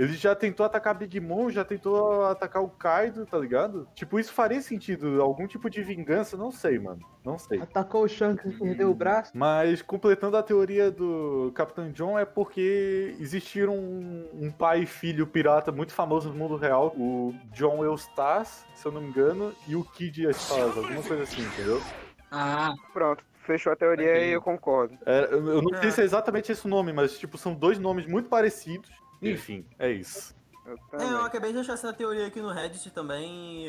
Ele 0.00 0.14
já 0.14 0.34
tentou 0.34 0.64
atacar 0.64 0.94
Big 0.94 1.20
Mom, 1.20 1.50
já 1.50 1.62
tentou 1.62 2.24
atacar 2.24 2.62
o 2.62 2.70
Kaido, 2.70 3.26
tá 3.26 3.36
ligado? 3.36 3.86
Tipo, 3.94 4.18
isso 4.18 4.32
faria 4.32 4.62
sentido. 4.62 5.20
Algum 5.20 5.46
tipo 5.46 5.68
de 5.68 5.82
vingança, 5.82 6.38
não 6.38 6.50
sei, 6.50 6.78
mano. 6.78 7.00
Não 7.22 7.38
sei. 7.38 7.60
Atacou 7.60 8.04
o 8.04 8.08
Shanks 8.08 8.46
e 8.54 8.58
perdeu 8.58 8.90
o 8.90 8.94
braço. 8.94 9.30
Mas 9.34 9.82
completando 9.82 10.38
a 10.38 10.42
teoria 10.42 10.90
do 10.90 11.52
Capitão 11.54 11.90
John 11.90 12.18
é 12.18 12.24
porque 12.24 13.14
existiram 13.20 13.74
um, 13.76 14.26
um 14.32 14.50
pai 14.50 14.84
e 14.84 14.86
filho 14.86 15.26
pirata 15.26 15.70
muito 15.70 15.92
famoso 15.92 16.30
no 16.30 16.34
mundo 16.34 16.56
real, 16.56 16.94
o 16.96 17.34
John 17.52 17.84
Eustace, 17.84 18.64
se 18.74 18.86
eu 18.86 18.92
não 18.92 19.02
me 19.02 19.08
engano, 19.08 19.52
e 19.68 19.76
o 19.76 19.84
Kid 19.84 20.22
Eustace, 20.22 20.58
alguma 20.78 21.02
coisa 21.02 21.24
assim, 21.24 21.42
entendeu? 21.42 21.78
Ah, 22.30 22.72
Pronto, 22.94 23.22
fechou 23.44 23.72
a 23.72 23.76
teoria 23.76 24.12
Ok. 24.12 24.28
e 24.28 24.32
eu 24.32 24.40
concordo. 24.40 24.96
É, 25.04 25.24
eu 25.30 25.46
eu 25.46 25.60
não 25.62 25.78
sei 25.80 25.88
É. 25.88 25.92
se 25.92 26.00
é 26.00 26.04
exatamente 26.04 26.50
esse 26.50 26.64
o 26.64 26.70
nome, 26.70 26.90
mas 26.92 27.18
tipo, 27.18 27.36
são 27.36 27.52
dois 27.54 27.78
nomes 27.78 28.06
muito 28.06 28.28
parecidos. 28.30 28.88
Enfim, 29.22 29.66
é 29.78 29.90
isso. 29.90 30.34
Eu 30.64 30.98
É, 30.98 31.04
eu 31.04 31.24
acabei 31.24 31.52
de 31.52 31.58
achar 31.58 31.74
essa 31.74 31.92
teoria 31.92 32.26
aqui 32.26 32.40
no 32.40 32.50
Reddit 32.50 32.90
também. 32.90 33.66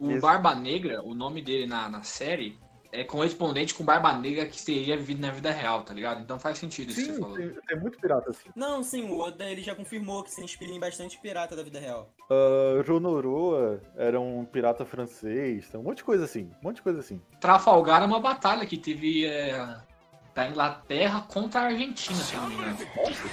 o 0.00 0.10
Isso. 0.10 0.20
Barba 0.20 0.54
Negra, 0.54 1.02
o 1.02 1.14
nome 1.14 1.42
dele 1.42 1.66
na, 1.66 1.88
na 1.88 2.02
série, 2.02 2.58
é 2.90 3.04
correspondente 3.04 3.74
com 3.74 3.84
Barba 3.84 4.12
Negra 4.14 4.46
que 4.46 4.64
teria 4.64 4.96
vivido 4.96 5.20
na 5.20 5.30
vida 5.30 5.50
real, 5.50 5.82
tá 5.82 5.92
ligado? 5.92 6.22
Então 6.22 6.38
faz 6.38 6.58
sentido 6.58 6.90
isso 6.90 7.00
que 7.00 7.06
você 7.06 7.14
Sim, 7.14 7.20
falou. 7.20 7.36
tem, 7.36 7.50
tem 7.66 7.78
muito 7.78 7.98
pirata 7.98 8.30
assim. 8.30 8.48
Não, 8.56 8.82
sim, 8.82 9.10
o 9.10 9.18
Oda 9.18 9.44
ele 9.44 9.62
já 9.62 9.74
confirmou 9.74 10.22
que 10.22 10.30
se 10.30 10.42
inspira 10.42 10.72
em 10.72 10.80
bastante 10.80 11.18
pirata 11.18 11.54
da 11.54 11.62
vida 11.62 11.78
real. 11.78 12.10
Uh, 12.30 12.82
Ronoroa 12.90 13.80
era 13.96 14.18
um 14.18 14.44
pirata 14.44 14.84
francês, 14.86 15.68
tem 15.68 15.78
um 15.78 15.82
monte 15.82 15.98
de 15.98 16.04
coisa 16.04 16.24
assim. 16.24 16.50
Um 16.62 16.68
monte 16.68 16.76
de 16.76 16.82
coisa 16.82 17.00
assim. 17.00 17.20
Trafalgar 17.40 18.02
é 18.02 18.06
uma 18.06 18.20
batalha 18.20 18.64
que 18.64 18.78
teve 18.78 19.26
é, 19.26 19.76
da 20.34 20.48
Inglaterra 20.48 21.20
contra 21.28 21.60
a 21.60 21.64
Argentina, 21.64 22.16
se 22.16 22.34
eu 22.34 22.40
não 22.40 22.48
me 22.48 22.54
engano. 22.54 22.78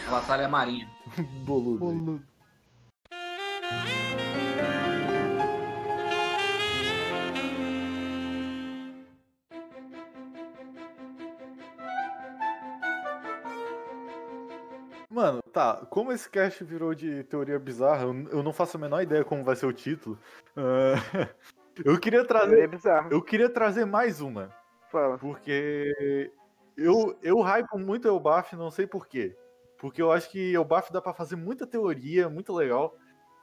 Batalha 0.10 0.49
marinha. 0.49 0.95
Boludo. 1.45 1.80
Boludo. 1.86 2.21
Mano, 15.10 15.41
tá, 15.54 15.86
como 15.89 16.12
esse 16.12 16.30
cast 16.30 16.63
virou 16.63 16.93
de 16.93 17.23
teoria 17.25 17.60
bizarra, 17.60 18.04
eu, 18.04 18.13
eu 18.30 18.43
não 18.43 18.51
faço 18.51 18.75
a 18.75 18.80
menor 18.80 19.01
ideia 19.01 19.23
como 19.23 19.43
vai 19.43 19.56
ser 19.56 19.65
o 19.65 19.73
título. 19.73 20.17
Ah, 20.58 20.95
eu 21.86 21.99
queria 21.99 22.21
É 22.21 22.23
trazer. 22.25 22.67
bizarro. 22.67 23.10
Eu 23.12 23.21
queria 23.21 23.49
trazer 23.49 23.86
mais 23.86 24.19
uma. 24.19 24.49
Fala. 24.89 25.17
Porque 25.17 26.32
eu, 26.75 27.17
eu 27.21 27.39
hypo 27.41 27.78
muito 27.78 28.08
Elbaf, 28.08 28.56
não 28.56 28.71
sei 28.71 28.88
porquê. 28.88 29.36
Porque 29.78 30.02
eu 30.02 30.12
acho 30.12 30.30
que 30.30 30.54
Elbaf 30.54 30.92
dá 30.92 31.02
pra 31.02 31.14
fazer 31.14 31.36
muita 31.36 31.68
teoria, 31.68 32.30
muito 32.30 32.54
legal. 32.54 32.96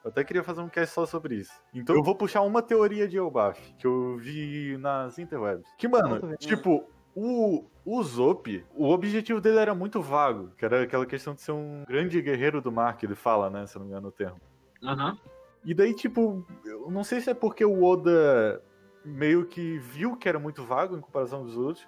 Eu 0.05 0.11
até 0.11 0.25
queria 0.25 0.43
fazer 0.43 0.61
um 0.61 0.69
cast 0.69 0.95
só 0.95 1.07
sobre 1.07 1.37
isso. 1.37 1.53
Então 1.73 1.95
eu 1.95 2.03
vou 2.03 2.15
puxar 2.15 2.43
uma 2.43 2.61
teoria 2.61 3.07
de 3.07 3.17
Elbaf, 3.17 3.75
que 3.79 3.87
eu 3.87 4.17
vi 4.17 4.77
nas 4.79 5.19
interwebs. 5.19 5.69
Que, 5.79 5.87
mano, 5.87 6.21
velho. 6.21 6.37
tipo, 6.39 6.85
o, 7.15 7.65
o 7.85 8.03
Zop, 8.03 8.65
o 8.75 8.89
objetivo 8.89 9.41
dele 9.41 9.59
era 9.59 9.75
muito 9.75 10.01
vago. 10.01 10.51
Que 10.57 10.65
era 10.65 10.83
aquela 10.83 11.07
questão 11.07 11.35
de 11.35 11.43
ser 11.43 11.53
um 11.53 11.85
grande 11.87 12.21
guerreiro 12.21 12.61
do 12.61 12.73
mar, 12.73 12.97
que 12.97 13.07
ele 13.07 13.15
fala, 13.15 13.49
né? 13.49 13.67
Se 13.67 13.77
eu 13.77 13.81
não 13.81 13.87
me 13.87 13.93
engano 13.93 14.09
o 14.09 14.13
termo. 14.13 14.41
Aham. 14.83 15.17
E 15.65 15.73
daí, 15.75 15.95
tipo, 15.95 16.45
eu 16.65 16.91
não 16.91 17.05
sei 17.05 17.21
se 17.21 17.31
é 17.31 17.35
porque 17.35 17.65
o 17.65 17.85
Oda 17.85 18.61
meio 19.05 19.47
que 19.47 19.79
viu 19.79 20.17
que 20.17 20.29
era 20.29 20.39
muito 20.39 20.65
vago 20.65 20.97
em 20.97 21.01
comparação 21.01 21.45
dos 21.45 21.57
outros. 21.57 21.87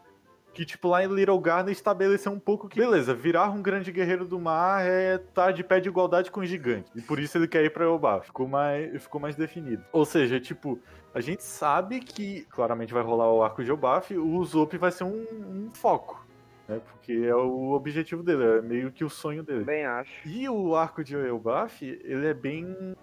Que, 0.55 0.65
tipo, 0.65 0.89
lá 0.89 1.05
em 1.05 1.09
Little 1.09 1.39
Garden 1.41 1.73
estabeleceu 1.73 2.31
um 2.31 2.39
pouco 2.39 2.69
que, 2.69 2.79
beleza, 2.79 3.13
virar 3.13 3.51
um 3.51 3.61
grande 3.61 3.91
guerreiro 3.91 4.25
do 4.25 4.39
mar 4.39 4.87
é 4.87 5.17
estar 5.17 5.51
de 5.51 5.65
pé 5.65 5.81
de 5.81 5.89
igualdade 5.89 6.31
com 6.31 6.41
o 6.41 6.47
gigante. 6.47 6.89
E 6.95 7.03
por 7.03 7.19
isso 7.19 7.37
ele 7.37 7.49
quer 7.49 7.65
ir 7.65 7.71
pra 7.71 7.85
Elbaf. 7.85 8.27
Ficou 8.27 8.47
mais, 8.47 9.03
ficou 9.03 9.21
mais 9.21 9.35
definido. 9.35 9.85
Ou 9.93 10.05
seja, 10.05 10.39
tipo, 10.39 10.79
a 11.13 11.21
gente 11.21 11.43
sabe 11.43 11.99
que 11.99 12.47
claramente 12.51 12.95
vai 12.95 13.03
rolar 13.03 13.33
o 13.33 13.43
arco 13.43 13.65
de 13.65 13.71
Elbaf, 13.71 14.17
o 14.17 14.37
Usopp 14.37 14.77
vai 14.79 14.93
ser 14.93 15.03
um, 15.03 15.27
um 15.33 15.71
foco. 15.75 16.25
Né? 16.69 16.81
Porque 16.85 17.13
é 17.13 17.35
o 17.35 17.73
objetivo 17.73 18.23
dele, 18.23 18.45
é 18.45 18.63
meio 18.63 18.93
que 18.93 19.05
o 19.05 19.11
sonho 19.11 19.43
dele. 19.43 19.65
Bem 19.65 19.85
acho. 19.85 20.13
E 20.27 20.49
o 20.49 20.77
arco 20.77 21.03
de 21.03 21.17
Elbaf, 21.17 21.85
ele 21.85 22.27
é 22.27 22.35
bem. 22.35 22.97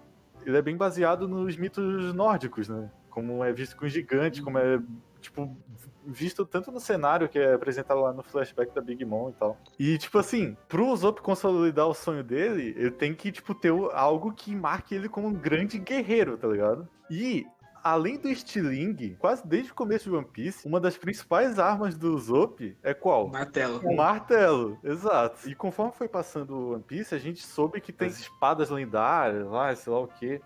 Ele 0.44 0.56
é 0.56 0.62
bem 0.62 0.76
baseado 0.76 1.28
nos 1.28 1.56
mitos 1.56 2.12
nórdicos, 2.14 2.68
né? 2.68 2.90
Como 3.08 3.44
é 3.44 3.52
visto 3.52 3.76
com 3.76 3.84
os 3.84 3.92
gigantes, 3.92 4.40
como 4.40 4.58
é, 4.58 4.80
tipo, 5.22 5.56
visto 6.04 6.44
tanto 6.44 6.70
no 6.70 6.80
cenário 6.80 7.28
que 7.28 7.38
é 7.38 7.54
apresentado 7.54 8.00
lá 8.00 8.12
no 8.12 8.22
flashback 8.22 8.74
da 8.74 8.82
Big 8.82 9.04
Mom 9.04 9.30
e 9.30 9.32
tal. 9.32 9.56
E, 9.78 9.96
tipo 9.96 10.18
assim, 10.18 10.56
pro 10.68 10.88
Usopp 10.88 11.22
consolidar 11.22 11.86
o 11.86 11.94
sonho 11.94 12.22
dele, 12.22 12.74
ele 12.76 12.90
tem 12.90 13.14
que, 13.14 13.32
tipo, 13.32 13.54
ter 13.54 13.72
algo 13.92 14.32
que 14.32 14.54
marque 14.54 14.94
ele 14.94 15.08
como 15.08 15.28
um 15.28 15.32
grande 15.32 15.78
guerreiro, 15.78 16.36
tá 16.36 16.48
ligado? 16.48 16.88
E. 17.10 17.46
Além 17.84 18.16
do 18.16 18.32
Stiling, 18.32 19.16
quase 19.18 19.44
desde 19.44 19.72
o 19.72 19.74
começo 19.74 20.08
de 20.08 20.14
One 20.14 20.24
Piece, 20.24 20.68
uma 20.68 20.78
das 20.78 20.96
principais 20.96 21.58
armas 21.58 21.98
do 21.98 22.14
Usopp 22.14 22.78
é 22.80 22.94
qual? 22.94 23.26
Martelo. 23.26 23.80
O 23.82 23.96
martelo, 23.96 24.78
exato. 24.84 25.50
E 25.50 25.54
conforme 25.56 25.90
foi 25.90 26.06
passando 26.06 26.54
o 26.54 26.74
One 26.74 26.82
Piece, 26.84 27.12
a 27.12 27.18
gente 27.18 27.44
soube 27.44 27.80
que 27.80 27.92
tem 27.92 28.06
espadas 28.06 28.70
lendárias 28.70 29.48
lá, 29.48 29.74
sei 29.74 29.92
lá 29.92 29.98
o 29.98 30.06
quê. 30.06 30.40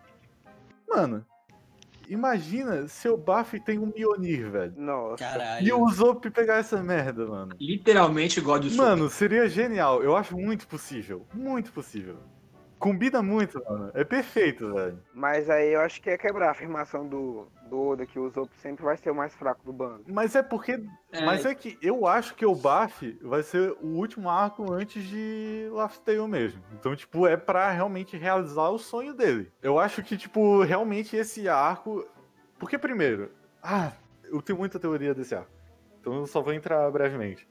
Mano, 0.88 1.26
imagina 2.08 2.86
se 2.88 3.08
o 3.08 3.16
Buffy 3.16 3.60
tem 3.60 3.78
um 3.78 3.92
Mionir, 3.94 4.50
velho. 4.50 4.74
Nossa. 4.76 5.24
Caralho. 5.24 5.66
E 5.66 5.72
o 5.72 5.82
Usopp 5.84 6.30
pegar 6.30 6.58
essa 6.58 6.82
merda, 6.82 7.26
mano. 7.26 7.54
Literalmente 7.60 8.40
God 8.40 8.64
of 8.64 8.76
Mano, 8.76 9.08
seria 9.08 9.48
genial. 9.48 10.02
Eu 10.02 10.16
acho 10.16 10.36
muito 10.36 10.66
possível. 10.66 11.26
Muito 11.34 11.72
possível. 11.72 12.16
Combina 12.78 13.22
muito, 13.22 13.62
mano. 13.68 13.90
É 13.94 14.04
perfeito, 14.04 14.72
velho. 14.72 14.98
Mas 15.14 15.48
aí 15.48 15.72
eu 15.72 15.80
acho 15.80 16.00
que 16.00 16.10
é 16.10 16.18
quebrar 16.18 16.48
a 16.48 16.50
afirmação 16.50 17.08
do, 17.08 17.48
do 17.66 17.80
Oda 17.80 18.06
que 18.06 18.18
Zop 18.30 18.48
sempre 18.56 18.84
vai 18.84 18.96
ser 18.96 19.10
o 19.10 19.14
mais 19.14 19.34
fraco 19.34 19.64
do 19.64 19.72
bando. 19.72 20.04
Mas 20.08 20.34
é 20.34 20.42
porque. 20.42 20.82
É. 21.12 21.24
Mas 21.24 21.44
é 21.44 21.54
que 21.54 21.78
eu 21.82 22.06
acho 22.06 22.34
que 22.34 22.46
o 22.46 22.54
Buff 22.54 23.18
vai 23.22 23.42
ser 23.42 23.76
o 23.80 23.88
último 23.88 24.28
arco 24.28 24.72
antes 24.72 25.04
de 25.04 25.68
Laugh 25.72 25.96
Tale 26.04 26.28
mesmo. 26.28 26.62
Então, 26.72 26.94
tipo, 26.94 27.26
é 27.26 27.36
pra 27.36 27.70
realmente 27.70 28.16
realizar 28.16 28.68
o 28.70 28.78
sonho 28.78 29.14
dele. 29.14 29.52
Eu 29.62 29.78
acho 29.78 30.02
que, 30.02 30.16
tipo, 30.16 30.62
realmente 30.62 31.16
esse 31.16 31.48
arco. 31.48 32.06
Porque, 32.58 32.78
primeiro. 32.78 33.30
Ah, 33.62 33.92
eu 34.24 34.40
tenho 34.40 34.58
muita 34.58 34.78
teoria 34.78 35.14
desse 35.14 35.34
arco. 35.34 35.50
Então 36.00 36.14
eu 36.14 36.26
só 36.26 36.40
vou 36.40 36.52
entrar 36.52 36.90
brevemente. 36.90 37.48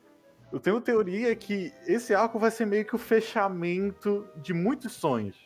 Eu 0.51 0.59
tenho 0.59 0.79
teoria 0.79 1.35
que 1.35 1.73
esse 1.85 2.13
arco 2.13 2.39
vai 2.39 2.51
ser 2.51 2.65
meio 2.65 2.85
que 2.85 2.95
o 2.95 2.99
fechamento 2.99 4.25
de 4.37 4.53
muitos 4.53 4.93
sonhos. 4.93 5.45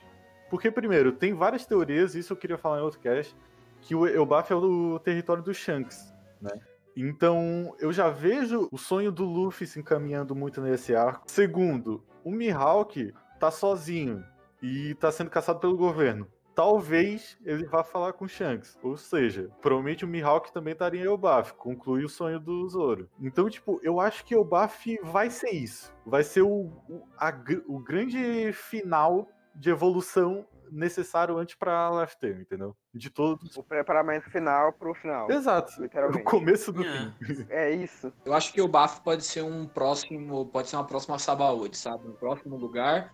Porque, 0.50 0.70
primeiro, 0.70 1.12
tem 1.12 1.34
várias 1.34 1.66
teorias, 1.66 2.16
isso 2.16 2.34
eu 2.34 2.38
queria 2.38 2.58
falar 2.58 2.80
em 2.80 2.84
outro 2.84 3.00
cast, 3.00 3.36
que 3.82 3.96
o 3.96 4.08
Elbaf 4.08 4.52
é 4.52 4.56
o 4.56 5.00
território 5.00 5.44
do 5.44 5.54
Shanks, 5.54 6.13
né? 6.42 6.52
Então, 6.96 7.74
eu 7.80 7.94
já 7.94 8.10
vejo 8.10 8.68
o 8.72 8.78
sonho 8.78 9.12
do 9.12 9.24
Luffy 9.24 9.65
se 9.65 9.80
encaminhando 9.80 10.36
muito 10.36 10.60
nesse 10.62 10.94
arco. 10.94 11.24
Segundo, 11.28 12.04
o 12.24 12.32
Mihawk 12.32 13.13
tá 13.39 13.50
sozinho 13.50 14.24
e 14.62 14.94
tá 14.96 15.12
sendo 15.12 15.30
caçado 15.30 15.60
pelo 15.60 15.78
governo. 15.78 16.28
Talvez 16.54 17.38
ele 17.46 17.65
vá 17.65 17.86
falar 17.86 18.12
com 18.12 18.28
Shanks. 18.28 18.78
Ou 18.84 18.98
seja, 18.98 19.50
provavelmente 19.62 20.04
o 20.04 20.08
Mihawk 20.10 20.52
também 20.52 20.74
estaria 20.74 21.02
em 21.02 21.06
Elbaf, 21.06 21.54
conclui 21.54 22.04
o 22.04 22.10
sonho 22.10 22.38
do 22.38 22.68
Zoro. 22.68 23.10
Então, 23.22 23.50
tipo, 23.50 23.80
eu 23.82 24.02
acho 24.02 24.26
que 24.26 24.36
Elbaf 24.36 25.00
vai 25.04 25.30
ser 25.30 25.52
isso. 25.52 25.96
Vai 26.06 26.24
ser 26.24 26.42
o, 26.42 26.65
o, 26.89 27.08
a 27.18 27.34
o 27.65 27.80
grande 27.80 28.52
final 28.52 29.30
de 29.56 29.70
evolução 29.70 30.46
necessário 30.72 31.38
antes 31.38 31.56
pra 31.56 31.90
Lifetime, 32.02 32.42
entendeu? 32.42 32.76
De 32.94 33.10
todos. 33.10 33.56
O 33.58 33.64
preparamento 33.64 34.30
final 34.30 34.74
pro 34.74 34.94
final. 34.94 35.30
Exato. 35.32 35.80
O 35.80 35.84
Literalmente. 35.84 36.24
começo 36.24 36.72
do 36.72 36.84
É. 36.84 36.92
fim. 36.92 37.14
É 37.50 37.72
isso. 37.72 38.12
Eu 38.26 38.34
acho 38.34 38.52
que 38.54 38.62
o 38.62 38.68
Bafo 38.68 39.02
pode 39.02 39.24
ser 39.24 39.44
um 39.44 39.66
próximo, 39.68 40.46
pode 40.48 40.70
ser 40.70 40.76
uma 40.76 40.86
próxima 40.86 41.18
Sabaody, 41.20 41.78
sabe? 41.78 42.08
Um 42.08 42.14
próximo 42.14 42.56
lugar 42.58 43.14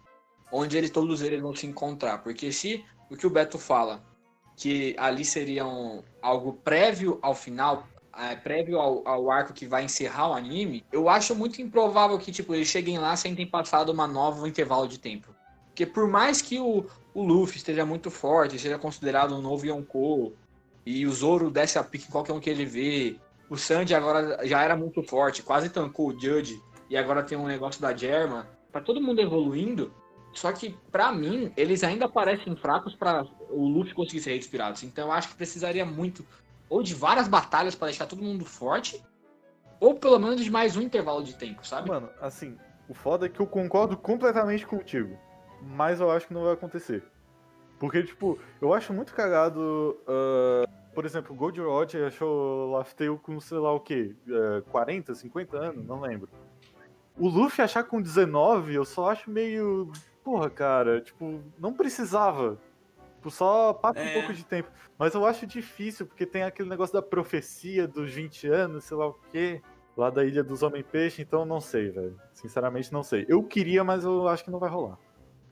onde 0.51 0.77
eles 0.77 0.89
todos 0.91 1.21
eles 1.21 1.41
vão 1.41 1.55
se 1.55 1.65
encontrar, 1.67 2.19
porque 2.19 2.51
se 2.51 2.85
o 3.09 3.17
que 3.17 3.25
o 3.27 3.29
Beto 3.29 3.57
fala, 3.57 4.03
que 4.55 4.95
ali 4.97 5.25
seria 5.25 5.65
um, 5.65 6.03
algo 6.21 6.53
prévio 6.53 7.19
ao 7.21 7.35
final, 7.35 7.85
é, 8.17 8.35
prévio 8.35 8.79
ao, 8.79 9.05
ao 9.07 9.29
arco 9.29 9.51
que 9.53 9.67
vai 9.67 9.83
encerrar 9.83 10.29
o 10.29 10.33
anime, 10.33 10.85
eu 10.91 11.09
acho 11.09 11.35
muito 11.35 11.61
improvável 11.61 12.17
que 12.17 12.31
tipo 12.31 12.53
eles 12.53 12.67
cheguem 12.67 12.97
lá 12.97 13.15
sem 13.15 13.35
ter 13.35 13.47
passado 13.47 13.89
uma 13.91 14.07
nova 14.07 14.47
intervalo 14.47 14.87
de 14.87 14.99
tempo. 14.99 15.35
Porque 15.67 15.85
por 15.85 16.07
mais 16.07 16.41
que 16.41 16.57
o, 16.57 16.85
o 17.15 17.23
Luffy 17.23 17.57
esteja 17.57 17.85
muito 17.85 18.11
forte, 18.11 18.59
seja 18.59 18.77
considerado 18.77 19.33
um 19.33 19.41
novo 19.41 19.65
Yonkou, 19.65 20.33
e 20.85 21.07
o 21.07 21.11
Zoro 21.11 21.49
desce 21.49 21.79
a 21.79 21.83
pique 21.83 22.09
em 22.09 22.11
qualquer 22.11 22.33
um 22.33 22.41
que 22.41 22.49
ele 22.49 22.65
vê, 22.65 23.15
o 23.49 23.57
Sandy 23.57 23.95
agora 23.95 24.45
já 24.45 24.61
era 24.61 24.75
muito 24.75 25.01
forte, 25.01 25.41
quase 25.41 25.69
tancou 25.69 26.09
o 26.09 26.19
Judge, 26.19 26.61
e 26.89 26.97
agora 26.97 27.23
tem 27.23 27.37
um 27.37 27.47
negócio 27.47 27.81
da 27.81 27.95
Germa. 27.95 28.47
Tá 28.69 28.81
todo 28.81 29.01
mundo 29.01 29.21
evoluindo, 29.21 29.93
só 30.33 30.51
que 30.51 30.77
pra 30.91 31.13
mim, 31.13 31.53
eles 31.55 31.85
ainda 31.85 32.09
parecem 32.09 32.53
fracos 32.57 32.93
pra 32.93 33.25
o 33.49 33.65
Luffy 33.65 33.93
conseguir 33.93 34.19
ser 34.19 34.37
dos 34.37 34.47
Piratas. 34.47 34.83
Então 34.83 35.07
eu 35.07 35.11
acho 35.13 35.29
que 35.29 35.35
precisaria 35.35 35.85
muito, 35.85 36.25
ou 36.69 36.83
de 36.83 36.93
várias 36.93 37.29
batalhas 37.29 37.75
pra 37.75 37.87
deixar 37.87 38.07
todo 38.07 38.21
mundo 38.21 38.43
forte, 38.43 39.01
ou 39.79 39.95
pelo 39.95 40.19
menos 40.19 40.43
de 40.43 40.51
mais 40.51 40.75
um 40.75 40.81
intervalo 40.81 41.23
de 41.23 41.33
tempo, 41.33 41.65
sabe? 41.65 41.89
Mano, 41.89 42.09
assim, 42.19 42.57
o 42.89 42.93
foda 42.93 43.25
é 43.25 43.29
que 43.29 43.39
eu 43.39 43.47
concordo 43.47 43.95
completamente 43.95 44.67
contigo. 44.67 45.17
Mas 45.61 45.99
eu 45.99 46.09
acho 46.11 46.27
que 46.27 46.33
não 46.33 46.43
vai 46.43 46.53
acontecer. 46.53 47.03
Porque, 47.79 48.03
tipo, 48.03 48.39
eu 48.61 48.73
acho 48.73 48.93
muito 48.93 49.13
cagado. 49.13 49.97
ah, 50.07 50.65
por 50.93 51.05
exemplo, 51.05 51.33
o 51.33 51.37
Gold 51.37 51.59
Roger 51.59 52.07
achou 52.07 52.71
Laugh 52.71 52.93
Tale 52.95 53.17
com, 53.17 53.37
sei 53.41 53.57
lá 53.57 53.73
o 53.73 53.79
quê? 53.81 54.15
eh, 54.29 54.63
40, 54.71 55.13
50 55.13 55.57
anos? 55.57 55.85
Não 55.85 55.99
lembro. 55.99 56.29
O 57.17 57.27
Luffy 57.27 57.61
achar 57.63 57.83
com 57.83 58.01
19, 58.01 58.73
eu 58.75 58.85
só 58.85 59.09
acho 59.11 59.29
meio. 59.29 59.91
Porra, 60.23 60.49
cara, 60.49 61.01
tipo, 61.01 61.41
não 61.59 61.73
precisava. 61.73 62.57
Tipo, 63.15 63.29
só 63.29 63.73
passa 63.73 63.99
um 63.99 64.03
É. 64.03 64.13
pouco 64.13 64.33
de 64.33 64.45
tempo. 64.45 64.69
Mas 64.97 65.13
eu 65.13 65.25
acho 65.25 65.45
difícil, 65.45 66.05
porque 66.05 66.25
tem 66.25 66.43
aquele 66.43 66.69
negócio 66.69 66.93
da 66.93 67.01
profecia 67.01 67.87
dos 67.87 68.11
20 68.13 68.47
anos, 68.47 68.85
sei 68.85 68.95
lá 68.95 69.07
o 69.07 69.13
quê. 69.31 69.61
Lá 69.97 70.09
da 70.09 70.23
Ilha 70.25 70.43
dos 70.43 70.61
Homem-Peixe, 70.63 71.21
então 71.21 71.41
eu 71.41 71.45
não 71.45 71.59
sei, 71.61 71.89
velho. 71.89 72.19
Sinceramente, 72.33 72.91
não 72.91 73.01
sei. 73.03 73.25
Eu 73.29 73.41
queria, 73.43 73.83
mas 73.83 74.03
eu 74.03 74.27
acho 74.27 74.43
que 74.43 74.51
não 74.51 74.59
vai 74.59 74.69
rolar. 74.69 74.97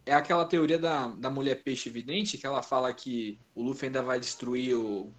É 0.06 0.14
aquela 0.14 0.46
teoria 0.46 0.78
da, 0.78 1.08
da 1.08 1.30
mulher 1.30 1.64
peixe 1.64 1.90
vidente, 1.90 2.38
que 2.38 2.46
ela 2.46 2.62
fala 2.62 2.94
que 2.94 3.40
o 3.56 3.64
Luffy 3.64 3.88
ainda 3.88 4.02
vai 4.02 4.20
destruir 4.20 4.76
o, 4.76 5.14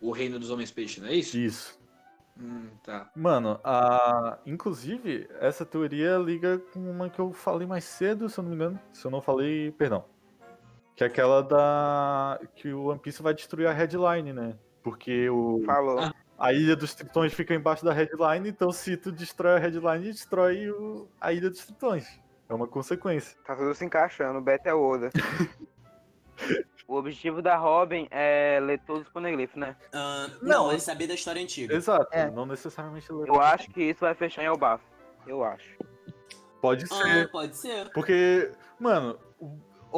o 0.00 0.10
reino 0.10 0.38
dos 0.38 0.50
homens 0.50 0.70
peixe, 0.70 1.00
não 1.00 1.08
é 1.08 1.14
isso? 1.14 1.38
Isso. 1.38 1.78
Hum, 2.38 2.68
tá. 2.82 3.10
Mano, 3.16 3.58
a... 3.64 4.38
inclusive, 4.44 5.26
essa 5.40 5.64
teoria 5.64 6.18
liga 6.18 6.58
com 6.72 6.90
uma 6.90 7.08
que 7.08 7.18
eu 7.18 7.32
falei 7.32 7.66
mais 7.66 7.84
cedo, 7.84 8.28
se 8.28 8.38
eu 8.38 8.42
não 8.42 8.50
me 8.50 8.56
engano. 8.56 8.80
Se 8.92 9.06
eu 9.06 9.10
não 9.10 9.22
falei, 9.22 9.72
perdão. 9.72 10.04
Que 10.94 11.04
é 11.04 11.06
aquela 11.06 11.42
da. 11.42 12.40
que 12.54 12.72
o 12.72 12.86
One 12.86 13.00
Piece 13.00 13.22
vai 13.22 13.34
destruir 13.34 13.66
a 13.66 13.72
headline, 13.72 14.32
né? 14.32 14.56
Porque 14.82 15.28
o... 15.28 15.62
Falou. 15.64 16.12
A 16.38 16.52
ilha 16.52 16.76
dos 16.76 16.94
tritões 16.94 17.32
fica 17.32 17.54
embaixo 17.54 17.82
da 17.82 17.94
headline, 17.94 18.50
então 18.50 18.70
se 18.70 18.94
tu 18.96 19.10
destrói 19.10 19.54
a 19.54 19.58
headline, 19.58 20.04
destrói 20.04 20.68
o... 20.70 21.08
a 21.18 21.32
ilha 21.32 21.48
dos 21.48 21.64
tritões. 21.64 22.20
É 22.48 22.54
uma 22.54 22.66
consequência. 22.66 23.36
Tá 23.44 23.56
tudo 23.56 23.74
se 23.74 23.84
encaixando, 23.84 24.38
o 24.38 24.42
Beto 24.42 24.68
é 24.68 24.74
o 24.74 24.80
Oda. 24.80 25.10
o 26.86 26.94
objetivo 26.96 27.42
da 27.42 27.56
Robin 27.56 28.06
é 28.10 28.60
ler 28.62 28.80
todos 28.86 29.02
os 29.02 29.08
poneglyphs, 29.12 29.56
né? 29.56 29.76
Ah, 29.92 30.28
Não, 30.40 30.66
não, 30.66 30.72
é 30.72 30.78
saber 30.78 31.06
da 31.06 31.14
história 31.14 31.42
antiga. 31.42 31.74
Exato, 31.74 32.06
É. 32.12 32.30
não 32.30 32.46
necessariamente. 32.46 33.10
Eu 33.10 33.40
acho 33.40 33.68
que 33.70 33.82
isso 33.82 34.00
vai 34.00 34.14
fechar 34.14 34.42
em 34.42 34.46
Elbaf. 34.46 34.82
Eu 35.26 35.42
acho. 35.42 35.76
Pode 36.60 36.84
Ah, 36.84 36.94
ser. 36.94 37.30
pode 37.30 37.56
ser. 37.56 37.90
Porque, 37.92 38.52
mano, 38.78 39.18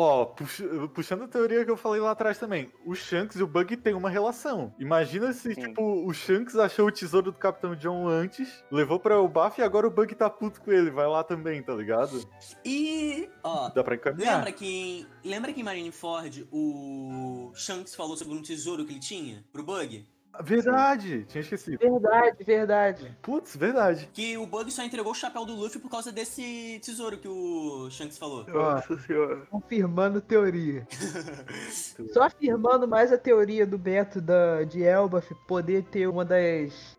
ó, 0.00 0.24
pux- 0.26 0.62
puxando 0.94 1.24
a 1.24 1.28
teoria 1.28 1.64
que 1.64 1.70
eu 1.70 1.76
falei 1.76 2.00
lá 2.00 2.10
atrás 2.12 2.38
também, 2.38 2.70
o 2.84 2.94
Shanks 2.94 3.36
e 3.38 3.42
o 3.42 3.46
Bug 3.46 3.76
têm 3.76 3.94
uma 3.94 4.08
relação. 4.10 4.74
Imagina 4.78 5.32
se, 5.32 5.54
Sim. 5.54 5.60
tipo, 5.62 5.82
o 6.06 6.12
Shanks 6.12 6.56
achou 6.56 6.86
o 6.86 6.92
tesouro 6.92 7.30
do 7.32 7.38
Capitão 7.38 7.74
John 7.74 8.06
antes, 8.08 8.64
levou 8.70 8.98
pra 9.00 9.14
Elbaf 9.16 9.60
e 9.60 9.64
agora 9.64 9.86
o 9.86 9.90
Bug 9.90 10.14
tá 10.14 10.28
puto 10.30 10.60
com 10.60 10.70
ele, 10.72 10.90
vai 10.90 11.06
lá 11.06 11.22
também, 11.24 11.62
tá 11.62 11.74
ligado? 11.74 12.22
E, 12.64 13.28
ó, 13.42 13.68
Dá 13.70 13.82
pra 13.82 13.94
encaminhar. 13.96 14.36
lembra 14.36 14.52
que, 14.52 15.06
lembra 15.24 15.52
que 15.52 15.60
em 15.60 15.64
Marineford 15.64 16.48
o 16.52 17.52
Shanks 17.54 17.94
falou 17.94 18.16
sobre 18.16 18.34
um 18.34 18.42
tesouro 18.42 18.84
que 18.84 18.92
ele 18.92 19.00
tinha 19.00 19.44
pro 19.52 19.62
Bug? 19.62 20.06
Verdade, 20.40 21.24
tinha 21.24 21.40
esquecido. 21.40 21.78
Verdade, 21.78 22.44
verdade. 22.44 23.16
Putz, 23.22 23.56
verdade. 23.56 24.08
Que 24.12 24.36
o 24.38 24.46
Bug 24.46 24.70
só 24.70 24.82
entregou 24.84 25.12
o 25.12 25.14
chapéu 25.14 25.44
do 25.44 25.54
Luffy 25.54 25.80
por 25.80 25.90
causa 25.90 26.12
desse 26.12 26.80
tesouro 26.82 27.18
que 27.18 27.26
o 27.28 27.88
Shanks 27.90 28.16
falou. 28.18 28.44
Nossa 28.46 28.96
senhora. 28.98 29.46
Confirmando 29.50 30.20
teoria. 30.20 30.86
Só 32.12 32.22
afirmando 32.22 32.86
mais 32.86 33.12
a 33.12 33.18
teoria 33.18 33.66
do 33.66 33.76
Beto 33.78 34.20
da, 34.20 34.64
de 34.64 34.82
Elbaf 34.82 35.34
poder 35.46 35.82
ter 35.84 36.06
uma 36.08 36.24
das, 36.24 36.96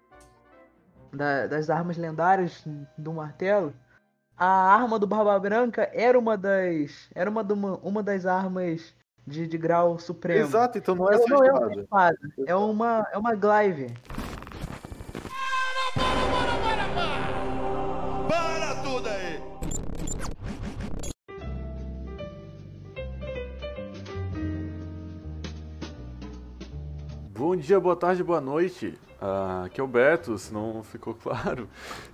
da- 1.14 1.48
das 1.48 1.70
armas 1.70 1.98
lendárias 1.98 2.64
do 2.98 3.14
martelo. 3.14 3.74
A 4.38 4.48
arma 4.74 4.98
do 4.98 5.06
Barba 5.08 5.38
Branca 5.40 5.90
era 5.94 6.18
uma 6.18 6.38
das. 6.38 7.10
Era 7.14 7.30
uma, 7.30 7.42
uma 7.84 8.02
das 8.04 8.26
armas 8.26 8.94
de, 9.30 9.48
de 9.48 9.58
grau 9.58 10.00
supremo. 10.00 10.42
Exato, 10.42 10.78
então 10.78 10.96
não 10.96 11.10
é 11.10 11.18
só 11.18 11.28
não 11.28 11.46
é 11.46 11.52
uma 11.52 11.72
espada. 11.72 11.82
espada, 11.82 12.18
é 12.48 12.56
uma, 12.56 13.08
é 13.14 13.18
uma 13.18 13.36
glaive. 13.36 13.94
Para 18.28 18.76
tudo 18.84 19.08
aí! 19.08 19.40
Bom 27.32 27.56
dia, 27.56 27.80
boa 27.80 27.96
tarde, 27.96 28.24
boa 28.24 28.42
noite. 28.42 28.98
Ah, 29.22 29.66
aqui 29.66 29.82
é 29.82 29.84
o 29.84 29.88
Beto, 29.88 30.38
se 30.38 30.54
não 30.54 30.82
ficou 30.82 31.14
claro. 31.14 31.70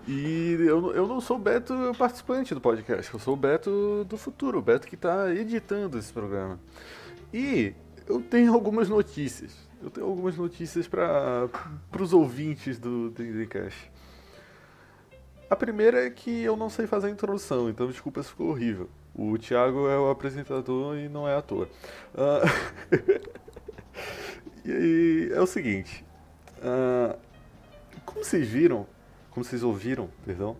E 0.07 0.57
eu, 0.59 0.93
eu 0.93 1.07
não 1.07 1.21
sou 1.21 1.37
o 1.37 1.39
Beto 1.39 1.73
participante 1.97 2.53
do 2.53 2.59
podcast, 2.59 3.13
eu 3.13 3.19
sou 3.19 3.35
o 3.35 3.37
Beto 3.37 4.05
do 4.09 4.17
futuro, 4.17 4.57
o 4.57 4.61
Beto 4.61 4.87
que 4.87 4.95
está 4.95 5.31
editando 5.31 5.97
esse 5.97 6.11
programa. 6.11 6.59
E 7.35 7.75
eu 8.07 8.21
tenho 8.21 8.53
algumas 8.53 8.87
notícias. 8.87 9.53
Eu 9.83 9.89
tenho 9.89 10.07
algumas 10.07 10.37
notícias 10.37 10.87
para 10.87 11.49
os 11.99 12.13
ouvintes 12.13 12.79
do 12.79 13.09
DDCast. 13.09 13.91
A 15.49 15.55
primeira 15.57 16.05
é 16.05 16.09
que 16.09 16.43
eu 16.43 16.55
não 16.55 16.69
sei 16.69 16.87
fazer 16.87 17.07
a 17.07 17.09
introdução, 17.09 17.69
então 17.69 17.87
desculpa 17.87 18.23
se 18.23 18.29
ficou 18.29 18.51
horrível. 18.51 18.89
O 19.13 19.37
Thiago 19.37 19.89
é 19.89 19.99
o 19.99 20.09
apresentador 20.09 20.97
e 20.97 21.09
não 21.09 21.27
é 21.27 21.35
à 21.35 21.41
toa. 21.41 21.67
Ah, 22.15 22.43
E 24.65 25.29
é 25.33 25.41
o 25.41 25.45
seguinte, 25.45 26.05
ah, 26.63 27.17
como 28.05 28.23
vocês 28.23 28.47
viram, 28.47 28.87
como 29.29 29.43
vocês 29.43 29.61
ouviram, 29.61 30.09
perdão, 30.25 30.55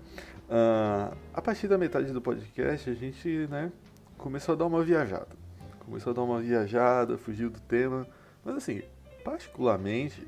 ah, 0.50 1.16
a 1.34 1.42
partir 1.42 1.70
da 1.70 1.78
metade 1.78 2.12
do 2.12 2.22
podcast 2.22 2.90
a 2.90 2.94
gente, 2.94 3.48
né, 3.48 3.72
começou 4.18 4.54
a 4.54 4.58
dar 4.58 4.66
uma 4.66 4.84
viajada. 4.84 5.45
Começou 5.86 6.12
a 6.12 6.14
dar 6.14 6.24
uma 6.24 6.42
viajada, 6.42 7.18
fugiu 7.18 7.50
do 7.50 7.60
tema, 7.60 8.08
mas 8.44 8.56
assim, 8.56 8.82
particularmente, 9.24 10.26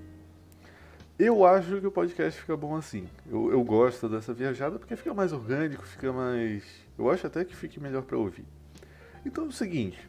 eu 1.17 1.43
acho 1.45 1.79
que 1.81 1.87
o 1.87 1.91
podcast 1.91 2.39
fica 2.39 2.55
bom 2.55 2.75
assim. 2.75 3.09
Eu, 3.27 3.51
eu 3.51 3.63
gosto 3.63 4.07
dessa 4.07 4.33
viajada 4.33 4.77
porque 4.77 4.95
fica 4.95 5.13
mais 5.13 5.33
orgânico, 5.33 5.83
fica 5.85 6.13
mais. 6.13 6.63
Eu 6.97 7.09
acho 7.09 7.25
até 7.25 7.43
que 7.43 7.55
fique 7.55 7.79
melhor 7.79 8.03
pra 8.03 8.17
ouvir. 8.17 8.45
Então 9.25 9.45
é 9.45 9.47
o 9.47 9.51
seguinte: 9.51 9.99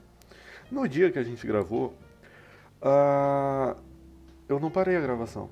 no 0.71 0.87
dia 0.87 1.11
que 1.11 1.19
a 1.19 1.23
gente 1.23 1.47
gravou, 1.47 1.95
ah, 2.83 3.75
eu 4.49 4.61
não 4.61 4.71
parei 4.71 4.97
a 4.97 5.01
gravação. 5.01 5.49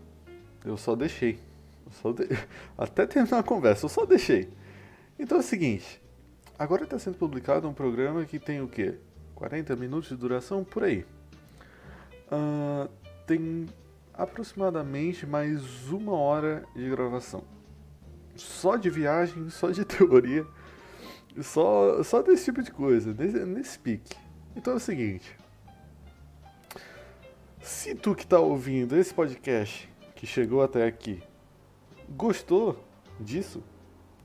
Eu 0.62 0.76
só 0.76 0.94
deixei. 0.94 1.38
Eu 1.86 1.92
só 1.92 2.12
de- 2.12 2.28
Até 2.76 3.06
terminar 3.06 3.38
a 3.38 3.42
conversa, 3.42 3.86
eu 3.86 3.88
só 3.88 4.04
deixei. 4.04 4.50
Então 5.18 5.38
é 5.38 5.40
o 5.40 5.42
seguinte: 5.44 5.98
agora 6.58 6.84
está 6.84 6.98
sendo 6.98 7.16
publicado 7.16 7.66
um 7.66 7.72
programa 7.72 8.26
que 8.26 8.38
tem 8.38 8.60
o 8.60 8.68
quê? 8.68 8.96
40 9.36 9.76
minutos 9.76 10.08
de 10.08 10.16
duração? 10.16 10.64
Por 10.64 10.82
aí. 10.82 11.06
Ah, 12.30 12.88
tem 13.26 13.66
aproximadamente 14.12 15.26
mais 15.26 15.88
uma 15.90 16.14
hora 16.14 16.64
de 16.74 16.88
gravação. 16.88 17.44
Só 18.34 18.76
de 18.76 18.90
viagem, 18.90 19.48
só 19.50 19.70
de 19.70 19.84
teoria, 19.86 20.44
só, 21.40 22.02
só 22.02 22.22
desse 22.22 22.46
tipo 22.46 22.62
de 22.62 22.72
coisa, 22.72 23.14
nesse, 23.14 23.44
nesse 23.44 23.78
pique. 23.78 24.16
Então 24.56 24.72
é 24.72 24.76
o 24.76 24.80
seguinte. 24.80 25.36
Se 27.60 27.94
tu 27.94 28.14
que 28.14 28.26
tá 28.26 28.40
ouvindo 28.40 28.96
esse 28.96 29.12
podcast, 29.12 29.88
que 30.14 30.26
chegou 30.26 30.62
até 30.62 30.86
aqui, 30.86 31.22
gostou 32.08 32.82
disso, 33.20 33.62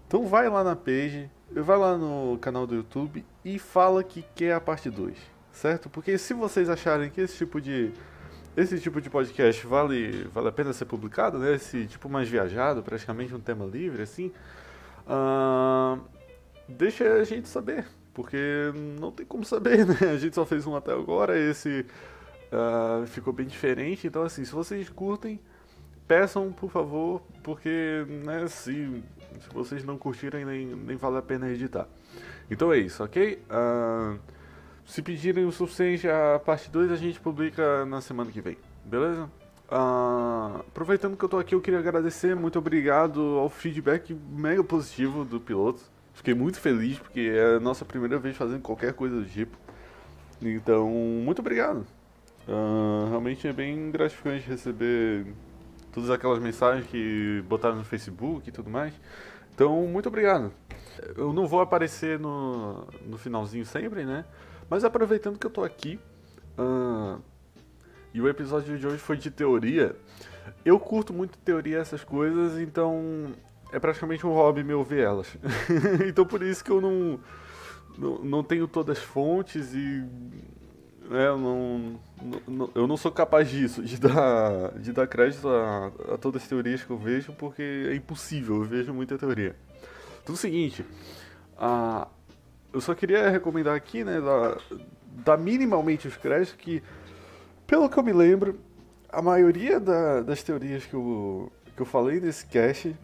então 0.08 0.26
vai 0.26 0.48
lá 0.48 0.64
na 0.64 0.76
page, 0.76 1.30
vai 1.56 1.78
lá 1.78 1.98
no 1.98 2.38
canal 2.40 2.66
do 2.66 2.76
YouTube 2.76 3.26
e 3.44 3.60
fala 3.60 4.04
que 4.04 4.24
quer 4.36 4.54
a 4.54 4.62
parte 4.62 4.90
2, 4.90 5.18
certo? 5.52 5.90
Porque 5.90 6.18
se 6.18 6.34
vocês 6.34 6.70
acharem 6.70 7.10
que 7.10 7.22
esse 7.22 7.38
tipo 7.38 7.60
de 7.60 7.92
esse 8.56 8.80
tipo 8.80 9.00
de 9.00 9.10
podcast 9.10 9.66
vale, 9.66 10.24
vale 10.34 10.50
a 10.50 10.52
pena 10.52 10.74
ser 10.74 10.86
publicado, 10.86 11.38
né? 11.40 11.56
Esse 11.56 11.86
tipo 11.88 12.10
mais 12.10 12.28
viajado, 12.28 12.84
praticamente 12.84 13.34
um 13.34 13.40
tema 13.40 13.66
livre, 13.66 14.02
assim, 14.04 14.32
ah, 15.08 15.98
deixa 16.68 17.14
a 17.14 17.24
gente 17.24 17.48
saber, 17.48 17.86
porque 18.14 18.38
não 19.00 19.12
tem 19.12 19.26
como 19.26 19.46
saber, 19.46 19.86
né? 19.88 19.96
A 20.14 20.18
gente 20.18 20.36
só 20.36 20.46
fez 20.46 20.68
um 20.68 20.76
até 20.76 20.92
agora, 20.92 21.38
esse 21.40 21.86
ah, 22.52 23.04
ficou 23.08 23.32
bem 23.32 23.48
diferente, 23.48 24.08
então 24.08 24.24
assim, 24.24 24.44
se 24.44 24.52
vocês 24.52 24.90
curtem, 24.90 25.40
peçam 26.08 26.52
por 26.52 26.70
favor, 26.70 27.22
porque 27.42 28.06
né, 28.26 28.48
se, 28.48 29.02
se 29.40 29.50
vocês 29.54 29.84
não 29.84 29.98
curtirem, 29.98 30.46
nem, 30.46 30.66
nem 30.68 30.98
vale 30.98 31.18
a 31.18 31.22
pena 31.22 31.50
editar. 31.50 31.88
Então 32.50 32.72
é 32.72 32.78
isso, 32.78 33.04
ok? 33.04 33.42
Ah, 33.50 34.16
se 34.86 35.02
pedirem 35.02 35.46
o 35.46 35.52
suficiente, 35.52 36.08
a 36.08 36.40
parte 36.44 36.70
2 36.70 36.92
a 36.92 36.96
gente 36.96 37.20
publica 37.20 37.86
na 37.86 38.02
semana 38.02 38.32
que 38.32 38.42
vem, 38.42 38.58
beleza? 38.84 39.30
Ah, 39.70 40.62
aproveitando 40.68 41.16
que 41.16 41.24
eu 41.24 41.30
tô 41.30 41.38
aqui, 41.38 41.56
eu 41.56 41.62
queria 41.62 41.80
agradecer, 41.80 42.36
muito 42.36 42.60
obrigado 42.60 43.22
ao 43.38 43.50
feedback 43.50 44.14
mega 44.14 44.64
positivo 44.64 45.24
do 45.24 45.40
piloto. 45.40 45.82
Fiquei 46.14 46.34
muito 46.34 46.60
feliz 46.60 47.00
porque 47.00 47.32
é 47.34 47.56
a 47.56 47.60
nossa 47.60 47.86
primeira 47.86 48.20
vez 48.20 48.36
fazendo 48.36 48.62
qualquer 48.62 48.94
coisa 48.94 49.16
do 49.16 49.26
tipo. 49.26 49.58
Então, 50.42 50.90
muito 50.90 51.40
obrigado. 51.40 51.86
Ah, 52.48 53.06
realmente 53.10 53.48
é 53.48 53.54
bem 53.54 53.92
gratificante 53.92 54.48
receber 54.48 55.26
todas 55.92 56.10
aquelas 56.10 56.40
mensagens 56.40 56.88
que 56.88 57.44
botaram 57.48 57.76
no 57.76 57.84
Facebook 57.84 58.50
e 58.50 58.52
tudo 58.52 58.70
mais. 58.70 58.94
Então, 59.54 59.86
muito 59.88 60.08
obrigado. 60.08 60.52
Eu 61.16 61.34
não 61.34 61.48
vou 61.48 61.62
aparecer 61.62 62.20
no, 62.20 62.88
no 63.06 63.18
finalzinho 63.18 63.66
sempre, 63.66 64.06
né? 64.06 64.26
Mas 64.70 64.84
aproveitando 64.84 65.38
que 65.38 65.46
eu 65.46 65.52
tô 65.52 65.64
aqui, 65.64 66.00
Ah, 66.58 67.18
e 68.14 68.22
o 68.22 68.28
episódio 68.28 68.78
de 68.78 68.86
hoje 68.86 68.98
foi 68.98 69.18
de 69.18 69.32
teoria. 69.32 69.96
Eu 70.66 70.80
curto 70.80 71.14
muito 71.14 71.38
teoria 71.38 71.78
essas 71.78 72.04
coisas, 72.04 72.60
então 72.60 73.34
é 73.72 73.80
praticamente 73.80 74.28
um 74.28 74.32
hobby 74.34 74.64
meu 74.64 74.84
ver 74.84 75.04
elas. 75.06 75.38
então 76.08 76.26
por 76.26 76.44
isso 76.44 76.64
que 76.64 76.72
eu 76.72 76.82
não, 76.82 77.20
não, 77.98 78.18
não 78.20 78.44
tenho 78.44 78.68
todas 78.68 78.98
as 78.98 79.04
fontes 79.04 79.74
e 79.74 80.04
né, 81.10 81.28
eu, 81.28 81.38
não, 81.38 82.00
não, 82.48 82.70
eu 82.76 82.88
não 82.88 82.98
sou 82.98 83.12
capaz 83.12 83.50
disso, 83.50 83.82
de 83.82 83.98
dar, 84.00 84.72
de 84.80 84.94
dar 84.94 85.08
crédito 85.08 85.48
a, 85.48 85.88
a 86.14 86.18
todas 86.18 86.44
as 86.44 86.48
teorias 86.48 86.84
que 86.84 86.90
eu 86.90 86.98
vejo, 86.98 87.34
porque 87.34 87.88
é 87.90 87.96
impossível, 87.96 88.58
eu 88.58 88.64
vejo 88.64 88.94
muita 88.94 89.18
teoria. 89.18 89.56
Então 90.22 90.34
é 90.34 90.38
o 90.38 90.38
seguinte, 90.38 90.86
a, 91.58 92.08
eu 92.72 92.80
só 92.80 92.94
queria 92.94 93.30
recomendar 93.30 93.76
aqui, 93.76 94.04
né, 94.04 94.22
dar, 94.22 94.58
dar 95.24 95.38
minimamente 95.38 96.08
os 96.08 96.16
créditos 96.16 96.56
que, 96.56 96.82
pelo 97.66 97.90
que 97.90 97.98
eu 97.98 98.04
me 98.04 98.14
lembro, 98.14 98.60
a 99.10 99.22
maioria 99.22 99.80
da, 99.80 100.22
das 100.22 100.42
teorias 100.42 100.86
que 100.86 100.94
eu, 100.94 101.52
que 101.76 101.82
eu 101.82 101.86
falei 101.86 102.20
nesse 102.20 102.46
cast, 102.46 102.96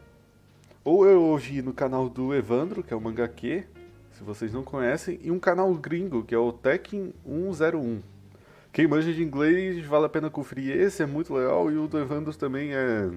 ou 0.83 1.05
eu 1.05 1.21
ouvi 1.21 1.61
no 1.61 1.73
canal 1.73 2.07
do 2.07 2.33
Evandro, 2.33 2.81
que 2.81 2.93
é 2.93 2.97
o 2.97 3.01
Mangaque, 3.01 3.65
se 4.17 4.23
vocês 4.23 4.51
não 4.51 4.63
conhecem, 4.63 5.19
e 5.21 5.29
um 5.29 5.39
canal 5.39 5.71
gringo, 5.75 6.23
que 6.23 6.33
é 6.33 6.37
o 6.37 6.51
Tekken 6.51 7.13
101. 7.23 8.01
Quem 8.73 8.87
manja 8.87 9.13
de 9.13 9.23
inglês, 9.23 9.85
vale 9.85 10.07
a 10.07 10.09
pena 10.09 10.29
conferir 10.29 10.75
esse, 10.75 11.03
é 11.03 11.05
muito 11.05 11.33
legal, 11.33 11.71
e 11.71 11.77
o 11.77 11.87
do 11.87 11.99
Evandro 11.99 12.35
também 12.35 12.73
é... 12.73 13.11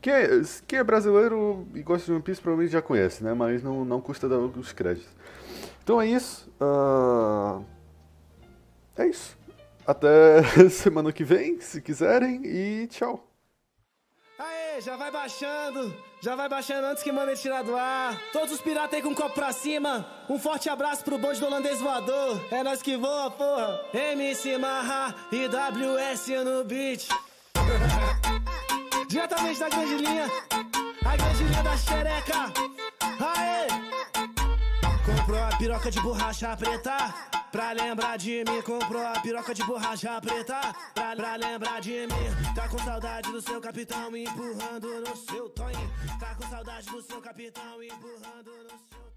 Quem 0.00 0.12
é, 0.12 0.28
quem 0.68 0.78
é 0.78 0.84
brasileiro 0.84 1.66
e 1.74 1.82
gosta 1.82 2.06
de 2.06 2.12
One 2.12 2.22
Piece 2.22 2.40
provavelmente 2.40 2.72
já 2.72 2.82
conhece, 2.82 3.24
né? 3.24 3.34
Mas 3.34 3.62
não, 3.62 3.84
não 3.84 4.00
custa 4.00 4.28
dar 4.28 4.38
os 4.38 4.72
créditos. 4.72 5.10
Então 5.82 6.00
é 6.00 6.06
isso. 6.06 6.48
Uh... 6.60 7.64
É 8.96 9.06
isso. 9.08 9.36
Até 9.84 10.42
semana 10.70 11.12
que 11.12 11.24
vem, 11.24 11.60
se 11.60 11.80
quiserem, 11.80 12.42
e 12.44 12.86
tchau. 12.86 13.28
Aê, 14.38 14.80
já 14.80 14.96
vai 14.96 15.10
baixando, 15.10 15.92
já 16.26 16.34
vai 16.34 16.48
baixando 16.48 16.88
antes 16.88 17.04
que 17.04 17.12
mandem 17.12 17.36
tirar 17.36 17.62
do 17.62 17.76
ar. 17.76 18.20
Todos 18.32 18.54
os 18.54 18.60
piratas 18.60 18.94
aí 18.94 19.00
com 19.00 19.10
o 19.10 19.14
copo 19.14 19.32
pra 19.32 19.52
cima. 19.52 20.04
Um 20.28 20.40
forte 20.40 20.68
abraço 20.68 21.04
pro 21.04 21.16
bonde 21.16 21.38
do 21.38 21.46
holandês 21.46 21.80
voador. 21.80 22.44
É 22.50 22.64
nós 22.64 22.82
que 22.82 22.96
voa, 22.96 23.30
porra. 23.30 23.80
MC 23.94 24.58
Marra 24.58 25.14
e 25.30 25.46
WS 25.46 26.44
no 26.44 26.64
beat. 26.64 27.06
Diretamente 29.08 29.60
da 29.60 29.68
grande 29.68 29.94
linha, 29.94 30.28
a 31.04 31.16
grande 31.16 31.44
linha 31.44 31.62
da 31.62 31.76
xereca. 31.76 32.52
Aê! 33.20 33.68
Comprou 35.06 35.44
a 35.44 35.56
piroca 35.56 35.92
de 35.92 36.00
borracha 36.00 36.56
preta. 36.56 37.35
Pra 37.56 37.72
lembrar 37.72 38.18
de 38.18 38.44
mim, 38.44 38.60
comprou 38.60 39.02
a 39.02 39.18
piroca 39.18 39.54
de 39.54 39.64
borracha 39.64 40.20
preta. 40.20 40.60
Pra, 40.92 41.16
pra 41.16 41.36
lembrar 41.36 41.80
de 41.80 42.06
mim, 42.06 42.54
tá 42.54 42.68
com 42.68 42.76
saudade 42.76 43.32
do 43.32 43.40
seu 43.40 43.58
capitão 43.62 44.14
empurrando 44.14 45.00
no 45.00 45.16
seu 45.16 45.48
tonho. 45.48 45.90
Tá 46.20 46.34
com 46.34 46.46
saudade 46.50 46.86
do 46.90 47.00
seu 47.00 47.18
capitão 47.18 47.82
empurrando 47.82 48.50
no 48.62 48.78
seu 48.90 49.15